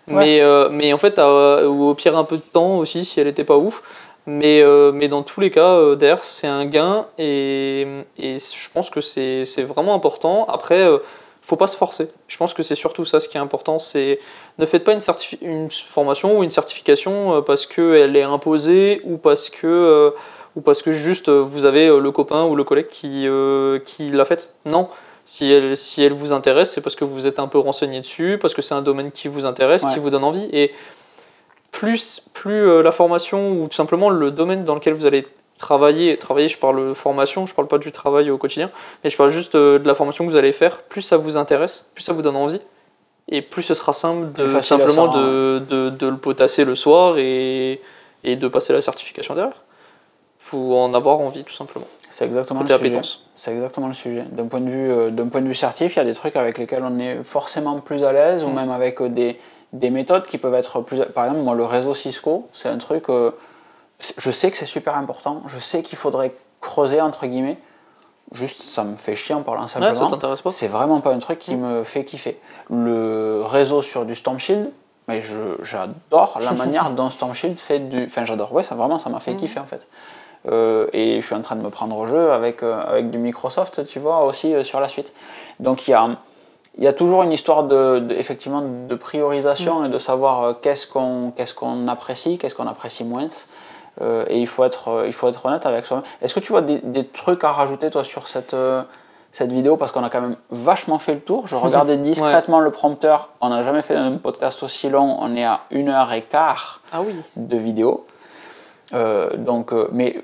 [0.08, 3.20] mais, euh, mais en fait, à- ou au pire un peu de temps aussi si
[3.20, 3.82] elle était pas ouf.
[4.26, 7.86] Mais, euh, mais dans tous les cas, euh, c'est un gain et,
[8.18, 10.46] et je pense que c'est vraiment important.
[10.48, 11.00] Après, euh,
[11.42, 12.10] faut pas se forcer.
[12.30, 13.80] Je pense que c'est surtout ça ce qui est important.
[13.80, 14.20] C'est
[14.60, 15.02] ne faites pas une,
[15.42, 20.12] une formation ou une certification euh, parce qu'elle est imposée ou parce que, euh,
[20.56, 23.80] ou parce que juste euh, vous avez euh, le copain ou le collègue qui, euh,
[23.80, 24.54] qui l'a faite.
[24.66, 24.88] Non.
[25.26, 28.38] Si elle, si elle vous intéresse, c'est parce que vous êtes un peu renseigné dessus,
[28.42, 29.94] parce que c'est un domaine qui vous intéresse, Ouais.
[29.94, 30.50] qui vous donne envie.
[30.52, 30.74] Et
[31.72, 35.26] plus, plus euh, la formation ou tout simplement le domaine dans lequel vous allez
[35.58, 38.70] travailler, travailler, je parle formation, je parle pas du travail au quotidien,
[39.04, 41.38] mais je parle juste euh, de la formation que vous allez faire, plus ça vous
[41.38, 42.60] intéresse, plus ça vous donne envie,
[43.30, 47.80] et plus ce sera simple de simplement de, de, de le potasser le soir et,
[48.26, 49.62] et de passer la certification derrière.
[50.40, 51.88] faut en avoir envie tout simplement.
[52.14, 53.02] C'est exactement le sujet.
[53.36, 54.24] C'est exactement le sujet.
[54.32, 56.36] D'un point de vue, euh, d'un point de vue certif, il y a des trucs
[56.36, 58.54] avec lesquels on est forcément plus à l'aise, ou Mm.
[58.54, 59.40] même avec euh, des,
[59.74, 61.00] des méthodes qui peuvent être plus.
[61.06, 63.10] Par exemple, moi, le réseau Cisco, c'est un truc.
[63.10, 63.32] euh,
[64.18, 65.42] je sais que c'est super important.
[65.48, 67.58] Je sais qu'il faudrait creuser entre guillemets.
[68.32, 70.06] Juste, ça me fait chier en parlant Ouais, simplement.
[70.10, 71.62] ça t'intéresse pas C'est vraiment pas un truc qui Mm.
[71.62, 72.40] me fait kiffer.
[72.70, 74.72] Le réseau sur du Storm Shield,
[75.08, 75.22] mais
[75.64, 78.04] j'adore la manière dont Storm Shield fait du.
[78.06, 78.54] Enfin, j'adore.
[78.54, 79.38] Ouais, ça vraiment, ça m'a fait Mm.
[79.38, 79.88] kiffer en fait.
[80.52, 83.18] Euh, et je suis en train de me prendre au jeu avec, euh, avec du
[83.18, 85.14] Microsoft, tu vois, aussi euh, sur la suite.
[85.62, 86.10] Donc il y a,
[86.80, 91.32] y a toujours une histoire de, de- effectivement de priorisation et de savoir qu'est-ce qu'on
[91.36, 93.28] qu'est-ce qu'on apprécie, qu'est-ce qu'on apprécie moins.
[94.02, 96.04] Et il faut, être, il faut être honnête avec soi-même.
[96.22, 98.56] Est-ce que tu vois des, des trucs à rajouter toi sur cette,
[99.32, 99.78] cette vidéo?
[99.78, 101.48] Parce qu'on a quand même vachement fait le tour.
[101.48, 103.30] Je regardais discrètement le prompteur.
[103.40, 105.16] On n'a jamais fait un podcast aussi long.
[105.22, 107.14] On est à une heure et quart Ah oui.
[107.36, 108.08] de vidéo.
[109.38, 110.24] Donc, mais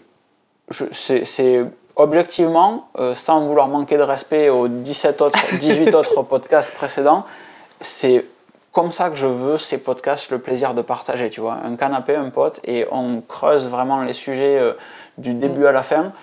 [0.71, 1.65] c'est
[1.99, 7.25] objectivement, euh, sans vouloir manquer de respect aux 17 autres, 18 autres podcasts précédents,
[7.81, 8.25] c'est
[8.71, 11.57] comme ça que je veux ces podcasts, le plaisir de partager, tu vois.
[11.63, 14.73] Un canapé, un pote, et on creuse vraiment les sujets euh,
[15.17, 16.13] du début à la fin.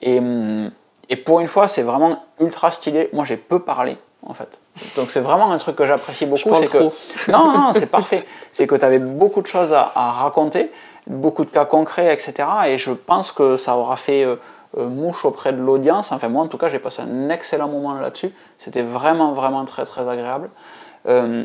[0.00, 0.70] Et, hum,
[1.08, 3.10] et pour une fois, c'est vraiment ultra stylé.
[3.12, 4.58] Moi, j'ai peu parlé, en fait.
[4.96, 6.54] Donc, c'est vraiment un truc que j'apprécie beaucoup.
[6.56, 6.78] C'est que
[7.30, 8.24] non, non, c'est parfait.
[8.52, 10.70] C'est que tu avais beaucoup de choses à, à raconter,
[11.06, 12.34] beaucoup de cas concrets, etc.
[12.68, 14.36] Et je pense que ça aura fait euh,
[14.78, 16.12] euh, mouche auprès de l'audience.
[16.12, 18.32] Enfin, moi, en tout cas, j'ai passé un excellent moment là-dessus.
[18.58, 20.50] C'était vraiment, vraiment très, très agréable.
[21.08, 21.44] Euh,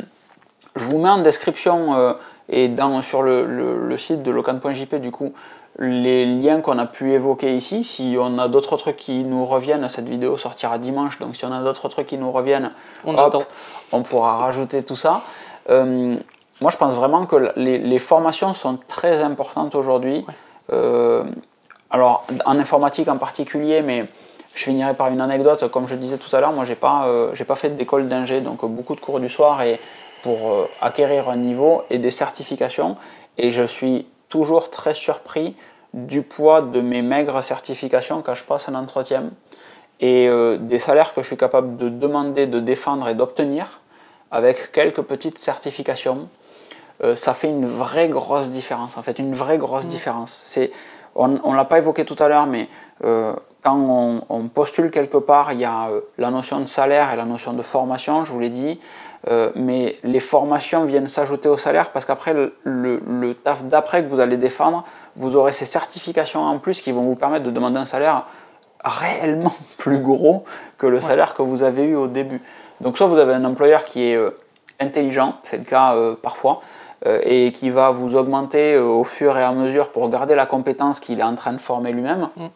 [0.74, 2.14] je vous mets en description euh,
[2.48, 5.32] et dans, sur le, le- le site de locan.jp, du coup,
[5.78, 7.84] les liens qu'on a pu évoquer ici.
[7.84, 11.18] Si on a d'autres trucs qui nous reviennent, cette vidéo sortira dimanche.
[11.18, 12.70] Donc, si on a d'autres trucs qui nous reviennent,
[13.06, 13.44] On Hop,
[13.92, 15.22] on pourra rajouter tout ça.
[15.70, 16.16] Euh,
[16.62, 20.24] moi, je pense vraiment que les, les formations sont très importantes aujourd'hui.
[20.72, 21.24] Euh,
[21.90, 24.06] alors, en informatique en particulier, mais
[24.54, 25.70] je finirai par une anecdote.
[25.70, 28.40] Comme je disais tout à l'heure, moi, j'ai pas, euh, j'ai pas fait d'école d'ingé,
[28.40, 29.78] donc beaucoup de cours du soir et
[30.22, 32.96] pour euh, acquérir un niveau et des certifications.
[33.38, 35.56] Et je suis toujours très surpris
[35.92, 39.24] du poids de mes maigres certifications quand je passe un entretien
[40.00, 43.80] et euh, des salaires que je suis capable de demander, de défendre et d'obtenir
[44.30, 46.28] avec quelques petites certifications,
[47.04, 48.96] euh, ça fait une vraie grosse différence.
[48.96, 50.30] En fait, une vraie grosse différence.
[50.44, 50.70] C'est,
[51.14, 52.68] on ne l'a pas évoqué tout à l'heure, mais
[53.04, 57.12] euh, quand on, on postule quelque part, il y a euh, la notion de salaire
[57.12, 58.80] et la notion de formation, je vous l'ai dit.
[59.54, 64.08] Mais les formations viennent s'ajouter au salaire parce qu'après le, le- le taf d'après que
[64.08, 64.82] vous allez défendre,
[65.14, 68.24] vous aurez ces certifications en plus qui vont vous permettre de demander un salaire
[68.84, 70.42] réellement plus gros
[70.76, 72.42] que le salaire que vous avez eu au début.
[72.80, 74.18] Donc soit vous avez un employeur qui est
[74.80, 76.60] intelligent, c'est le cas parfois,
[77.04, 81.18] et qui va vous augmenter au fur et à mesure pour garder la compétence qu'il
[81.18, 82.28] est en train de former lui-même.
[82.36, 82.46] Mm.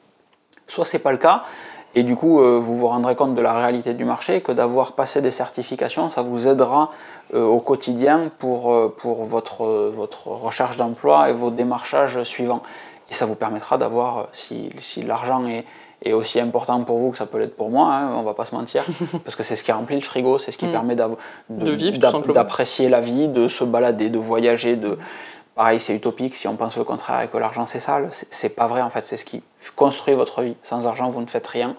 [0.69, 1.43] Soit c'est pas le cas,
[1.97, 4.93] et du coup, euh, vous vous rendrez compte de la réalité du marché, que d'avoir
[4.93, 6.91] passé des certifications, ça vous aidera
[7.33, 12.63] euh, au quotidien pour, euh, pour votre, votre recherche d'emploi et vos démarchages suivants.
[13.11, 15.65] Et ça vous permettra d'avoir, si, si l'argent est,
[16.03, 18.45] est, aussi important pour vous que ça peut l'être pour moi, hein, on va pas
[18.45, 18.85] se mentir,
[19.25, 20.73] parce que c'est ce qui remplit le frigo, c'est ce qui mm.
[20.73, 24.99] permet d'apprécier la vie, de se balader, de voyager, de,
[25.57, 28.11] Pareil, c'est utopique si on pense le contraire et que l'argent c'est sale.
[28.13, 29.43] C'est pas vrai en fait, c'est ce qui
[29.75, 30.55] construit votre vie.
[30.63, 31.77] Sans argent, vous ne faites rien.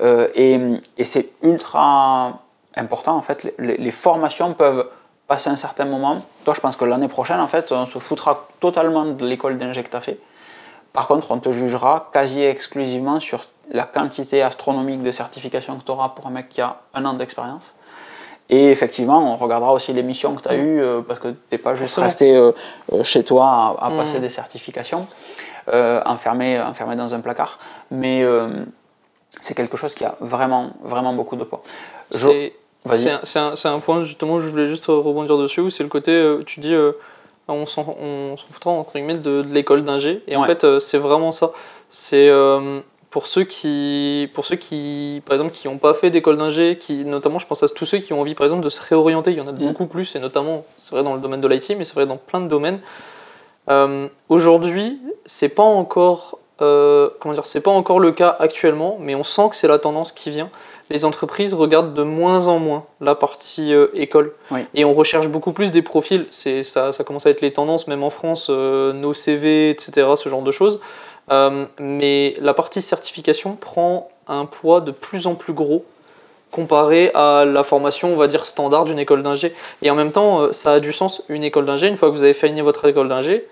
[0.00, 2.40] Euh, et, c'est ultra
[2.74, 3.52] important en fait.
[3.58, 4.88] Les, formations peuvent
[5.28, 6.22] passer un certain moment.
[6.46, 9.82] Toi, je pense que l'année prochaine, en fait, on se foutra totalement de l'école d'ingé
[9.82, 10.18] que tu as fait.
[10.92, 15.90] Par contre, on te jugera quasi exclusivement sur la quantité astronomique de certifications que tu
[15.90, 17.74] auras pour un mec qui a un an d'expérience.
[18.50, 21.36] Et effectivement, on regardera aussi les missions que tu as eues, euh, parce que tu
[21.50, 22.52] n'es pas juste resté euh,
[22.92, 24.22] euh, chez toi à, passer mm.
[24.22, 25.06] des certifications,
[26.04, 27.58] enfermé, enfermé dans un placard.
[27.90, 28.24] Mais
[29.40, 31.62] c'est quelque chose qui a vraiment, vraiment beaucoup de poids.
[32.10, 32.52] C'est
[33.36, 36.74] un, un, point, justement, je voulais juste rebondir dessus, c'est le côté, tu dis,
[37.52, 37.84] on s'en
[38.52, 40.22] foutra, entre guillemets, de, de l'école d'ingé.
[40.26, 41.52] Et en fait, c'est vraiment ça.
[41.90, 42.30] C'est
[43.12, 47.04] pour ceux qui, pour ceux qui, par exemple, qui n'ont pas fait d'école d'ingé, qui,
[47.04, 49.32] notamment, je pense à tous ceux qui ont envie, par exemple, de se réorienter.
[49.32, 49.58] Il y en a mm.
[49.58, 52.16] beaucoup plus, et notamment, c'est vrai dans le domaine de l'IT, mais c'est vrai dans
[52.16, 52.80] plein de domaines.
[53.68, 59.14] Euh, Aujourd'hui, c'est pas encore, euh, comment dire, c'est pas encore le cas actuellement, mais
[59.14, 60.48] on sent que c'est la tendance qui vient.
[60.90, 64.32] Les entreprises regardent de moins en moins la partie euh, école,
[64.74, 66.26] et on recherche beaucoup plus des profils.
[66.30, 70.08] C'est ça, ça commence à être les tendances, même en France, euh, nos CV, etc.,
[70.16, 70.80] ce genre de choses.
[71.30, 75.84] Euh, mais la partie certification prend un poids de plus en plus gros
[76.50, 79.54] comparé à la formation, on va dire, standard d'une école d'ingé.
[79.80, 82.22] Et en même temps, ça a du sens, une école d'ingé, une fois que vous
[82.22, 83.46] avez fini votre école d'ingé,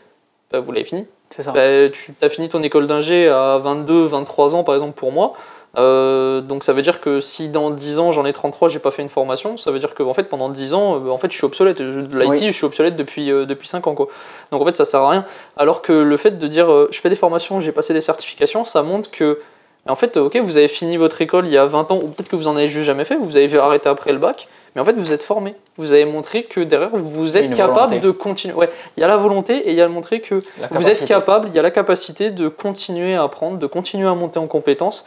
[0.52, 1.07] bah, vous l'avez fini.
[1.31, 1.52] C'est ça.
[1.52, 5.35] Bah, tu as fini ton école d'ingé à 22, 23 ans, par exemple, pour moi.
[5.79, 8.91] Euh, donc ça veut dire que si dans 10 ans j'en ai 33, j'ai pas
[8.91, 11.31] fait une formation, ça veut dire que en fait pendant 10 ans, euh, en fait
[11.31, 11.79] je suis obsolète.
[11.79, 14.09] De l'IT, je suis obsolète depuis, euh, depuis 5 ans quoi.
[14.51, 15.25] Donc en fait ça sert à rien.
[15.57, 18.83] Alors que le fait de dire je fais des formations, j'ai passé des certifications, ça
[18.83, 19.41] montre que
[19.89, 22.29] en fait ok vous avez fini votre école il y a 20 ans ou peut-être
[22.29, 24.49] que vous en avez juste jamais fait, vous avez arrêté après le bac.
[24.75, 25.57] Mais en fait, vous êtes formé.
[25.79, 28.55] Vous avez montré que derrière, vous êtes capable de continuer.
[28.55, 31.05] Ouais, il y a la volonté et il y a le montrer que vous êtes
[31.07, 34.47] capable, il y a la capacité de continuer à apprendre, de continuer à monter en
[34.47, 35.07] compétences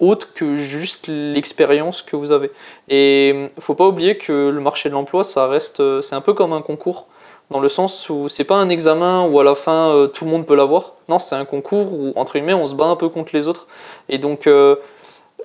[0.00, 2.50] autre que juste l'expérience que vous avez.
[2.88, 6.20] Et il faut pas oublier que le marché de l'emploi, ça reste, euh, c'est un
[6.22, 7.06] peu comme un concours,
[7.50, 10.30] dans le sens où c'est pas un examen où à la fin euh, tout le
[10.30, 10.94] monde peut l'avoir.
[11.08, 13.68] Non, c'est un concours où entre guillemets on se bat un peu contre les autres.
[14.08, 14.76] Et donc euh,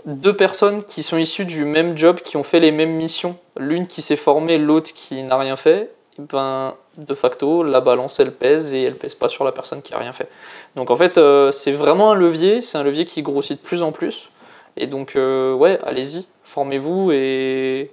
[0.06, 3.88] deux personnes qui sont issues du même job, qui ont fait les mêmes missions, l'une
[3.88, 8.74] qui s'est formée, l'autre qui n'a rien fait, ben de facto la balance elle pèse
[8.74, 10.30] et elle pèse pas sur la personne qui a rien fait.
[10.76, 11.20] Donc en fait
[11.52, 14.30] c'est vraiment un levier, c'est un levier qui grossit de plus en plus.
[14.78, 17.92] Et donc, euh, ouais, allez-y, formez-vous et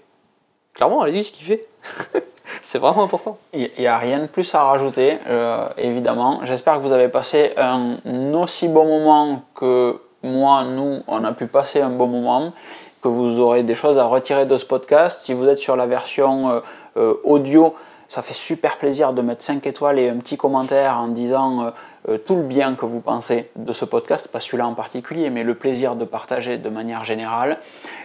[0.75, 1.67] clairement, allez-y, kiffez.
[2.63, 3.39] c'est vraiment important.
[3.53, 6.41] Il n'y a rien de plus à rajouter, euh, évidemment.
[6.45, 7.99] J'espère que vous avez passé un
[8.35, 12.53] aussi bon moment que moi, nous, on a pu passer un bon moment,
[13.01, 15.21] que vous aurez des choses à retirer de ce podcast.
[15.23, 16.63] Si vous êtes sur la version
[16.97, 17.75] euh, audio,
[18.09, 21.73] ça fait super plaisir de mettre 5 étoiles et un petit commentaire en disant
[22.09, 25.45] euh, tout le bien que vous pensez de ce podcast, pas celui-là en particulier, mais
[25.45, 27.59] le plaisir de partager de manière générale.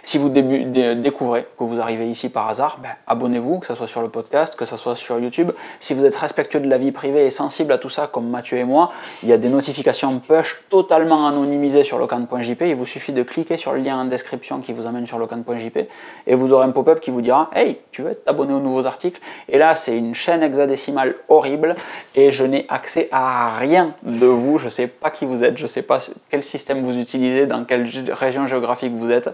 [0.03, 4.01] Si vous découvrez que vous arrivez ici par hasard, ben, abonnez-vous, que ce soit sur
[4.01, 5.51] le podcast, que ce soit sur YouTube.
[5.79, 8.57] Si vous êtes respectueux de la vie privée et sensible à tout ça, comme Mathieu
[8.57, 8.91] et moi,
[9.23, 12.61] il y a des notifications push totalement anonymisées sur locan.jp.
[12.67, 15.87] Il vous suffit de cliquer sur le lien en description qui vous amène sur locan.jp
[16.27, 19.19] et vous aurez un pop-up qui vous dira Hey, tu veux t'abonner aux nouveaux articles?
[19.49, 21.75] Et là, c'est une chaîne hexadécimale horrible
[22.15, 25.57] et je n'ai accès à rien de vous, je ne sais pas qui vous êtes,
[25.57, 25.99] je ne sais pas
[26.29, 29.29] quel système vous utilisez, dans quelle région géographique vous êtes.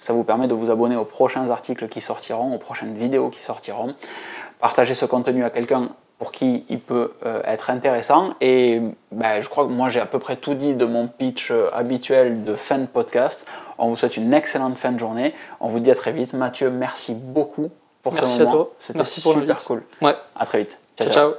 [0.00, 3.40] Ça vous permet de vous abonner aux prochains articles qui sortiront, aux prochaines vidéos qui
[3.40, 3.94] sortiront.
[4.60, 8.34] Partagez ce contenu à quelqu'un pour qui il peut euh, être intéressant.
[8.40, 8.80] Et
[9.12, 11.68] ben, je crois que moi j'ai à peu près tout dit de mon pitch euh,
[11.72, 13.46] habituel de fin de podcast.
[13.78, 15.34] On vous souhaite une excellente fin de journée.
[15.60, 16.32] On vous dit à très vite.
[16.32, 17.70] Mathieu, merci beaucoup
[18.02, 18.68] pour merci ce moment.
[18.78, 19.02] Merci à toi.
[19.04, 19.82] C'était super cool.
[20.00, 20.14] Ouais.
[20.34, 20.78] À très vite.
[20.96, 21.10] ciao.
[21.10, 21.32] ciao.